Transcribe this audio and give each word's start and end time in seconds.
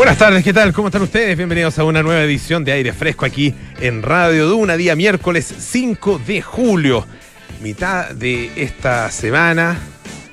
Buenas 0.00 0.16
tardes, 0.16 0.42
¿qué 0.42 0.54
tal? 0.54 0.72
¿Cómo 0.72 0.88
están 0.88 1.02
ustedes? 1.02 1.36
Bienvenidos 1.36 1.78
a 1.78 1.84
una 1.84 2.02
nueva 2.02 2.22
edición 2.22 2.64
de 2.64 2.72
Aire 2.72 2.94
Fresco 2.94 3.26
aquí 3.26 3.54
en 3.80 4.02
Radio 4.02 4.48
Duna, 4.48 4.78
día 4.78 4.96
miércoles 4.96 5.54
5 5.58 6.22
de 6.26 6.40
julio. 6.40 7.06
Mitad 7.60 8.12
de 8.12 8.50
esta 8.56 9.10
semana 9.10 9.78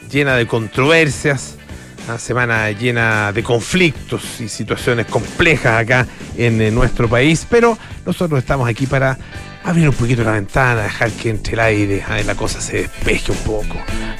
llena 0.09 0.37
de 0.37 0.47
controversias, 0.47 1.57
una 2.07 2.17
semana 2.17 2.71
llena 2.71 3.33
de 3.33 3.43
conflictos 3.43 4.39
y 4.39 4.47
situaciones 4.47 5.05
complejas 5.07 5.81
acá 5.81 6.07
en, 6.37 6.61
eh, 6.61 6.71
nuestro 6.71 7.09
país, 7.09 7.45
pero 7.49 7.77
nosotros 8.05 8.39
estamos 8.39 8.69
aquí 8.69 8.87
para 8.87 9.17
abrir 9.65 9.89
un 9.89 9.95
poquito 9.95 10.23
la 10.23 10.31
ventana, 10.31 10.83
dejar 10.83 11.11
que 11.11 11.29
entre 11.29 11.55
el 11.55 11.59
aire, 11.59 12.05
ah, 12.07 12.17
la 12.25 12.35
cosa 12.35 12.61
se 12.61 12.83
despeje 12.83 13.33
un 13.33 13.39
poco, 13.39 13.75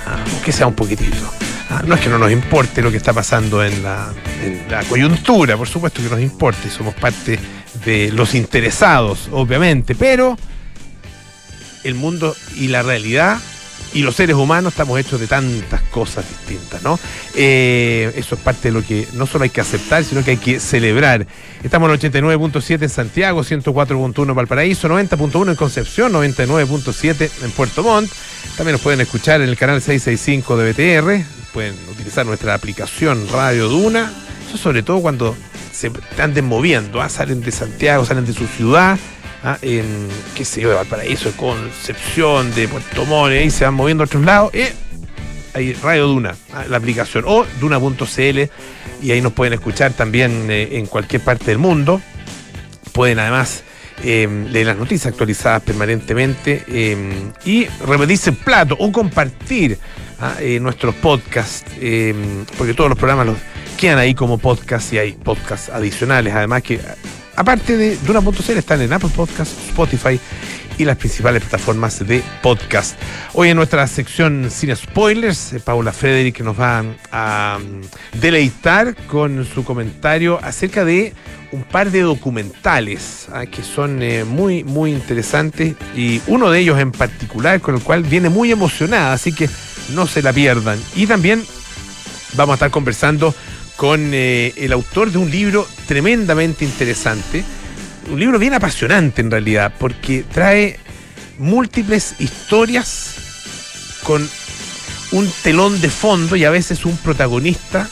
ah, 0.06 0.26
aunque 0.30 0.52
sea 0.52 0.68
un 0.68 0.76
poquitito. 0.76 1.32
Ah, 1.70 1.84
no 1.86 1.96
es 1.96 2.02
que 2.02 2.10
no 2.10 2.18
nos 2.18 2.32
importe 2.32 2.82
lo 2.82 2.92
que 2.92 2.98
está 2.98 3.14
pasando 3.14 3.64
en 3.64 3.84
la, 3.84 4.14
en 4.44 4.66
la 4.70 4.84
coyuntura, 4.84 5.58
por 5.58 5.68
supuesto 5.68 6.02
que 6.02 6.10
nos 6.10 6.22
importa 6.22 6.70
somos 6.70 6.96
parte 6.96 7.38
de 7.86 8.12
los 8.12 8.36
interesados, 8.36 9.30
obviamente, 9.32 9.94
pero 9.94 10.38
el 11.84 11.96
mundo 11.96 12.36
y 12.56 12.70
la 12.70 12.84
realidad 12.84 13.40
y 13.98 14.04
los 14.04 14.16
seres 14.16 14.36
humanos 14.36 14.74
estamos 14.74 15.00
hechos 15.00 15.20
de 15.20 15.26
tantas 15.26 15.82
cosas 15.90 16.24
distintas, 16.30 16.84
¿no? 16.84 17.00
Eh, 17.34 18.14
eso 18.16 18.36
es 18.36 18.42
parte 18.42 18.68
de 18.68 18.72
lo 18.72 18.84
que 18.86 19.08
no 19.14 19.26
solo 19.26 19.44
hay 19.44 19.50
que 19.50 19.60
aceptar, 19.60 20.04
sino 20.04 20.24
que 20.24 20.32
hay 20.32 20.38
que 20.38 20.60
celebrar. 20.60 21.26
Estamos 21.64 21.90
en 21.90 22.12
89.7 22.12 22.84
en 22.84 22.90
Santiago, 22.90 23.44
104.1 23.44 24.30
en 24.30 24.36
Valparaíso, 24.36 24.88
90.1 24.88 25.50
en 25.50 25.56
Concepción, 25.56 26.14
99.7 26.14 27.32
en 27.42 27.50
Puerto 27.50 27.82
Montt. 27.82 28.12
También 28.56 28.74
nos 28.74 28.82
pueden 28.82 29.02
escuchar 29.02 29.42
en 29.42 29.50
el 29.50 29.58
canal 29.58 29.82
665 29.82 30.58
de 30.58 30.72
BTR, 30.72 31.26
pueden 31.52 31.74
utilizar 31.90 32.24
nuestra 32.24 32.54
aplicación 32.54 33.28
Radio 33.34 33.68
Duna, 33.68 34.14
eso 34.48 34.60
sobre 34.60 34.84
todo 34.84 35.02
cuando 35.02 35.36
se 35.72 35.92
anden 36.20 36.46
moviendo, 36.46 37.02
¿ah? 37.02 37.10
salen 37.10 37.42
de 37.42 37.52
Santiago, 37.52 38.06
salen 38.06 38.28
de 38.28 38.34
su 38.34 38.46
ciudad 38.46 39.00
¿ah? 39.48 39.58
en, 39.62 40.08
qué 40.36 40.46
sé 40.46 40.62
yo, 40.62 40.70
de 40.70 40.76
Valparaíso, 40.76 41.32
Concepción, 41.38 42.54
de 42.54 42.68
Puerto 42.68 43.06
Montt, 43.06 43.34
y 43.34 43.50
se 43.50 43.66
van 43.66 43.74
moviendo 43.74 44.04
a 44.04 44.06
otros 44.06 44.24
lados, 44.24 44.52
eh, 44.54 44.74
hay 45.54 45.74
Radio 45.74 46.08
Duna, 46.08 46.36
¿ah? 46.54 46.66
la 46.70 46.78
aplicación, 46.78 47.24
o 47.28 47.46
duna.cl, 47.60 48.40
y 49.02 49.12
ahí 49.12 49.22
nos 49.22 49.34
pueden 49.34 49.54
escuchar 49.54 49.94
también 49.94 50.50
eh, 50.50 50.78
en 50.78 50.88
cualquier 50.88 51.22
parte 51.22 51.46
del 51.46 51.60
mundo. 51.60 52.02
Pueden 52.94 53.20
además 53.20 53.64
eh, 54.04 54.28
leer 54.52 54.68
las 54.68 54.78
noticias 54.78 55.08
actualizadas 55.08 55.64
permanentemente 55.64 56.64
eh, 56.68 57.32
y 57.46 57.66
repetirse 57.86 58.32
el 58.32 58.36
plato 58.38 58.76
o 58.80 58.92
compartir 58.92 59.78
¿ah? 60.20 60.36
eh, 60.40 60.60
nuestros 60.60 60.96
podcasts, 60.96 61.72
eh, 61.80 62.14
porque 62.58 62.74
todos 62.74 62.90
los 62.90 62.98
programas 62.98 63.28
los 63.28 63.38
quedan 63.78 64.00
ahí 64.00 64.14
como 64.14 64.38
podcast 64.38 64.94
y 64.94 64.98
hay 64.98 65.12
podcasts 65.14 65.70
adicionales, 65.70 66.34
además 66.34 66.64
que 66.64 66.80
aparte 67.38 67.78
de 67.78 67.96
Duna.cl 67.98 68.58
están 68.58 68.82
en 68.82 68.92
Apple 68.92 69.12
Podcasts, 69.16 69.56
Spotify 69.70 70.20
y 70.78 70.86
las 70.86 70.98
principales 70.98 71.42
plataformas 71.44 72.06
de 72.06 72.22
podcast. 72.42 73.00
Hoy 73.34 73.50
en 73.50 73.58
nuestra 73.58 73.86
sección 73.88 74.50
Sin 74.50 74.76
Spoilers, 74.76 75.54
eh, 75.54 75.60
Paula 75.60 75.94
Frederick 75.94 76.42
nos 76.42 76.60
va 76.60 76.84
a 77.12 77.60
mm, 77.60 78.20
deleitar 78.20 78.96
con 79.06 79.46
su 79.46 79.64
comentario 79.64 80.40
acerca 80.44 80.84
de 80.84 81.14
un 81.52 81.64
par 81.64 81.92
de 81.92 82.02
documentales 82.02 83.28
ah, 83.32 83.46
que 83.46 83.62
son 83.64 84.02
eh, 84.02 84.24
muy, 84.24 84.64
muy 84.64 84.92
interesantes 84.92 85.76
y 85.96 86.22
uno 86.28 86.50
de 86.50 86.60
ellos 86.60 86.80
en 86.80 86.92
particular 86.92 87.62
con 87.62 87.76
el 87.76 87.82
cual 87.82 88.04
viene 88.04 88.30
muy 88.30 88.52
emocionada, 88.52 89.14
así 89.14 89.32
que 89.32 89.48
no 89.94 90.08
se 90.08 90.24
la 90.24 90.34
pierdan. 90.34 90.80
Y 90.96 91.06
también 91.06 91.44
vamos 92.34 92.54
a 92.54 92.56
estar 92.56 92.72
conversando 92.72 93.34
con 93.78 94.12
eh, 94.14 94.54
el 94.58 94.74
autor 94.74 95.12
de 95.12 95.20
un 95.20 95.32
libro 95.32 95.66
tremendamente 95.88 96.66
interesante, 96.66 97.46
un 98.12 98.20
libro 98.20 98.40
bien 98.40 98.54
apasionante 98.54 99.22
en 99.22 99.32
realidad, 99.32 99.74
porque 99.80 100.26
trae 100.30 100.80
múltiples 101.38 102.16
historias 102.20 103.14
con 104.04 104.28
un 105.12 105.32
telón 105.44 105.80
de 105.80 105.90
fondo 105.90 106.36
y 106.36 106.44
a 106.44 106.50
veces 106.50 106.84
un 106.86 106.98
protagonista 106.98 107.88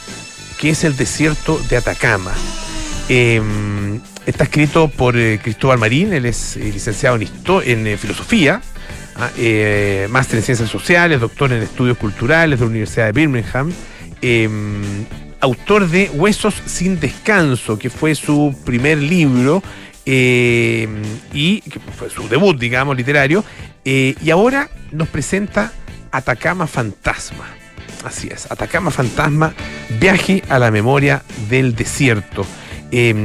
que 0.59 0.71
es 0.71 0.83
el 0.83 0.97
desierto 0.97 1.61
de 1.69 1.77
Atacama. 1.77 2.33
Eh, 3.07 3.41
está 4.25 4.45
escrito 4.45 4.87
por 4.87 5.15
eh, 5.15 5.39
Cristóbal 5.41 5.77
Marín, 5.77 6.11
él 6.13 6.25
es 6.25 6.57
eh, 6.57 6.71
licenciado 6.73 7.17
en, 7.17 7.21
histo- 7.23 7.61
en 7.63 7.97
filosofía, 7.99 8.61
ah, 9.15 9.29
eh, 9.37 10.07
máster 10.09 10.39
en 10.39 10.43
ciencias 10.43 10.69
sociales, 10.69 11.19
doctor 11.21 11.53
en 11.53 11.61
estudios 11.61 11.97
culturales 11.97 12.57
de 12.59 12.65
la 12.65 12.69
Universidad 12.71 13.05
de 13.05 13.11
Birmingham, 13.11 13.71
eh, 14.21 14.49
autor 15.45 15.88
de 15.89 16.09
Huesos 16.09 16.56
sin 16.66 17.00
descanso, 17.00 17.79
que 17.79 17.89
fue 17.89 18.16
su 18.16 18.56
primer 18.66 18.97
libro 18.97 19.63
eh, 20.06 20.88
y 21.33 21.61
que 21.61 21.79
fue 21.79 22.09
su 22.09 22.28
debut, 22.28 22.57
digamos, 22.57 22.97
literario, 22.97 23.44
eh, 23.85 24.16
y 24.22 24.29
ahora 24.29 24.69
nos 24.91 25.07
presenta 25.07 25.72
Atacama 26.11 26.67
Fantasma. 26.67 27.45
Así 28.03 28.28
es, 28.28 28.51
Atacama 28.51 28.91
Fantasma, 28.91 29.53
viaje 30.00 30.44
a 30.50 30.59
la 30.59 30.69
memoria 30.72 31.23
del 31.50 31.75
desierto. 31.75 32.45
Eh, 32.91 33.16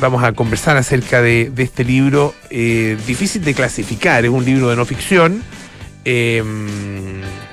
vamos 0.00 0.22
a 0.22 0.32
conversar 0.32 0.76
acerca 0.76 1.20
de, 1.20 1.52
este 1.56 1.84
libro 1.84 2.34
eh, 2.50 2.96
difícil 3.06 3.44
de 3.44 3.52
clasificar, 3.52 4.24
es 4.24 4.30
un 4.30 4.44
libro 4.44 4.70
de 4.70 4.76
no 4.76 4.84
ficción, 4.84 5.42
eh, 6.04 6.42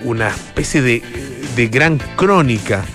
una 0.04 0.30
especie 0.30 0.82
de, 0.82 1.68
gran 1.68 1.98
crónica, 2.16 2.86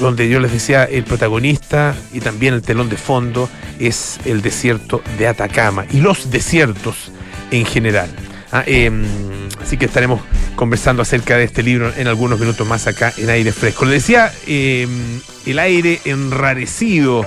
donde 0.00 0.28
yo 0.28 0.40
les 0.40 0.52
decía, 0.52 0.84
el 0.84 1.04
protagonista 1.04 1.94
y 2.12 2.20
también 2.20 2.54
el 2.54 2.62
telón 2.62 2.88
de 2.88 2.96
fondo 2.96 3.48
es 3.78 4.18
el 4.24 4.42
desierto 4.42 5.02
de 5.18 5.28
Atacama 5.28 5.84
y 5.90 6.00
los 6.00 6.30
desiertos 6.30 7.12
en 7.50 7.66
general. 7.66 8.08
Ah, 8.50 8.64
eh, 8.66 8.90
así 9.60 9.76
que 9.76 9.84
estaremos 9.84 10.22
conversando 10.58 11.02
acerca 11.02 11.36
de 11.36 11.44
este 11.44 11.62
libro 11.62 11.92
en 11.96 12.08
algunos 12.08 12.40
minutos 12.40 12.66
más 12.66 12.86
acá 12.88 13.12
en 13.16 13.30
aire 13.30 13.52
fresco. 13.52 13.84
Le 13.84 13.92
decía, 13.92 14.32
eh, 14.46 14.88
el 15.46 15.58
aire 15.58 16.00
enrarecido 16.04 17.24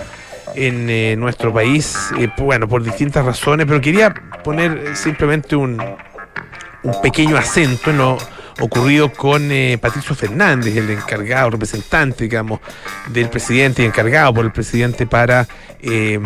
en 0.53 0.89
eh, 0.89 1.15
nuestro 1.17 1.53
país, 1.53 1.95
eh, 2.19 2.27
bueno, 2.37 2.67
por 2.67 2.83
distintas 2.83 3.23
razones, 3.23 3.65
pero 3.65 3.79
quería 3.79 4.13
poner 4.43 4.97
simplemente 4.97 5.55
un, 5.55 5.81
un 6.83 7.01
pequeño 7.01 7.37
acento 7.37 7.91
en 7.91 7.97
lo 7.99 8.17
ocurrido 8.61 9.11
con 9.11 9.51
eh, 9.51 9.77
Patricio 9.81 10.15
Fernández, 10.15 10.75
el 10.77 10.89
encargado, 10.89 11.49
representante, 11.49 12.23
digamos, 12.25 12.59
del 13.09 13.29
presidente 13.29 13.83
y 13.83 13.85
encargado 13.85 14.33
por 14.33 14.45
el 14.45 14.51
presidente 14.51 15.05
para 15.05 15.47
eh, 15.81 16.19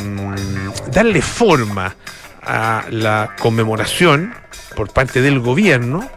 darle 0.91 1.21
forma 1.21 1.95
a 2.41 2.83
la 2.91 3.35
conmemoración 3.39 4.33
por 4.75 4.91
parte 4.91 5.21
del 5.21 5.39
gobierno, 5.39 6.07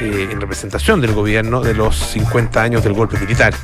eh, 0.00 0.28
en 0.30 0.40
representación 0.40 1.00
del 1.00 1.12
gobierno, 1.12 1.60
de 1.60 1.74
los 1.74 1.96
50 1.96 2.62
años 2.62 2.84
del 2.84 2.92
golpe 2.94 3.18
militar, 3.18 3.54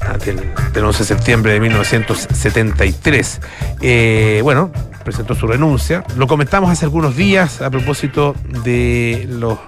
ah, 0.00 0.16
del, 0.18 0.40
del 0.72 0.84
11 0.84 0.98
de 0.98 1.04
septiembre 1.04 1.52
de 1.52 1.60
1973. 1.60 3.40
Eh, 3.80 4.40
bueno, 4.42 4.72
presentó 5.04 5.34
su 5.34 5.46
renuncia. 5.46 6.04
Lo 6.16 6.26
comentamos 6.26 6.70
hace 6.70 6.84
algunos 6.84 7.16
días 7.16 7.60
a 7.62 7.70
propósito 7.70 8.34
de 8.64 9.26
los 9.28 9.58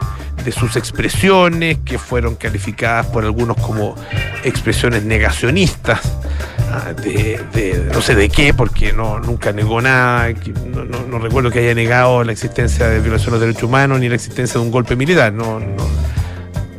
de 0.48 0.52
sus 0.52 0.76
expresiones 0.76 1.76
que 1.84 1.98
fueron 1.98 2.34
calificadas 2.34 3.04
por 3.06 3.22
algunos 3.22 3.54
como 3.58 3.94
expresiones 4.44 5.04
negacionistas 5.04 6.00
ah, 6.72 6.94
de, 6.94 7.90
no 7.92 8.00
sé 8.00 8.14
de 8.14 8.30
qué 8.30 8.54
porque 8.54 8.94
no 8.94 9.20
nunca 9.20 9.52
negó 9.52 9.82
nada 9.82 10.32
no, 11.10 11.18
recuerdo 11.18 11.50
que 11.50 11.58
haya 11.58 11.74
negado 11.74 12.24
la 12.24 12.32
existencia 12.32 12.88
de 12.88 13.00
violación 13.00 13.26
de 13.26 13.32
los 13.32 13.40
derechos 13.40 13.64
humanos 13.64 14.00
ni 14.00 14.08
la 14.08 14.14
existencia 14.14 14.58
de 14.58 14.64
un 14.64 14.72
golpe 14.72 14.96
militar 14.96 15.34
no. 15.34 15.60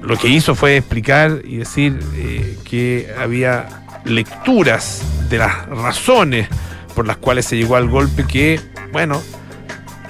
lo 0.01 0.17
que 0.17 0.29
hizo 0.29 0.55
fue 0.55 0.77
explicar 0.77 1.41
y 1.43 1.57
decir 1.57 1.99
eh, 2.15 2.57
que 2.67 3.13
había 3.19 3.83
lecturas 4.03 5.03
de 5.29 5.37
las 5.37 5.67
razones 5.67 6.47
por 6.95 7.05
las 7.05 7.17
cuales 7.17 7.45
se 7.45 7.55
llegó 7.55 7.75
al 7.75 7.87
golpe 7.87 8.25
que 8.25 8.59
bueno 8.91 9.21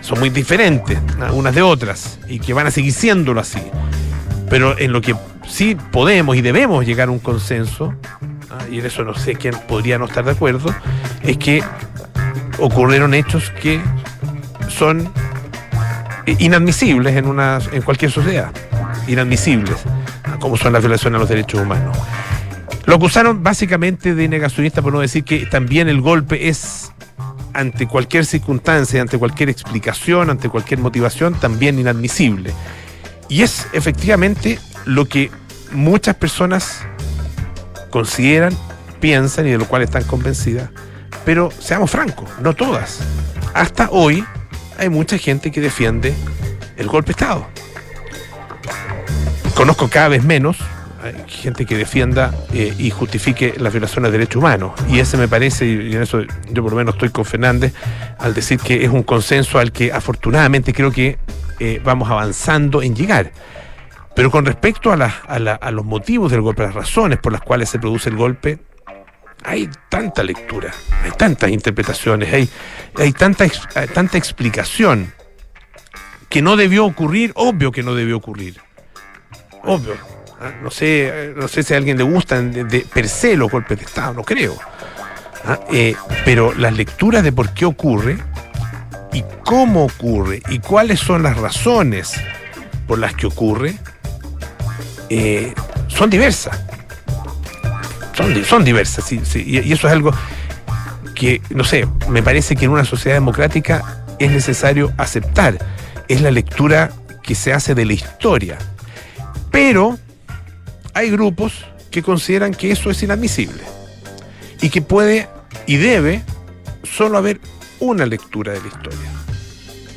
son 0.02 0.20
muy 0.20 0.30
diferentes 0.30 1.00
unas 1.34 1.56
de 1.56 1.62
otras 1.62 2.20
y 2.28 2.40
que 2.40 2.54
van 2.54 2.68
a 2.68 2.72
seguir 2.72 2.94
siéndolo 2.94 3.42
así. 3.42 3.60
Pero 4.50 4.78
en 4.78 4.92
lo 4.92 5.02
que 5.02 5.16
sí 5.48 5.76
podemos 5.92 6.36
y 6.36 6.42
debemos 6.42 6.86
llegar 6.86 7.10
a 7.10 7.12
un 7.12 7.20
consenso, 7.20 7.94
¿ah? 8.50 8.64
y 8.72 8.80
en 8.80 8.86
eso 8.86 9.04
no 9.04 9.14
sé 9.14 9.36
quién 9.36 9.56
podría 9.68 9.98
no 9.98 10.06
estar 10.06 10.24
de 10.26 10.32
acuerdo, 10.32 10.74
es 11.24 11.38
que 11.38 11.64
ocurrieron 12.58 13.14
hechos 13.14 13.52
que 13.62 13.82
son 14.68 15.12
inadmisibles 16.26 17.16
en, 17.16 17.26
una, 17.26 17.60
en 17.72 17.82
cualquier 17.82 18.12
sociedad. 18.12 18.52
Inadmisibles, 19.08 19.78
¿ah? 20.24 20.38
como 20.40 20.58
son 20.58 20.74
las 20.74 20.82
violaciones 20.82 21.18
a 21.18 21.20
los 21.20 21.30
derechos 21.30 21.62
humanos. 21.62 21.98
Lo 22.86 22.96
acusaron 22.96 23.44
básicamente 23.44 24.16
de 24.16 24.28
negacionista 24.28 24.82
por 24.82 24.94
no 24.94 25.00
decir 25.00 25.24
que 25.24 25.46
también 25.46 25.90
el 25.90 26.02
golpe 26.02 26.50
es 26.50 26.92
ante 27.54 27.88
cualquier 27.88 28.26
circunstancia, 28.26 29.02
ante 29.02 29.18
cualquier 29.18 29.50
explicación, 29.50 30.30
ante 30.30 30.50
cualquier 30.50 30.80
motivación, 30.80 31.34
también 31.34 31.80
inadmisible. 31.80 32.54
Y 33.28 33.44
es 33.44 33.68
efectivamente 33.74 34.60
lo 34.86 35.06
que 35.06 35.32
muchas 35.72 36.16
personas 36.16 36.82
consideran, 37.90 38.54
piensan 39.00 39.48
y 39.48 39.52
de 39.52 39.58
lo 39.58 39.66
cual 39.66 39.82
están 39.82 40.04
convencidas 40.04 40.70
Pero 41.26 41.52
seamos 41.58 41.92
francos, 41.92 42.30
no 42.42 42.54
todas. 42.54 43.00
Hasta 43.54 43.90
hoy 43.92 44.24
hay 44.78 44.90
mucha 44.90 45.18
gente 45.18 45.52
que 45.52 45.62
defiende 45.62 46.14
el 46.78 46.88
golpe 46.88 47.08
de 47.08 47.12
Estado. 47.12 47.48
Conozco 49.56 49.90
cada 49.90 50.08
vez 50.08 50.24
menos 50.24 50.58
gente 51.28 51.66
que 51.66 51.78
defienda 51.78 52.34
eh, 52.54 52.74
y 52.78 52.90
justifique 52.90 53.54
las 53.58 53.74
violaciones 53.74 54.12
de 54.12 54.18
derechos 54.18 54.38
humanos. 54.38 54.74
Y 54.90 55.00
ese 55.00 55.18
me 55.18 55.28
parece, 55.28 55.66
y 55.66 55.96
en 55.96 56.02
eso 56.02 56.22
yo 56.52 56.64
por 56.64 56.72
lo 56.72 56.78
menos 56.78 56.96
estoy 56.96 57.10
con 57.10 57.26
Fernández, 57.26 57.74
al 58.18 58.34
decir 58.34 58.60
que 58.60 58.84
es 58.84 58.90
un 58.90 59.04
consenso 59.04 59.60
al 59.60 59.72
que 59.72 59.92
afortunadamente 59.92 60.74
creo 60.74 60.92
que 60.92 61.18
eh, 61.60 61.82
vamos 61.84 62.10
avanzando 62.10 62.82
en 62.82 62.96
llegar. 62.96 63.32
Pero 64.16 64.32
con 64.32 64.46
respecto 64.46 64.92
a, 64.92 65.72
los 65.72 65.86
motivos 65.86 66.32
del 66.32 66.42
golpe, 66.42 66.64
las 66.64 66.74
razones 66.74 67.20
por 67.20 67.32
las 67.32 67.42
cuales 67.42 67.70
se 67.70 67.80
produce 67.80 68.10
el 68.10 68.18
golpe, 68.18 68.60
hay 69.46 69.70
tanta 69.88 70.24
lectura, 70.24 70.74
hay 71.04 71.12
tantas 71.12 71.50
interpretaciones, 71.50 72.34
hay, 72.34 72.50
hay 72.98 73.14
tanta, 73.14 73.46
tanta 73.94 74.18
explicación 74.18 75.14
que 76.28 76.42
no 76.42 76.58
debió 76.58 76.86
ocurrir, 76.86 77.32
obvio 77.36 77.72
que 77.72 77.84
no 77.84 77.96
debió 77.96 78.18
ocurrir. 78.18 78.60
Obvio. 79.64 80.19
¿Ah? 80.40 80.52
No 80.62 80.72
sé, 80.72 81.34
no 81.36 81.48
sé 81.48 81.64
si 81.64 81.74
a 81.74 81.78
alguien 81.78 81.98
le 81.98 82.04
gustan 82.04 82.52
de, 82.52 82.86
per 82.92 83.08
se 83.08 83.36
los 83.36 83.52
golpes 83.52 83.80
de 83.80 83.86
Estado, 83.86 84.14
no 84.14 84.24
creo. 84.24 84.58
¿ah? 85.46 85.60
Eh, 85.72 85.96
pero 86.26 86.54
las 86.54 86.74
lecturas 86.74 87.24
de 87.24 87.32
por 87.32 87.54
qué 87.54 87.66
ocurre 87.66 88.18
y 89.14 89.24
cómo 89.44 89.86
ocurre 89.86 90.42
y 90.50 90.60
cuáles 90.60 91.00
son 91.00 91.24
las 91.24 91.38
razones 91.38 92.14
por 92.88 93.00
las 93.00 93.14
que 93.14 93.28
ocurre 93.28 93.76
eh, 95.10 95.54
son 95.88 96.10
diversas. 96.10 96.60
Son, 98.14 98.44
son 98.44 98.66
diversas, 98.66 99.10
y 99.12 99.72
eso 99.72 99.88
es 99.88 99.94
algo 99.94 100.12
que, 101.16 101.42
no 101.50 101.64
sé, 101.64 101.88
me 102.10 102.24
parece 102.24 102.56
que 102.56 102.66
en 102.66 102.72
una 102.72 102.86
sociedad 102.86 103.16
democrática 103.16 104.04
es 104.20 104.32
necesario 104.32 104.92
aceptar. 104.98 105.58
Es 106.08 106.22
la 106.22 106.32
lectura 106.32 106.92
que 107.22 107.36
se 107.36 107.54
hace 107.54 107.76
de 107.76 107.86
la 107.86 107.94
historia. 107.94 108.58
Pero 109.52 109.98
hay 111.00 111.10
grupos 111.10 111.66
que 111.90 112.04
consideran 112.04 112.54
que 112.54 112.72
eso 112.72 112.90
es 112.90 113.02
inadmisible 113.02 113.64
y 114.62 114.70
que 114.70 114.82
puede 114.82 115.30
y 115.66 115.78
debe 115.78 116.24
solo 116.84 117.18
haber 117.18 117.40
una 117.80 118.06
lectura 118.06 118.52
de 118.52 118.60
la 118.60 118.68
historia. 118.68 119.10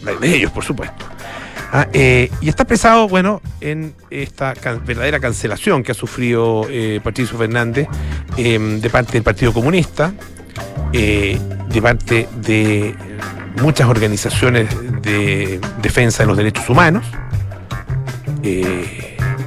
La 0.04 0.12
de 0.14 0.36
ellos, 0.36 0.52
por 0.52 0.64
supuesto. 0.64 1.04
Ah, 1.72 1.88
eh, 1.92 2.30
y 2.40 2.48
está 2.48 2.64
pesado, 2.64 3.08
bueno, 3.08 3.40
en 3.60 3.94
esta 4.10 4.54
verdadera 4.84 5.18
cancelación 5.18 5.82
que 5.82 5.92
ha 5.92 5.94
sufrido 5.94 6.66
eh, 6.70 7.00
Patricio 7.02 7.36
Fernández 7.36 7.88
em, 8.36 8.80
de 8.80 8.90
parte 8.90 9.14
del 9.14 9.22
Partido 9.22 9.52
Comunista, 9.52 10.12
eh, 10.92 11.38
de 11.68 11.82
parte 11.82 12.28
de 12.36 12.94
muchas 13.60 13.88
organizaciones 13.88 14.68
de 15.02 15.60
defensa 15.80 16.22
de 16.22 16.26
los 16.28 16.36
derechos 16.36 16.68
humanos 16.68 17.04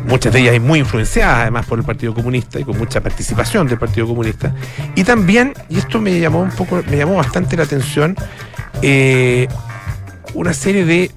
muchas 0.07 0.33
de 0.33 0.41
ellas 0.41 0.61
muy 0.61 0.79
influenciadas 0.79 1.39
además 1.41 1.65
por 1.65 1.79
el 1.79 1.85
Partido 1.85 2.13
Comunista 2.13 2.59
y 2.59 2.63
con 2.63 2.77
mucha 2.77 3.01
participación 3.01 3.67
del 3.67 3.77
Partido 3.77 4.07
Comunista. 4.07 4.53
Y 4.95 5.03
también, 5.03 5.53
y 5.69 5.77
esto 5.77 5.99
me 5.99 6.19
llamó 6.19 6.41
un 6.41 6.51
poco, 6.51 6.81
me 6.89 6.97
llamó 6.97 7.15
bastante 7.15 7.57
la 7.57 7.63
atención, 7.63 8.15
eh, 8.81 9.47
una 10.33 10.53
serie 10.53 10.85
de 10.85 11.11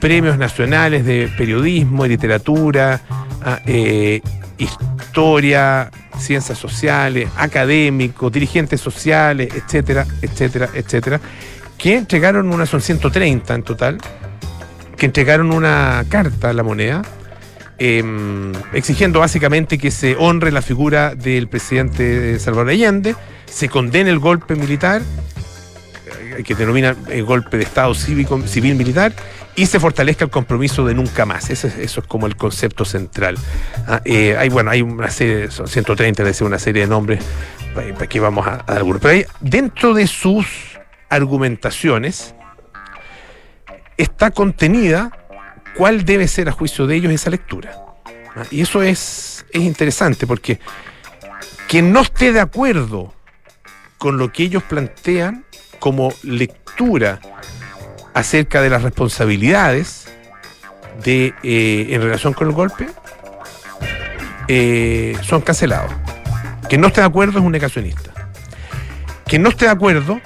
premios 0.00 0.38
nacionales 0.38 1.04
de 1.04 1.30
periodismo, 1.36 2.06
literatura, 2.06 3.00
ah, 3.44 3.60
eh, 3.66 4.20
historia, 4.58 5.90
ciencias 6.18 6.58
sociales, 6.58 7.28
académicos, 7.36 8.32
dirigentes 8.32 8.80
sociales, 8.80 9.52
etcétera, 9.54 10.06
etcétera, 10.22 10.68
etcétera, 10.74 11.20
que 11.76 11.96
entregaron 11.96 12.52
una, 12.52 12.66
son 12.66 12.80
130 12.80 13.54
en 13.54 13.62
total, 13.62 13.98
que 14.96 15.06
entregaron 15.06 15.52
una 15.52 16.04
carta 16.08 16.50
a 16.50 16.52
la 16.52 16.62
moneda 16.62 17.02
Em, 17.82 18.52
exigiendo 18.74 19.20
básicamente 19.20 19.78
que 19.78 19.90
se 19.90 20.14
honre 20.14 20.52
la 20.52 20.60
figura 20.60 21.14
del 21.14 21.48
presidente 21.48 22.38
Salvador 22.38 22.68
Allende, 22.68 23.16
se 23.46 23.70
condene 23.70 24.10
el 24.10 24.18
golpe 24.18 24.54
militar, 24.54 25.00
eh, 26.36 26.42
que 26.42 26.54
denomina 26.54 26.94
el 27.08 27.24
golpe 27.24 27.56
de 27.56 27.62
Estado 27.62 27.94
civil 27.94 28.74
militar, 28.74 29.14
y 29.56 29.64
se 29.64 29.80
fortalezca 29.80 30.26
el 30.26 30.30
compromiso 30.30 30.84
de 30.84 30.92
nunca 30.92 31.24
más. 31.24 31.48
Eso 31.48 31.68
es, 31.68 31.98
como 32.06 32.26
el 32.26 32.36
concepto 32.36 32.84
central. 32.84 33.38
Ah, 33.86 34.02
eh, 34.04 34.36
hay, 34.36 34.50
bueno, 34.50 34.70
hay 34.70 34.82
una 34.82 35.08
serie, 35.08 35.50
son 35.50 35.66
130, 35.66 36.22
decir, 36.22 36.46
una 36.46 36.58
serie 36.58 36.82
de 36.82 36.88
nombres, 36.88 37.24
para 37.74 38.06
que 38.06 38.20
vamos 38.20 38.46
a, 38.46 38.58
dar 38.58 38.76
algunos. 38.76 39.00
Pero 39.00 39.26
dentro 39.40 39.94
de 39.94 40.06
sus 40.06 40.46
argumentaciones 41.08 42.34
está 43.96 44.30
contenida 44.32 45.19
cuál 45.76 46.04
debe 46.04 46.28
ser 46.28 46.48
a 46.48 46.52
juicio 46.52 46.86
de 46.86 46.96
ellos 46.96 47.12
esa 47.12 47.30
lectura. 47.30 47.72
¿Ah? 48.36 48.44
Y 48.50 48.60
eso 48.60 48.82
es, 48.82 49.44
es 49.50 49.62
interesante 49.62 50.26
porque 50.26 50.60
quien 51.68 51.92
no 51.92 52.00
esté 52.00 52.32
de 52.32 52.40
acuerdo 52.40 53.14
con 53.98 54.18
lo 54.18 54.32
que 54.32 54.44
ellos 54.44 54.62
plantean 54.62 55.44
como 55.78 56.12
lectura 56.22 57.20
acerca 58.14 58.60
de 58.60 58.70
las 58.70 58.82
responsabilidades 58.82 60.08
de, 61.04 61.34
eh, 61.42 61.86
en 61.90 62.02
relación 62.02 62.32
con 62.32 62.48
el 62.48 62.54
golpe, 62.54 62.88
eh, 64.48 65.16
son 65.22 65.40
cancelados. 65.40 65.92
Quien 66.68 66.80
no 66.80 66.88
esté 66.88 67.00
de 67.00 67.06
acuerdo 67.06 67.38
es 67.38 67.44
un 67.44 67.52
negacionista. 67.52 68.12
Quien 69.26 69.42
no 69.42 69.50
esté 69.50 69.66
de 69.66 69.70
acuerdo 69.70 70.20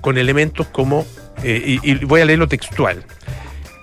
con 0.00 0.18
elementos 0.18 0.66
como, 0.68 1.06
eh, 1.42 1.78
y, 1.82 2.04
voy 2.04 2.20
a 2.20 2.24
leer 2.24 2.38
lo 2.38 2.48
textual, 2.48 3.04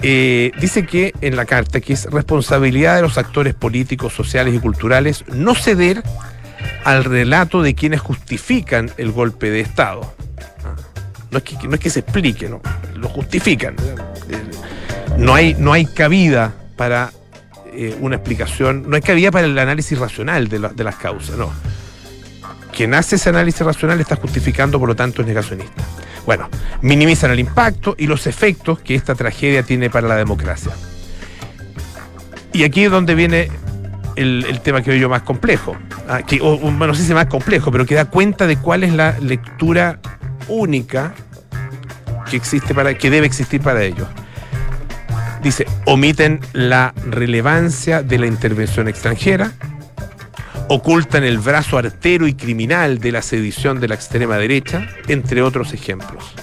eh, 0.08 0.52
dice 0.60 0.86
que 0.86 1.16
en 1.22 1.36
la 1.36 1.46
carta 1.46 1.82
que 1.82 1.94
es 1.94 2.06
responsabilidad 2.06 2.98
de 2.98 3.02
los 3.02 3.18
actores 3.18 3.56
políticos, 3.56 4.14
sociales 4.14 4.54
y 4.54 4.60
culturales 4.60 5.26
no 5.34 5.56
ceder 5.56 6.04
al 6.84 7.04
relato 7.04 7.64
de 7.64 7.74
quienes 7.74 8.02
justifican 8.02 8.92
el 8.98 9.12
golpe 9.12 9.50
de 9.50 9.62
Estado. 9.62 10.14
Ah, 10.64 10.76
no 11.32 11.40
es 11.40 11.44
que, 11.44 11.68
no 11.68 11.74
es 11.74 11.80
que 11.80 11.90
se 11.90 12.02
explique, 12.02 12.48
no, 12.48 12.62
lo 12.96 13.10
justifican. 13.10 13.76
No 15.18 15.34
hay, 15.34 15.56
no 15.58 15.74
hay 15.74 15.88
cabida 15.88 16.54
para 16.76 17.12
eh, 17.74 17.98
una 18.00 18.18
explicación, 18.18 18.88
no 18.88 18.98
hay 18.98 19.02
cabida 19.02 19.32
para 19.32 19.48
el 19.48 19.58
análisis 19.58 19.98
racional 19.98 20.50
de, 20.50 20.60
de 20.60 20.84
las 20.84 20.98
causas, 20.98 21.36
no. 21.36 21.52
Quien 22.76 22.94
hace 22.94 23.16
ese 23.16 23.30
análisis 23.30 23.62
racional 23.62 24.02
está 24.02 24.18
justificando, 24.18 24.78
por 24.80 24.90
lo 24.90 24.96
tanto 24.96 25.22
es 25.22 25.28
negacionista. 25.28 25.82
Bueno, 26.26 26.50
minimizan 26.82 27.32
el 27.32 27.40
impacto 27.40 27.96
y 27.98 28.06
los 28.06 28.28
efectos 28.28 28.80
que 28.80 28.96
esta 28.96 29.16
tragedia 29.16 29.64
tiene 29.64 29.90
para 29.90 30.10
la 30.10 30.16
democracia. 30.18 30.74
Y 32.52 32.64
aquí 32.64 32.84
es 32.84 32.92
donde 32.92 33.16
viene 33.16 33.50
el, 34.18 34.60
tema 34.62 34.82
que 34.82 34.92
veo 34.92 35.00
yo 35.00 35.10
más 35.10 35.22
complejo, 35.22 35.78
ah, 36.10 36.20
o, 36.42 36.58
bueno, 36.58 36.88
no 36.88 36.96
sé 36.96 37.14
más 37.14 37.28
complejo, 37.28 37.72
pero 37.72 37.86
que 37.86 37.96
da 37.96 38.06
cuenta 38.06 38.46
de 38.46 38.58
cuál 38.58 38.84
es 38.84 38.94
la 38.94 39.18
lectura 39.20 40.00
única 40.50 41.14
que 42.30 42.36
existe 42.36 42.74
para, 42.74 42.98
que 42.98 43.10
debe 43.10 43.26
existir 43.26 43.62
para 43.62 43.84
ellos. 43.84 44.08
Dice, 45.42 45.66
omiten 45.86 46.42
la 46.54 46.94
relevancia 47.10 48.04
de 48.04 48.20
la 48.20 48.26
intervención 48.26 48.88
extranjera, 48.88 49.52
ocultan 50.68 51.24
el 51.24 51.38
brazo 51.38 51.78
artero 51.78 52.28
y 52.28 52.34
criminal 52.34 53.00
de 53.00 53.12
la 53.12 53.22
sedición 53.22 53.80
de 53.80 53.88
la 53.88 53.96
extrema 53.96 54.38
derecha, 54.38 54.88
entre 55.08 55.42
otros 55.42 55.74
ejemplos. 55.74 56.34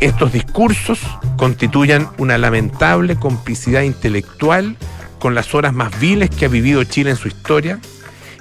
Estos 0.00 0.32
discursos 0.32 1.00
constituyen 1.36 2.08
una 2.18 2.38
lamentable 2.38 3.16
complicidad 3.16 3.82
intelectual 3.82 4.76
con 5.18 5.34
las 5.34 5.54
horas 5.54 5.72
más 5.72 5.98
viles 6.00 6.30
que 6.30 6.46
ha 6.46 6.48
vivido 6.48 6.82
Chile 6.84 7.10
en 7.10 7.16
su 7.16 7.28
historia 7.28 7.78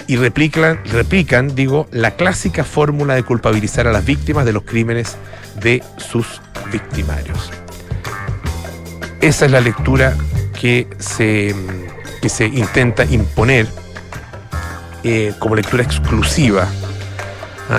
y 0.07 0.15
replican, 0.15 0.79
replican 0.85 1.53
digo, 1.53 1.87
la 1.91 2.11
clásica 2.11 2.63
fórmula 2.63 3.13
de 3.13 3.23
culpabilizar 3.23 3.87
a 3.87 3.91
las 3.91 4.03
víctimas 4.03 4.45
de 4.45 4.53
los 4.53 4.63
crímenes 4.63 5.17
de 5.61 5.83
sus 5.97 6.41
victimarios. 6.71 7.51
Esa 9.21 9.45
es 9.45 9.51
la 9.51 9.61
lectura 9.61 10.17
que 10.59 10.87
se, 10.97 11.55
que 12.21 12.29
se 12.29 12.47
intenta 12.47 13.05
imponer 13.05 13.67
eh, 15.03 15.33
como 15.39 15.55
lectura 15.55 15.83
exclusiva. 15.83 16.67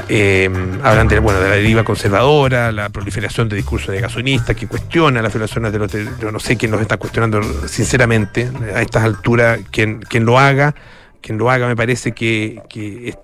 Eh, 0.09 0.49
hablan 0.83 1.07
de, 1.07 1.19
bueno, 1.19 1.38
de 1.38 1.50
la 1.50 1.57
deriva 1.57 1.85
conservadora, 1.85 2.73
la 2.73 2.88
proliferación 2.88 3.49
de 3.49 3.57
discursos 3.57 3.95
negacionistas 3.95 4.57
que 4.57 4.67
cuestiona 4.67 5.21
las 5.21 5.33
violaciones 5.33 5.71
de 5.71 5.79
los 5.79 5.93
yo 6.19 6.33
no 6.33 6.41
sé 6.41 6.57
quién 6.57 6.71
los 6.71 6.81
está 6.81 6.97
cuestionando 6.97 7.43
sinceramente 7.69 8.50
a 8.75 8.81
estas 8.81 9.05
alturas 9.05 9.61
quien, 9.71 10.00
quien 10.00 10.25
lo 10.25 10.38
haga 10.38 10.75
quien 11.21 11.37
lo 11.37 11.50
haga 11.50 11.67
me 11.67 11.76
parece 11.76 12.12
que, 12.12 12.62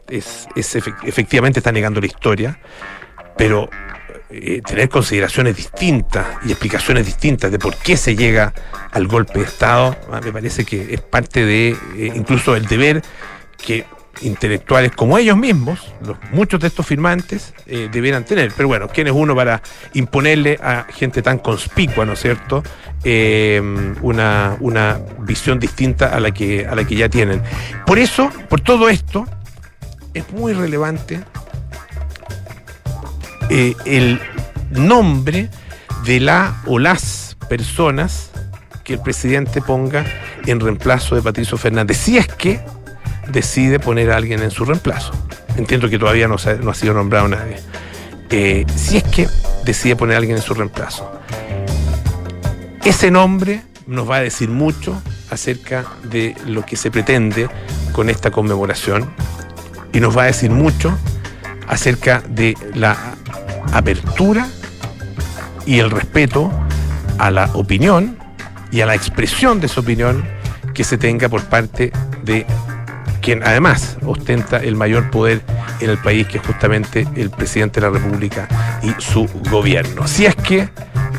es, 0.08 0.46
efectivamente 1.06 1.60
está 1.60 1.72
negando 1.72 2.02
la 2.02 2.06
historia 2.06 2.58
pero 3.38 3.70
eh, 4.30 4.60
tener 4.60 4.90
consideraciones 4.90 5.56
distintas 5.56 6.26
y 6.44 6.50
explicaciones 6.50 7.06
distintas 7.06 7.50
de 7.50 7.58
por 7.58 7.74
qué 7.76 7.96
se 7.96 8.14
llega 8.14 8.52
al 8.90 9.06
golpe 9.06 9.38
de 9.38 9.46
Estado, 9.46 9.96
ah, 10.12 10.20
me 10.22 10.32
parece 10.32 10.66
que 10.66 10.92
es 10.92 11.00
parte 11.00 11.46
de 11.46 11.74
incluso 12.14 12.54
el 12.54 12.66
deber 12.66 13.02
que 13.58 13.84
intelectuales 14.22 14.92
como 14.92 15.18
ellos 15.18 15.36
mismos, 15.36 15.94
muchos 16.32 16.60
de 16.60 16.68
estos 16.68 16.86
firmantes, 16.86 17.54
eh, 17.66 17.88
debieran 17.90 18.24
tener. 18.24 18.52
Pero 18.56 18.68
bueno, 18.68 18.88
¿quién 18.88 19.06
es 19.06 19.12
uno 19.12 19.34
para 19.34 19.62
imponerle 19.94 20.58
a 20.62 20.86
gente 20.92 21.22
tan 21.22 21.38
conspicua, 21.38 22.04
¿no 22.04 22.14
es 22.14 22.20
cierto?, 22.20 22.62
eh, 23.04 23.60
una, 24.02 24.56
una 24.60 24.98
visión 25.20 25.60
distinta 25.60 26.08
a 26.08 26.20
la, 26.20 26.32
que, 26.32 26.66
a 26.66 26.74
la 26.74 26.84
que 26.84 26.96
ya 26.96 27.08
tienen. 27.08 27.42
Por 27.86 27.98
eso, 27.98 28.30
por 28.48 28.60
todo 28.60 28.88
esto, 28.88 29.26
es 30.14 30.28
muy 30.32 30.52
relevante 30.52 31.20
eh, 33.50 33.74
el 33.84 34.20
nombre 34.70 35.48
de 36.04 36.20
la 36.20 36.60
o 36.66 36.78
las 36.78 37.36
personas 37.48 38.30
que 38.84 38.94
el 38.94 39.00
presidente 39.00 39.60
ponga 39.60 40.04
en 40.46 40.60
reemplazo 40.60 41.14
de 41.14 41.22
Patricio 41.22 41.56
Fernández. 41.56 41.98
Si 41.98 42.18
es 42.18 42.26
que 42.26 42.60
decide 43.30 43.78
poner 43.78 44.10
a 44.10 44.16
alguien 44.16 44.42
en 44.42 44.50
su 44.50 44.64
reemplazo. 44.64 45.12
Entiendo 45.56 45.88
que 45.88 45.98
todavía 45.98 46.28
no, 46.28 46.36
ha 46.36 46.74
sido 46.74 46.94
nombrado 46.94 47.28
nadie. 47.28 47.56
Eh, 48.30 48.64
si 48.76 48.98
es 48.98 49.04
que 49.04 49.28
decide 49.64 49.96
poner 49.96 50.16
a 50.16 50.18
alguien 50.18 50.36
en 50.36 50.42
su 50.42 50.54
reemplazo. 50.54 51.10
Ese 52.84 53.10
nombre 53.10 53.62
nos 53.86 54.08
va 54.08 54.16
a 54.16 54.20
decir 54.20 54.48
mucho 54.48 55.00
acerca 55.30 55.84
de 56.04 56.34
lo 56.46 56.64
que 56.64 56.76
se 56.76 56.90
pretende 56.90 57.48
con 57.92 58.08
esta 58.08 58.30
conmemoración 58.30 59.10
y 59.92 60.00
nos 60.00 60.16
va 60.16 60.22
a 60.22 60.26
decir 60.26 60.50
mucho 60.50 60.96
acerca 61.66 62.22
de 62.28 62.56
la 62.74 62.96
apertura 63.72 64.46
y 65.66 65.80
el 65.80 65.90
respeto 65.90 66.50
a 67.18 67.30
la 67.30 67.50
opinión 67.54 68.16
y 68.70 68.80
a 68.80 68.86
la 68.86 68.94
expresión 68.94 69.60
de 69.60 69.66
esa 69.66 69.80
opinión 69.80 70.24
que 70.74 70.84
se 70.84 70.96
tenga 70.96 71.28
por 71.28 71.44
parte 71.44 71.92
de 72.22 72.46
quien 73.20 73.42
además 73.42 73.96
ostenta 74.04 74.58
el 74.58 74.76
mayor 74.76 75.10
poder 75.10 75.42
en 75.80 75.90
el 75.90 75.98
país, 75.98 76.26
que 76.26 76.38
es 76.38 76.46
justamente 76.46 77.06
el 77.16 77.30
presidente 77.30 77.80
de 77.80 77.86
la 77.86 77.98
República 77.98 78.48
y 78.82 79.00
su 79.00 79.28
gobierno. 79.50 80.06
Si 80.06 80.26
es 80.26 80.34
que 80.36 80.68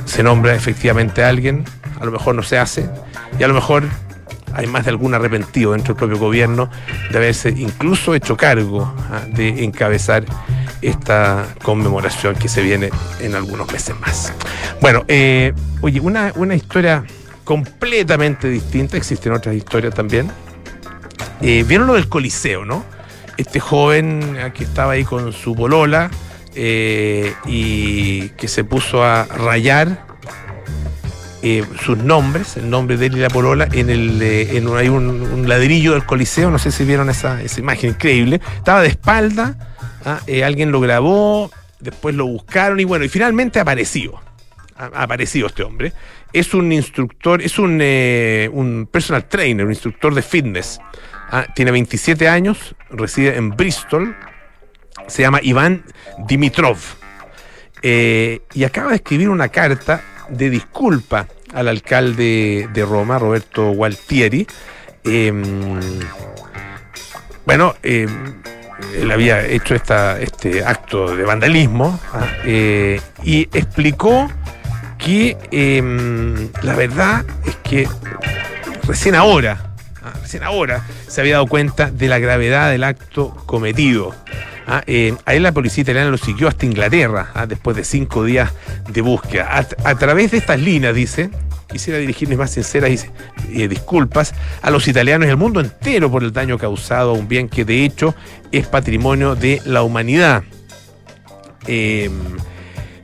se 0.06 0.24
nombra 0.24 0.56
efectivamente 0.56 1.24
a 1.24 1.30
alguien, 1.30 1.66
a 2.00 2.06
lo 2.06 2.12
mejor 2.12 2.36
no 2.36 2.44
se 2.44 2.58
hace, 2.58 2.90
y 3.38 3.44
a 3.44 3.48
lo 3.48 3.54
mejor 3.54 3.84
hay 4.54 4.68
más 4.68 4.86
de 4.86 4.92
algún 4.92 5.14
arrepentido 5.14 5.74
dentro 5.74 5.94
del 5.94 6.00
propio 6.00 6.18
gobierno 6.18 6.70
de 7.12 7.18
haberse 7.18 7.50
incluso 7.50 8.16
hecho 8.16 8.36
cargo 8.36 8.94
ah, 9.12 9.22
de 9.28 9.64
encabezar 9.64 10.26
esta 10.82 11.46
conmemoración 11.62 12.36
que 12.36 12.48
se 12.48 12.62
viene 12.62 12.90
en 13.20 13.36
algunos 13.36 13.72
meses 13.72 14.00
más. 14.00 14.34
Bueno, 14.82 15.04
eh, 15.08 15.54
oye, 15.82 16.00
una, 16.00 16.32
una 16.36 16.56
historia 16.56 17.04
completamente 17.44 18.48
distinta, 18.48 18.98
existen 18.98 19.34
otras 19.34 19.56
historias 19.56 19.94
también, 19.94 20.32
eh, 21.42 21.64
Vieron 21.68 21.88
lo 21.88 21.94
del 21.94 22.10
Coliseo, 22.10 22.66
¿no? 22.66 22.86
Este 23.38 23.60
joven 23.60 24.38
que 24.54 24.64
estaba 24.64 24.94
ahí 24.94 25.06
con 25.06 25.32
su 25.32 25.56
bolola 25.56 26.12
eh, 26.56 27.34
y 27.46 28.30
que 28.30 28.48
se 28.48 28.66
puso 28.66 29.04
a 29.04 29.24
rayar 29.24 30.06
eh, 31.42 31.64
sus 31.82 31.98
nombres, 31.98 32.58
el 32.58 32.70
nombre 32.70 32.98
de 32.98 33.06
él 33.06 33.18
y 33.18 33.22
la 33.22 33.30
polola, 33.30 33.70
en 33.72 33.90
el 33.90 34.22
en 34.22 34.68
un, 34.68 34.78
hay 34.78 34.90
un, 34.90 35.48
ladrillo 35.48 35.94
del 35.94 36.06
Coliseo, 36.06 36.52
no 36.52 36.60
sé 36.60 36.72
si 36.72 36.84
vieron 36.84 37.10
esa, 37.10 37.42
esa 37.42 37.62
imagen 37.62 37.92
increíble. 37.92 38.42
Estaba 38.58 38.82
de 38.82 38.90
espalda, 38.90 39.56
¿ah? 40.04 40.20
alguien 40.44 40.74
lo 40.74 40.82
grabó, 40.82 41.50
después 41.80 42.16
lo 42.16 42.26
buscaron 42.26 42.80
y 42.82 42.84
bueno, 42.84 43.06
y 43.06 43.10
finalmente 43.10 43.60
apareció. 43.62 44.20
Ha 44.76 45.04
aparecido 45.04 45.48
este 45.48 45.64
hombre. 45.64 45.94
Es 46.34 46.54
un 46.54 46.72
instructor, 46.72 47.42
es 47.42 47.58
un, 47.58 47.82
un 48.54 48.88
personal 48.92 49.28
trainer, 49.28 49.66
un 49.66 49.72
instructor 49.72 50.14
de 50.14 50.22
fitness. 50.22 50.80
Ah, 51.32 51.46
tiene 51.54 51.72
27 51.72 52.28
años, 52.28 52.76
reside 52.90 53.36
en 53.36 53.52
Bristol, 53.52 54.16
se 55.08 55.22
llama 55.22 55.40
Iván 55.44 55.84
Dimitrov. 56.28 56.78
Eh, 57.82 58.42
y 58.54 58.64
acaba 58.64 58.90
de 58.90 58.98
escribir 58.98 59.30
una 59.30 59.50
carta 59.50 60.02
de 60.30 60.50
disculpa 60.50 61.28
al 61.54 61.68
alcalde 61.68 62.70
de 62.74 62.86
Roma, 62.86 63.18
Roberto 63.20 63.72
Gualtieri. 63.72 64.46
Em, 65.04 65.80
bueno, 67.46 67.76
em, 67.84 68.42
él 68.96 69.12
había 69.12 69.46
hecho 69.46 69.76
esta, 69.76 70.20
este 70.20 70.64
acto 70.64 71.16
de 71.16 71.24
vandalismo 71.24 72.00
ah, 72.14 72.28
eh, 72.46 73.00
y 73.24 73.44
explicó 73.54 74.30
que 75.00 75.36
em, 75.52 76.50
la 76.62 76.76
verdad 76.76 77.26
es 77.46 77.56
que 77.58 77.88
recién 78.84 79.16
ahora, 79.16 79.70
Ah, 80.02 80.14
recién 80.22 80.44
ahora 80.44 80.86
se 81.08 81.20
había 81.20 81.34
dado 81.34 81.48
cuenta 81.48 81.92
de 81.92 82.08
la 82.08 82.20
gravedad 82.20 82.72
del 82.72 82.84
acto 82.84 83.36
cometido. 83.46 84.16
Ah, 84.66 84.82
eh, 84.88 85.14
a 85.26 85.34
él 85.34 85.44
la 85.44 85.52
policía 85.52 85.82
italiana 85.82 86.10
lo 86.10 86.18
siguió 86.18 86.48
hasta 86.48 86.66
Inglaterra, 86.66 87.32
ah, 87.34 87.46
después 87.46 87.76
de 87.76 87.84
cinco 87.84 88.24
días 88.24 88.54
de 88.88 89.02
búsqueda. 89.02 89.66
A, 89.84 89.96
través 89.96 90.32
de 90.32 90.38
estas 90.38 90.60
líneas, 90.60 90.96
dice, 90.96 91.32
quisiera 91.70 92.00
dirigir 92.00 92.30
mis 92.30 92.38
más 92.38 92.52
sinceras 92.52 93.08
eh, 93.52 93.68
disculpas 93.68 94.34
a 94.62 94.70
los 94.70 94.88
italianos 94.88 95.28
y 95.28 95.32
al 95.32 95.38
mundo 95.38 95.60
entero 95.60 96.10
por 96.10 96.24
el 96.24 96.32
daño 96.32 96.58
causado 96.58 97.12
a 97.12 97.14
un 97.14 97.28
bien 97.28 97.50
que 97.50 97.66
de 97.66 97.84
hecho 97.84 98.16
es 98.52 98.68
patrimonio 98.68 99.36
de 99.36 99.62
la 99.66 99.84
humanidad. 99.84 100.44
Em, 101.68 102.14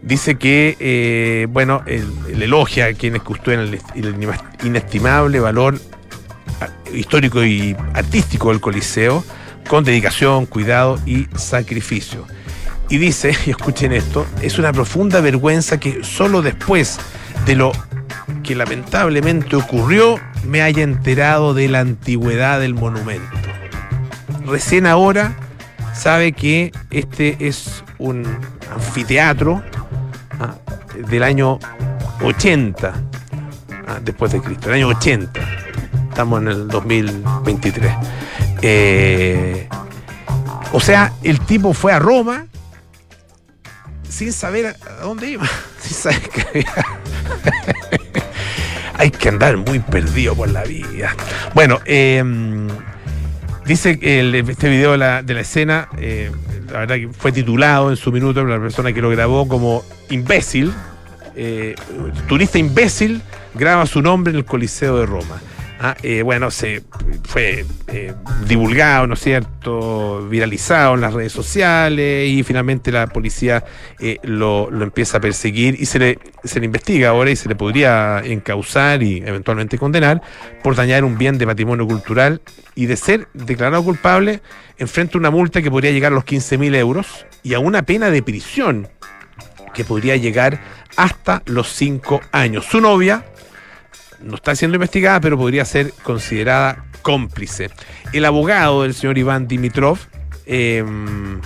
dice 0.05 0.35
que, 0.35 0.77
eh, 0.79 1.47
bueno, 1.49 1.83
el, 1.85 2.41
elogia 2.41 2.85
a 2.85 2.93
quienes 2.93 3.21
custodian 3.21 3.61
el, 3.61 3.81
el 3.95 4.15
inestimable 4.63 5.39
valor 5.39 5.79
histórico 6.93 7.43
y 7.43 7.75
artístico 7.93 8.49
del 8.49 8.61
Coliseo, 8.61 9.23
con 9.67 9.83
dedicación, 9.83 10.45
cuidado 10.45 10.99
y 11.05 11.27
sacrificio. 11.35 12.25
Y 12.89 12.97
dice, 12.97 13.35
y 13.45 13.49
escuchen 13.49 13.91
esto, 13.91 14.25
es 14.41 14.59
una 14.59 14.71
profunda 14.71 15.21
vergüenza 15.21 15.79
que 15.79 16.03
solo 16.03 16.41
después 16.41 16.99
de 17.45 17.55
lo 17.55 17.71
que 18.43 18.55
lamentablemente 18.55 19.55
ocurrió 19.55 20.19
me 20.43 20.61
haya 20.61 20.83
enterado 20.83 21.53
de 21.53 21.67
la 21.67 21.79
antigüedad 21.79 22.59
del 22.59 22.75
monumento. 22.75 23.37
Recién 24.45 24.85
ahora 24.85 25.35
sabe 25.93 26.33
que 26.33 26.71
este 26.91 27.47
es 27.47 27.83
un 27.97 28.25
anfiteatro 28.71 29.63
ah, 30.39 30.55
del 31.07 31.23
año 31.23 31.59
80 32.21 32.93
ah, 33.87 33.99
después 34.03 34.31
de 34.31 34.41
Cristo, 34.41 34.69
el 34.69 34.75
año 34.75 34.87
80 34.89 35.41
estamos 36.09 36.41
en 36.41 36.47
el 36.47 36.67
2023. 36.69 37.93
Eh, 38.61 39.67
o 40.71 40.79
sea, 40.79 41.11
el 41.23 41.41
tipo 41.41 41.73
fue 41.73 41.91
a 41.91 41.99
Roma 41.99 42.45
sin 44.07 44.31
saber 44.31 44.67
a 44.67 44.75
dónde 45.03 45.31
iba, 45.31 45.45
sin 45.79 45.97
saber 45.97 46.29
que 46.29 46.41
había... 46.41 46.65
Hay 48.97 49.11
que 49.11 49.27
andar 49.27 49.57
muy 49.57 49.79
perdido 49.79 50.35
por 50.35 50.49
la 50.49 50.63
vida. 50.63 51.13
Bueno, 51.53 51.81
em, 51.83 52.69
dice 53.65 53.99
que 53.99 54.39
este 54.47 54.69
video 54.69 54.91
de 54.91 54.97
la, 54.97 55.39
escena, 55.39 55.89
eh, 55.97 56.31
la 56.71 56.79
verdad 56.79 56.95
que 56.95 57.09
fue 57.09 57.31
titulado 57.31 57.89
en 57.89 57.97
su 57.97 58.11
minuto 58.11 58.41
por 58.41 58.49
la 58.49 58.59
persona 58.59 58.93
que 58.93 59.01
lo 59.01 59.09
grabó 59.09 59.47
como 59.47 59.83
imbécil. 60.09 60.73
Eh, 61.35 61.75
turista 62.27 62.57
imbécil 62.57 63.21
graba 63.53 63.85
su 63.85 64.01
nombre 64.01 64.31
en 64.31 64.37
el 64.37 64.45
Coliseo 64.45 64.97
de 64.97 65.05
Roma. 65.05 65.41
Ah, 65.77 65.95
eh, 66.03 66.21
bueno, 66.21 66.51
se 66.51 66.83
fue 67.23 67.65
eh, 67.87 68.13
divulgado, 68.47 69.07
¿no 69.07 69.15
es 69.15 69.19
cierto?, 69.19 70.25
viralizado 70.29 70.95
en 70.95 71.01
las 71.01 71.13
redes 71.13 71.33
sociales 71.33 72.29
y 72.29 72.43
finalmente 72.43 72.93
la 72.93 73.07
policía 73.07 73.63
eh, 73.99 74.19
lo, 74.23 74.69
empieza 74.81 75.17
a 75.17 75.19
perseguir 75.19 75.75
y 75.77 75.85
se 75.85 75.99
le, 75.99 76.19
se 76.45 76.61
le 76.61 76.67
investiga 76.67 77.09
ahora 77.09 77.29
y 77.29 77.35
se 77.35 77.49
le 77.49 77.55
podría 77.55 78.21
encausar 78.23 79.03
y 79.03 79.17
eventualmente 79.17 79.77
condenar 79.77 80.21
por 80.63 80.75
dañar 80.75 81.03
un 81.03 81.17
bien 81.17 81.37
de 81.37 81.45
patrimonio 81.45 81.85
cultural 81.85 82.41
y 82.73 82.85
de 82.85 82.95
ser 82.95 83.27
declarado 83.33 83.83
culpable 83.83 84.41
enfrenta 84.77 85.17
una 85.17 85.29
multa 85.29 85.61
que 85.61 85.69
podría 85.69 85.91
llegar 85.91 86.13
a 86.13 86.15
los 86.15 86.25
15.000 86.25 86.73
euros 86.75 87.25
y 87.43 87.53
a 87.53 87.59
una 87.59 87.81
pena 87.81 88.09
de 88.11 88.23
prisión 88.23 88.87
que 89.73 89.83
podría 89.83 90.15
llegar 90.15 90.61
hasta 90.95 91.43
los 91.45 91.67
5 91.73 92.21
años. 92.31 92.65
Su 92.65 92.79
novia, 92.81 93.25
no 94.25 94.35
está 94.35 94.55
siendo 94.55 94.75
investigada, 94.75 95.21
pero 95.21 95.37
podría 95.37 95.63
ser 95.65 95.93
considerada 96.03 96.85
cómplice. 97.01 97.69
El 98.11 98.25
abogado 98.25 98.81
del 98.81 98.95
señor 98.95 99.17
Iván 99.17 99.47
Dimitrov 99.47 99.99
em, 100.47 101.39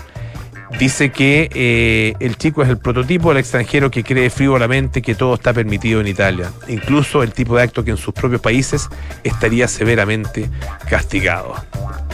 dice 0.79 1.12
que 1.12 1.50
eh, 1.53 2.13
el 2.21 2.38
chico 2.38 2.63
es 2.63 2.69
el 2.69 2.77
prototipo 2.77 3.29
del 3.29 3.39
extranjero 3.39 3.91
que 3.91 4.03
cree 4.03 4.29
frívolamente 4.29 5.01
que 5.01 5.15
todo 5.15 5.36
está 5.36 5.51
permitido 5.51 6.00
en 6.00 6.07
Italia, 6.07 6.51
incluso 6.69 7.21
el 7.21 7.33
tipo 7.33 7.57
de 7.57 7.63
acto 7.63 7.83
que 7.83 7.91
en 7.91 7.98
sus 7.98 8.13
propios 8.13 8.39
países 8.39 8.88
estaría 9.24 9.67
severamente 9.67 10.50
castigado. 10.89 11.55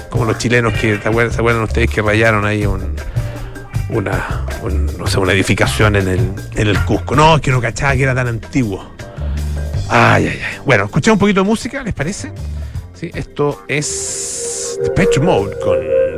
Como 0.09 0.25
los 0.25 0.37
chilenos 0.39 0.73
que, 0.73 0.97
¿se 0.99 1.07
acuerdan, 1.07 1.63
ustedes 1.63 1.89
que 1.89 2.01
rayaron 2.01 2.45
ahí 2.45 2.65
una, 2.65 4.45
no 4.97 5.05
sé, 5.05 5.19
una 5.19 5.33
edificación 5.33 5.95
en 5.97 6.07
el, 6.07 6.31
en 6.55 6.67
el 6.67 6.79
Cusco? 6.85 7.15
No, 7.15 7.39
que 7.39 7.51
no 7.51 7.61
cachaba 7.61 7.95
que 7.95 8.03
era 8.03 8.15
tan 8.15 8.27
antiguo. 8.27 8.95
Ay, 9.89 10.27
ay, 10.27 10.41
ay. 10.41 10.59
Bueno, 10.65 10.85
escuchemos 10.85 11.15
un 11.15 11.19
poquito 11.19 11.41
de 11.41 11.47
música, 11.47 11.83
¿les 11.83 11.93
parece? 11.93 12.31
Sí, 12.93 13.11
esto 13.13 13.63
es 13.67 14.79
The 14.83 14.89
Petro 14.91 15.21
Mode 15.23 15.57
con 15.59 15.77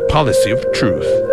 Policy 0.10 0.54
of 0.54 0.62
Truth. 0.74 1.27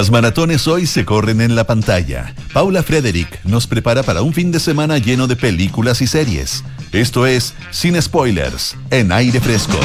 Las 0.00 0.10
maratones 0.10 0.66
hoy 0.66 0.86
se 0.86 1.04
corren 1.04 1.42
en 1.42 1.54
la 1.54 1.64
pantalla. 1.64 2.32
Paula 2.54 2.82
Frederick 2.82 3.38
nos 3.44 3.66
prepara 3.66 4.02
para 4.02 4.22
un 4.22 4.32
fin 4.32 4.50
de 4.50 4.58
semana 4.58 4.96
lleno 4.96 5.26
de 5.26 5.36
películas 5.36 6.00
y 6.00 6.06
series. 6.06 6.64
Esto 6.90 7.26
es 7.26 7.52
Sin 7.70 8.00
Spoilers, 8.00 8.78
en 8.90 9.12
aire 9.12 9.38
fresco. 9.40 9.78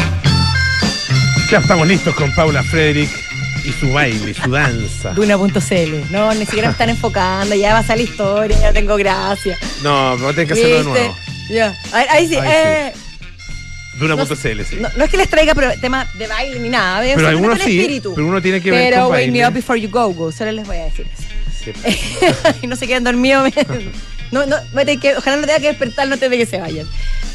Ya 1.52 1.58
estamos 1.58 1.86
listos 1.86 2.16
con 2.16 2.34
Paula 2.34 2.64
Frederick 2.64 3.10
y 3.66 3.72
su 3.74 3.92
baile, 3.92 4.34
su 4.34 4.50
danza. 4.50 5.12
Duna.cl. 5.12 6.10
No, 6.10 6.34
ni 6.34 6.46
siquiera 6.46 6.70
me 6.70 6.72
están 6.72 6.90
enfocando, 6.92 7.54
ya 7.54 7.74
va 7.74 7.80
a 7.80 7.84
salir 7.84 8.08
la 8.08 8.12
historia, 8.12 8.58
ya 8.58 8.72
tengo 8.72 8.96
gracia. 8.96 9.58
No, 9.84 10.16
pero 10.18 10.34
tenés 10.34 10.48
que 10.48 10.54
hacerlo 10.54 10.78
de 10.78 10.84
nuevo. 10.86 11.16
Ya, 11.50 11.78
ahí, 11.92 12.06
ahí 12.10 12.28
sí. 12.30 12.36
Ahí 12.38 12.50
eh, 12.50 12.94
Duna.cl, 14.00 14.36
sí. 14.36 14.78
No, 14.80 14.90
no 14.98 15.04
es 15.06 15.10
que 15.10 15.18
les 15.18 15.30
traiga 15.30 15.54
tema 15.80 16.08
de 16.16 16.28
baile 16.28 16.60
ni 16.60 16.70
nada, 16.70 17.00
¿ves? 17.00 17.14
pero 17.16 17.28
algunos 17.28 17.60
sí, 17.60 17.80
espíritu. 17.80 18.14
pero 18.14 18.28
uno 18.28 18.42
tiene 18.42 18.62
que 18.62 18.72
ver 18.72 18.90
Pero 18.92 19.04
con 19.04 19.12
wake 19.14 19.32
me 19.32 19.40
baile. 19.42 19.48
up 19.48 19.54
before 19.54 19.80
you 19.80 19.90
go, 19.90 20.10
go. 20.14 20.32
Solo 20.32 20.52
les 20.52 20.66
voy 20.66 20.78
a 20.78 20.86
decir 20.86 21.08
eso. 21.12 21.24
Y 22.62 22.68
no 22.68 22.76
se 22.76 22.88
queden 22.88 23.04
dormidos. 23.04 23.52
no, 24.32 24.46
no, 24.46 24.56
ojalá 25.18 25.38
no 25.38 25.48
tenga 25.48 25.60
que 25.60 25.68
despertar 25.68 26.12
antes 26.12 26.30
de 26.30 26.38
que 26.38 26.46
se 26.46 26.60
vayan. 26.60 26.88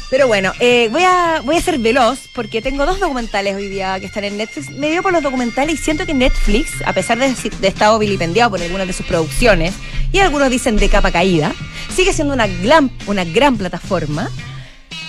Pero 0.09 0.27
bueno, 0.27 0.51
eh, 0.59 0.89
voy, 0.91 1.03
a, 1.03 1.41
voy 1.43 1.55
a 1.55 1.61
ser 1.61 1.77
veloz 1.79 2.19
porque 2.33 2.61
tengo 2.61 2.85
dos 2.85 2.99
documentales 2.99 3.55
hoy 3.55 3.67
día 3.69 3.97
que 3.99 4.07
están 4.07 4.25
en 4.25 4.35
Netflix. 4.35 4.69
Me 4.71 4.91
dio 4.91 5.01
por 5.01 5.13
los 5.13 5.23
documentales 5.23 5.75
y 5.75 5.77
siento 5.81 6.05
que 6.05 6.13
Netflix, 6.13 6.81
a 6.85 6.91
pesar 6.91 7.17
de, 7.17 7.33
de 7.33 7.67
estado 7.67 7.97
vilipendiado 7.97 8.51
por 8.51 8.61
algunas 8.61 8.87
de 8.87 8.93
sus 8.93 9.05
producciones, 9.05 9.73
y 10.11 10.19
algunos 10.19 10.49
dicen 10.49 10.75
de 10.75 10.89
capa 10.89 11.11
caída, 11.11 11.53
sigue 11.95 12.11
siendo 12.11 12.33
una 12.33 12.47
gran, 12.47 12.91
una 13.07 13.23
gran 13.23 13.57
plataforma. 13.57 14.29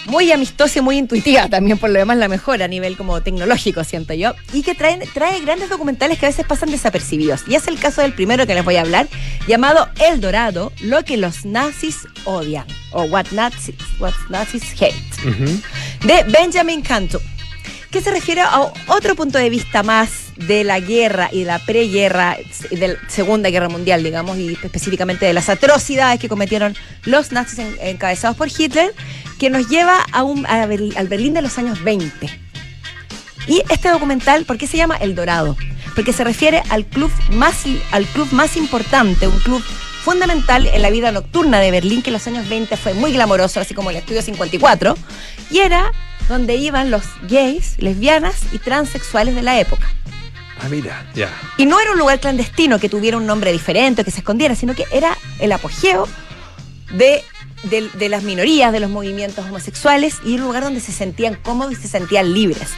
Muy 0.07 0.33
amistosa 0.33 0.81
y 0.81 0.83
muy 0.83 0.99
intuitiva 0.99 1.49
también, 1.49 1.79
por 1.79 1.91
lo 1.91 1.99
demás 1.99 2.17
la 2.17 2.29
mejor 2.29 2.63
a 2.63 2.69
nivel 2.69 2.97
como 2.97 3.21
tecnológico, 3.23 3.85
siento 3.85 4.15
yo. 4.15 4.35
Y 4.53 4.63
que 4.63 4.75
traen, 4.75 5.01
trae 5.15 5.41
grandes 5.41 5.69
documentales 5.69 6.19
que 6.19 6.27
a 6.27 6.29
veces 6.29 6.45
pasan 6.47 6.71
desapercibidos. 6.71 7.43
Y 7.47 7.55
es 7.55 7.69
el 7.69 7.79
caso 7.79 8.03
del 8.03 8.13
primero 8.13 8.47
que 8.47 8.55
les 8.55 8.65
voy 8.65 8.77
a 8.77 8.81
hablar, 8.81 9.09
llamado 9.47 9.89
El 10.01 10.21
Dorado, 10.21 10.73
lo 10.81 11.05
que 11.05 11.17
los 11.17 11.45
nazis 11.45 11.99
odian. 12.25 12.67
O 12.91 13.05
What 13.05 13.27
Nazis, 13.33 13.77
what 13.99 14.13
nazis 14.29 14.65
Hate. 14.81 14.95
De 16.05 16.25
Benjamin 16.31 16.83
Cantu. 16.83 17.19
Que 17.91 18.01
se 18.01 18.11
refiere 18.11 18.41
a 18.41 18.73
otro 18.89 19.15
punto 19.15 19.39
de 19.39 19.51
vista 19.51 19.83
más 19.83 20.22
de 20.37 20.65
la 20.65 20.81
guerra 20.81 21.29
y 21.33 21.41
de 21.41 21.45
la 21.47 21.59
preguerra, 21.59 22.37
de 22.71 22.89
la 22.89 22.95
Segunda 23.09 23.51
Guerra 23.51 23.69
Mundial, 23.69 24.03
digamos, 24.03 24.39
y 24.39 24.53
específicamente 24.63 25.27
de 25.27 25.33
las 25.33 25.49
atrocidades 25.49 26.19
que 26.21 26.29
cometieron 26.29 26.75
los 27.05 27.33
nazis 27.33 27.59
en- 27.61 27.77
encabezados 27.81 28.37
por 28.37 28.49
Hitler, 28.49 28.95
que 29.39 29.51
nos 29.51 29.69
lleva 29.69 29.99
a 30.13 30.21
a 30.21 30.67
Berl- 30.67 30.97
al 30.97 31.09
Berlín 31.09 31.35
de 31.35 31.43
los 31.43 31.59
años 31.59 31.83
20. 31.85 32.29
Y 33.49 33.63
este 33.71 33.89
documental, 33.89 34.45
¿por 34.45 34.57
qué 34.57 34.67
se 34.67 34.77
llama 34.77 34.97
El 34.97 35.15
Dorado? 35.15 35.57
Porque 35.95 36.13
se 36.13 36.25
refiere 36.25 36.63
al 36.71 36.87
club 36.87 37.11
más, 37.31 37.65
al 37.91 38.07
club 38.07 38.29
más 38.33 38.57
importante, 38.57 39.27
un 39.27 39.39
club 39.41 39.63
fundamental 40.05 40.67
en 40.67 40.81
la 40.83 40.91
vida 40.91 41.13
nocturna 41.13 41.61
de 41.61 41.71
Berlín, 41.71 42.03
que 42.03 42.11
en 42.11 42.15
los 42.15 42.27
años 42.27 42.49
20 42.49 42.77
fue 42.77 42.95
muy 42.95 43.13
glamoroso, 43.13 43.61
así 43.61 43.75
como 43.75 43.91
el 43.91 43.97
Estudio 43.97 44.23
54, 44.23 44.97
y 45.51 45.59
era 45.59 45.93
donde 46.29 46.57
iban 46.57 46.91
los 46.91 47.03
gays, 47.29 47.75
lesbianas 47.79 48.37
y 48.53 48.59
transexuales 48.59 49.35
de 49.35 49.43
la 49.43 49.59
época. 49.61 49.89
Ah, 50.63 50.69
mira, 50.71 51.07
ya. 51.15 51.29
Y 51.57 51.67
no 51.67 51.81
era 51.81 51.93
un 51.93 51.99
lugar 51.99 52.21
clandestino 52.21 52.79
que 52.79 52.89
tuviera 52.89 53.17
un 53.17 53.27
nombre 53.27 53.51
diferente 53.53 54.03
o 54.03 54.05
que 54.05 54.11
se 54.11 54.19
escondiera, 54.21 54.55
sino 54.55 54.75
que 54.75 54.85
era 54.93 55.17
el 55.41 55.51
apogeo 55.53 56.07
de, 56.93 57.23
de- 57.65 57.89
de 57.95 58.09
las 58.09 58.23
minorías, 58.23 58.73
de 58.73 58.81
los 58.81 58.91
movimientos 58.91 59.45
homosexuales 59.47 60.17
y 60.25 60.35
un 60.35 60.43
lugar 60.43 60.63
donde 60.63 60.81
se 60.81 60.93
sentían 60.93 61.35
cómodos 61.37 61.73
y 61.73 61.77
se 61.77 61.89
sentían 61.89 62.33
libres. 62.33 62.69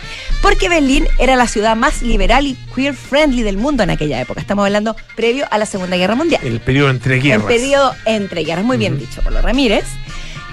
Porque 0.40 0.68
Berlín 0.68 1.07
era 1.18 1.37
la 1.37 1.47
ciudad 1.47 1.77
más 1.77 2.03
liberal 2.03 2.47
y 2.47 2.55
queer 2.75 2.94
friendly 2.94 3.42
del 3.42 3.57
mundo 3.57 3.83
en 3.83 3.90
aquella 3.90 4.20
época. 4.20 4.40
Estamos 4.40 4.64
hablando 4.64 4.94
previo 5.16 5.47
a 5.51 5.59
la 5.59 5.66
Segunda 5.66 5.97
Guerra 5.97 6.14
Mundial. 6.14 6.40
El 6.44 6.61
periodo 6.61 6.90
entre 6.90 7.16
El 7.16 7.23
guerras. 7.23 7.47
periodo 7.47 7.94
entre 8.07 8.44
guerras, 8.44 8.64
muy 8.64 8.77
bien 8.77 8.99
dicho 8.99 9.20
por 9.23 9.33
los 9.33 9.42
Ramírez. 9.42 9.85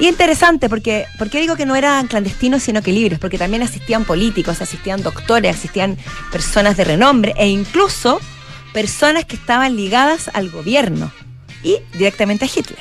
Y 0.01 0.07
interesante, 0.07 0.67
porque, 0.67 1.05
porque 1.19 1.39
digo 1.39 1.55
que 1.55 1.65
no 1.65 1.75
eran 1.75 2.07
clandestinos, 2.07 2.63
sino 2.63 2.81
que 2.81 2.91
libres, 2.91 3.19
porque 3.19 3.37
también 3.37 3.61
asistían 3.63 4.03
políticos, 4.03 4.59
asistían 4.61 5.03
doctores, 5.03 5.55
asistían 5.55 5.95
personas 6.31 6.75
de 6.75 6.83
renombre 6.85 7.33
e 7.37 7.47
incluso 7.47 8.19
personas 8.73 9.25
que 9.25 9.35
estaban 9.35 9.75
ligadas 9.75 10.29
al 10.33 10.49
gobierno 10.49 11.11
y 11.63 11.77
directamente 11.93 12.45
a 12.45 12.47
Hitler. 12.53 12.79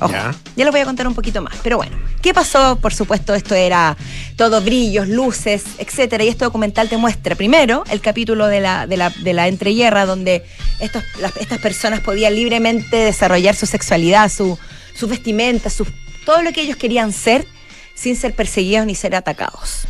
Ojo, 0.00 0.12
Ya. 0.12 0.34
ya. 0.56 0.64
lo 0.64 0.72
voy 0.72 0.80
a 0.80 0.84
contar 0.84 1.06
un 1.08 1.14
poquito 1.14 1.40
más. 1.40 1.54
Pero 1.62 1.76
bueno, 1.78 1.96
¿qué 2.20 2.34
pasó? 2.34 2.76
Por 2.82 2.92
supuesto, 2.92 3.32
esto 3.34 3.54
era 3.54 3.96
todo 4.36 4.60
brillos, 4.60 5.08
luces, 5.08 5.62
etcétera. 5.78 6.24
Y 6.24 6.28
este 6.28 6.44
documental 6.44 6.88
te 6.88 6.96
muestra 6.96 7.34
primero 7.36 7.84
el 7.90 8.00
capítulo 8.00 8.46
de 8.48 8.60
la, 8.60 8.86
de 8.86 8.96
la, 8.96 9.08
de 9.10 9.32
la 9.32 9.48
entreguerra, 9.48 10.04
donde 10.04 10.44
estos, 10.80 11.02
las- 11.20 11.36
estas 11.38 11.60
personas 11.60 12.00
podían 12.00 12.34
libremente 12.34 12.96
desarrollar 12.96 13.54
su 13.54 13.66
sexualidad, 13.66 14.30
su, 14.30 14.58
su 14.94 15.06
vestimenta, 15.08 15.70
su, 15.70 15.86
todo 16.24 16.42
lo 16.42 16.52
que 16.52 16.62
ellos 16.62 16.76
querían 16.76 17.12
ser, 17.12 17.46
sin 17.94 18.16
ser 18.16 18.34
perseguidos 18.34 18.86
ni 18.86 18.94
ser 18.94 19.14
atacados. 19.14 19.86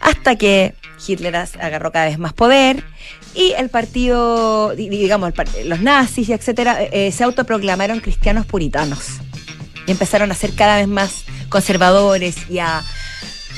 Hasta 0.00 0.36
que 0.36 0.74
Hitler 1.06 1.36
agarró 1.36 1.92
cada 1.92 2.06
vez 2.06 2.18
más 2.18 2.32
poder 2.32 2.82
y 3.34 3.52
el 3.52 3.68
partido, 3.68 4.74
di- 4.74 4.88
digamos, 4.88 5.32
los 5.64 5.80
nazis 5.80 6.30
etcétera, 6.30 6.82
eh, 6.82 7.12
se 7.12 7.24
autoproclamaron 7.24 8.00
cristianos 8.00 8.46
puritanos 8.46 9.20
y 9.86 9.90
empezaron 9.90 10.30
a 10.32 10.34
ser 10.34 10.54
cada 10.54 10.76
vez 10.78 10.88
más 10.88 11.24
conservadores 11.48 12.36
y 12.50 12.58
a 12.58 12.82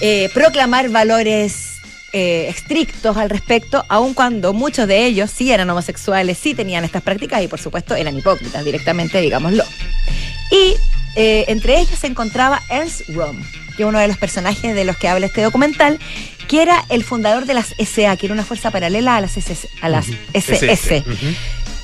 eh, 0.01 0.29
proclamar 0.35 0.89
valores 0.91 1.75
eh, 2.13 2.47
estrictos 2.49 3.17
al 3.17 3.31
respecto, 3.31 3.85
aun 3.89 4.15
cuando 4.15 4.53
muchos 4.53 4.89
de 4.89 5.07
ellos 5.07 5.31
sí 5.31 5.53
eran 5.53 5.69
homosexuales, 5.71 6.39
sí 6.39 6.55
tenían 6.55 6.85
estas 6.85 7.03
prácticas 7.03 7.43
y 7.43 7.49
por 7.49 7.61
supuesto 7.61 7.95
eran 7.95 8.17
hipócritas 8.19 8.65
directamente, 8.65 9.21
digámoslo. 9.21 9.65
Y 10.51 10.75
eh, 11.21 11.47
entre 11.49 11.81
ellos 11.81 11.99
se 11.99 12.07
encontraba 12.07 12.63
Ernst 12.71 13.09
Röhm, 13.09 13.43
que 13.77 13.83
es 13.83 13.89
uno 13.89 13.99
de 13.99 14.07
los 14.07 14.17
personajes 14.17 14.73
de 14.73 14.85
los 14.85 14.97
que 14.97 15.09
habla 15.09 15.27
este 15.27 15.43
documental, 15.43 15.99
que 16.47 16.63
era 16.63 16.85
el 16.91 17.03
fundador 17.03 17.45
de 17.45 17.55
las 17.55 17.75
SA, 17.77 18.17
que 18.17 18.27
era 18.27 18.35
una 18.35 18.45
fuerza 18.45 18.71
paralela 18.71 19.17
a 19.17 19.21
las, 19.21 19.37
SS, 19.37 19.69
a 19.81 19.89
las 19.89 20.07
SS 20.33 21.03
Ujú. 21.05 21.35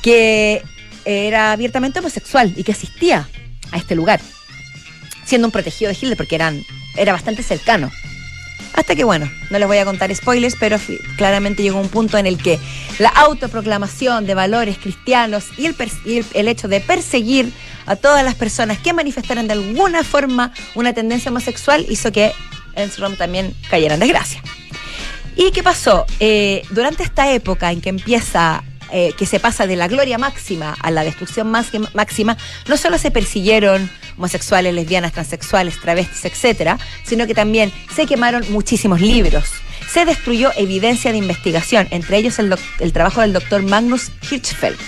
que 0.01 0.63
era 1.05 1.51
abiertamente 1.51 1.99
homosexual 1.99 2.55
y 2.57 2.63
que 2.63 2.71
asistía 2.71 3.29
a 3.73 3.77
este 3.77 3.97
lugar, 3.97 4.21
siendo 5.25 5.49
un 5.49 5.53
protegido 5.53 5.91
de 5.91 5.99
Hitler 6.01 6.17
porque 6.17 6.37
eran, 6.37 6.63
era 6.97 7.13
bastante 7.13 7.43
cercano. 7.43 7.91
Hasta 8.75 8.97
que, 8.97 9.05
bueno, 9.05 9.31
no 9.51 9.59
les 9.59 9.69
voy 9.69 9.79
a 9.79 9.85
contar 9.85 10.13
spoilers, 10.15 10.57
pero 10.59 10.79
claramente 11.17 11.63
llegó 11.63 11.79
un 11.81 11.89
punto 11.89 12.19
en 12.19 12.27
el 12.27 12.39
que 12.43 12.59
la 12.99 13.09
autoproclamación 13.09 14.27
de 14.27 14.35
valores 14.35 14.79
cristianos 14.79 15.45
y 15.57 15.67
el, 15.67 15.77
el- 16.35 16.49
hecho 16.49 16.67
de 16.67 16.81
perseguir 16.81 17.53
a 17.87 17.95
todas 17.97 18.25
las 18.25 18.35
personas 18.35 18.79
que 18.79 18.93
manifestaran 18.93 19.47
de 19.47 19.53
alguna 19.53 20.03
forma 20.03 20.53
una 20.75 20.93
tendencia 20.93 21.31
homosexual 21.31 21.87
hizo 21.89 22.11
que 22.11 22.33
Ernst 22.75 22.99
Röhm 22.99 23.17
también 23.17 23.55
cayera 23.71 23.95
en 23.95 24.01
desgracia. 24.01 24.43
¿Y 25.37 25.51
qué 25.53 25.63
pasó? 25.63 26.05
Eh, 26.19 26.63
durante 26.71 27.03
esta 27.05 27.33
época 27.33 27.71
en 27.71 27.81
que 27.81 27.89
empieza, 27.91 28.63
eh, 28.93 29.13
que 29.17 29.27
se 29.27 29.41
pasa 29.41 29.67
de 29.67 29.77
la 29.77 29.89
gloria 29.89 30.19
máxima 30.19 30.77
a 30.81 30.91
la 30.91 31.05
destrucción 31.05 31.51
máxima, 31.51 32.37
no 32.69 32.77
solo 32.77 32.99
se 32.99 33.11
persiguieron 33.11 33.91
homosexuales, 34.17 34.75
lesbianas, 34.75 35.13
transexuales, 35.13 35.81
travestis, 35.81 36.25
etcétera, 36.25 36.79
sino 37.05 37.27
que 37.27 37.35
también 37.35 37.73
se 37.95 38.07
quemaron 38.07 38.45
muchísimos 38.51 39.01
libros. 39.01 39.45
Se 39.91 40.05
destruyó 40.05 40.51
evidencia 40.57 41.13
de 41.13 41.19
investigación, 41.19 41.89
entre 41.91 42.19
ellos 42.19 42.39
el, 42.39 42.55
el 42.81 42.93
trabajo 42.93 43.21
del 43.21 43.33
doctor 43.33 43.63
Magnus 43.63 44.11
Hirschfeld, 44.31 44.79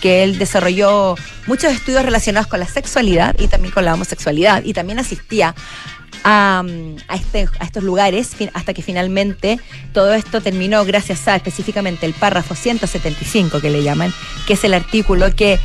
que 0.00 0.22
él 0.22 0.38
desarrolló 0.38 1.16
muchos 1.46 1.72
estudios 1.72 2.04
relacionados 2.04 2.46
con 2.46 2.60
la 2.60 2.66
sexualidad 2.66 3.36
y 3.38 3.48
también 3.48 3.72
con 3.72 3.84
la 3.84 3.94
homosexualidad, 3.94 4.62
y 4.64 4.72
también 4.72 4.98
asistía 4.98 5.54
a, 6.24 6.62
mm, 6.64 6.96
a 7.08 7.16
este- 7.16 7.48
a 7.58 7.64
estos 7.64 7.82
lugares 7.82 8.30
hasta 8.54 8.74
que 8.74 8.82
finalmente 8.82 9.58
todo 9.92 10.14
esto 10.14 10.40
terminó 10.40 10.84
gracias 10.84 11.26
a 11.28 11.36
específicamente 11.36 12.06
el 12.06 12.14
párrafo 12.14 12.54
175 12.54 13.60
que 13.60 13.70
le 13.70 13.82
llaman, 13.82 14.12
que 14.46 14.54
es 14.54 14.64
el 14.64 14.74
artículo 14.74 15.34
que 15.34 15.58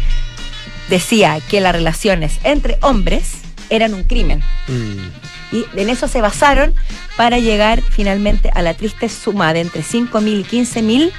decía 0.89 1.39
que 1.49 1.61
las 1.61 1.73
relaciones 1.73 2.39
entre 2.43 2.77
hombres 2.81 3.33
eran 3.69 3.93
un 3.93 4.03
crimen. 4.03 4.43
Mm. 4.67 5.55
Y 5.55 5.65
en 5.75 5.89
eso 5.89 6.07
se 6.07 6.21
basaron 6.21 6.73
para 7.17 7.39
llegar 7.39 7.81
finalmente 7.81 8.49
a 8.53 8.61
la 8.61 8.73
triste 8.73 9.09
suma 9.09 9.53
de 9.53 9.61
entre 9.61 9.83
5.000 9.83 10.39
y 10.39 10.43
15.000 10.43 11.11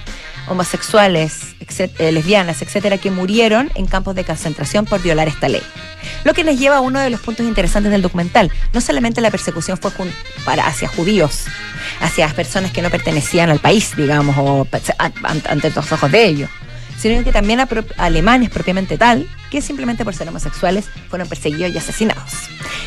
homosexuales, 0.48 1.55
eh, 1.78 2.12
lesbianas, 2.12 2.62
etcétera, 2.62 2.98
que 2.98 3.11
murieron 3.11 3.70
en 3.74 3.87
campos 3.87 4.14
de 4.14 4.24
concentración 4.24 4.85
por 4.85 5.02
violar 5.02 5.28
esta 5.28 5.48
ley. 5.48 5.62
Lo 6.24 6.35
que 6.35 6.44
nos 6.44 6.59
lleva 6.59 6.76
a 6.76 6.81
uno 6.81 7.00
de 7.00 7.11
los 7.11 7.20
puntos 7.20 7.46
interesantes 7.46 7.92
del 7.92 8.02
documental. 8.02 8.50
No 8.72 8.81
solamente 8.81 9.20
la 9.20 9.31
persecución 9.31 9.78
fue 9.78 9.90
para, 10.44 10.66
hacia 10.66 10.88
judíos, 10.88 11.44
hacia 12.00 12.28
personas 12.28 12.72
que 12.72 12.83
no 12.83 12.90
pertenecían 12.90 13.50
al 13.50 13.59
país, 13.59 13.96
digamos, 13.96 14.37
o 14.38 14.66
ante 15.24 15.70
los 15.70 15.92
ojos 15.92 16.11
de 16.11 16.24
ellos, 16.24 16.50
sino 16.98 17.22
que 17.24 17.33
también 17.33 17.61
a, 17.61 17.66
pro- 17.66 17.85
alemanes 17.96 18.50
propiamente 18.50 18.96
tal, 18.98 19.28
que 19.50 19.61
simplemente 19.61 20.05
por 20.05 20.14
ser 20.14 20.28
homosexuales 20.28 20.87
fueron 21.11 21.28
perseguidos 21.28 21.74
y 21.74 21.78
asesinados. 21.78 22.33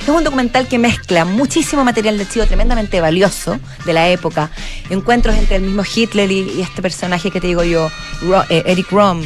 Es 0.03 0.09
un 0.09 0.23
documental 0.23 0.67
que 0.67 0.77
mezcla 0.79 1.25
muchísimo 1.25 1.83
material 1.83 2.17
de 2.17 2.23
archivo 2.23 2.45
tremendamente 2.45 3.01
valioso 3.01 3.59
de 3.85 3.93
la 3.93 4.09
época, 4.09 4.51
encuentros 4.89 5.35
entre 5.35 5.57
el 5.57 5.63
mismo 5.63 5.83
Hitler 5.83 6.31
y, 6.31 6.41
y 6.57 6.61
este 6.61 6.81
personaje 6.81 7.31
que 7.31 7.41
te 7.41 7.47
digo 7.47 7.63
yo, 7.63 7.89
Ro- 8.21 8.45
eh, 8.49 8.63
Eric 8.67 8.91
Rom, 8.91 9.23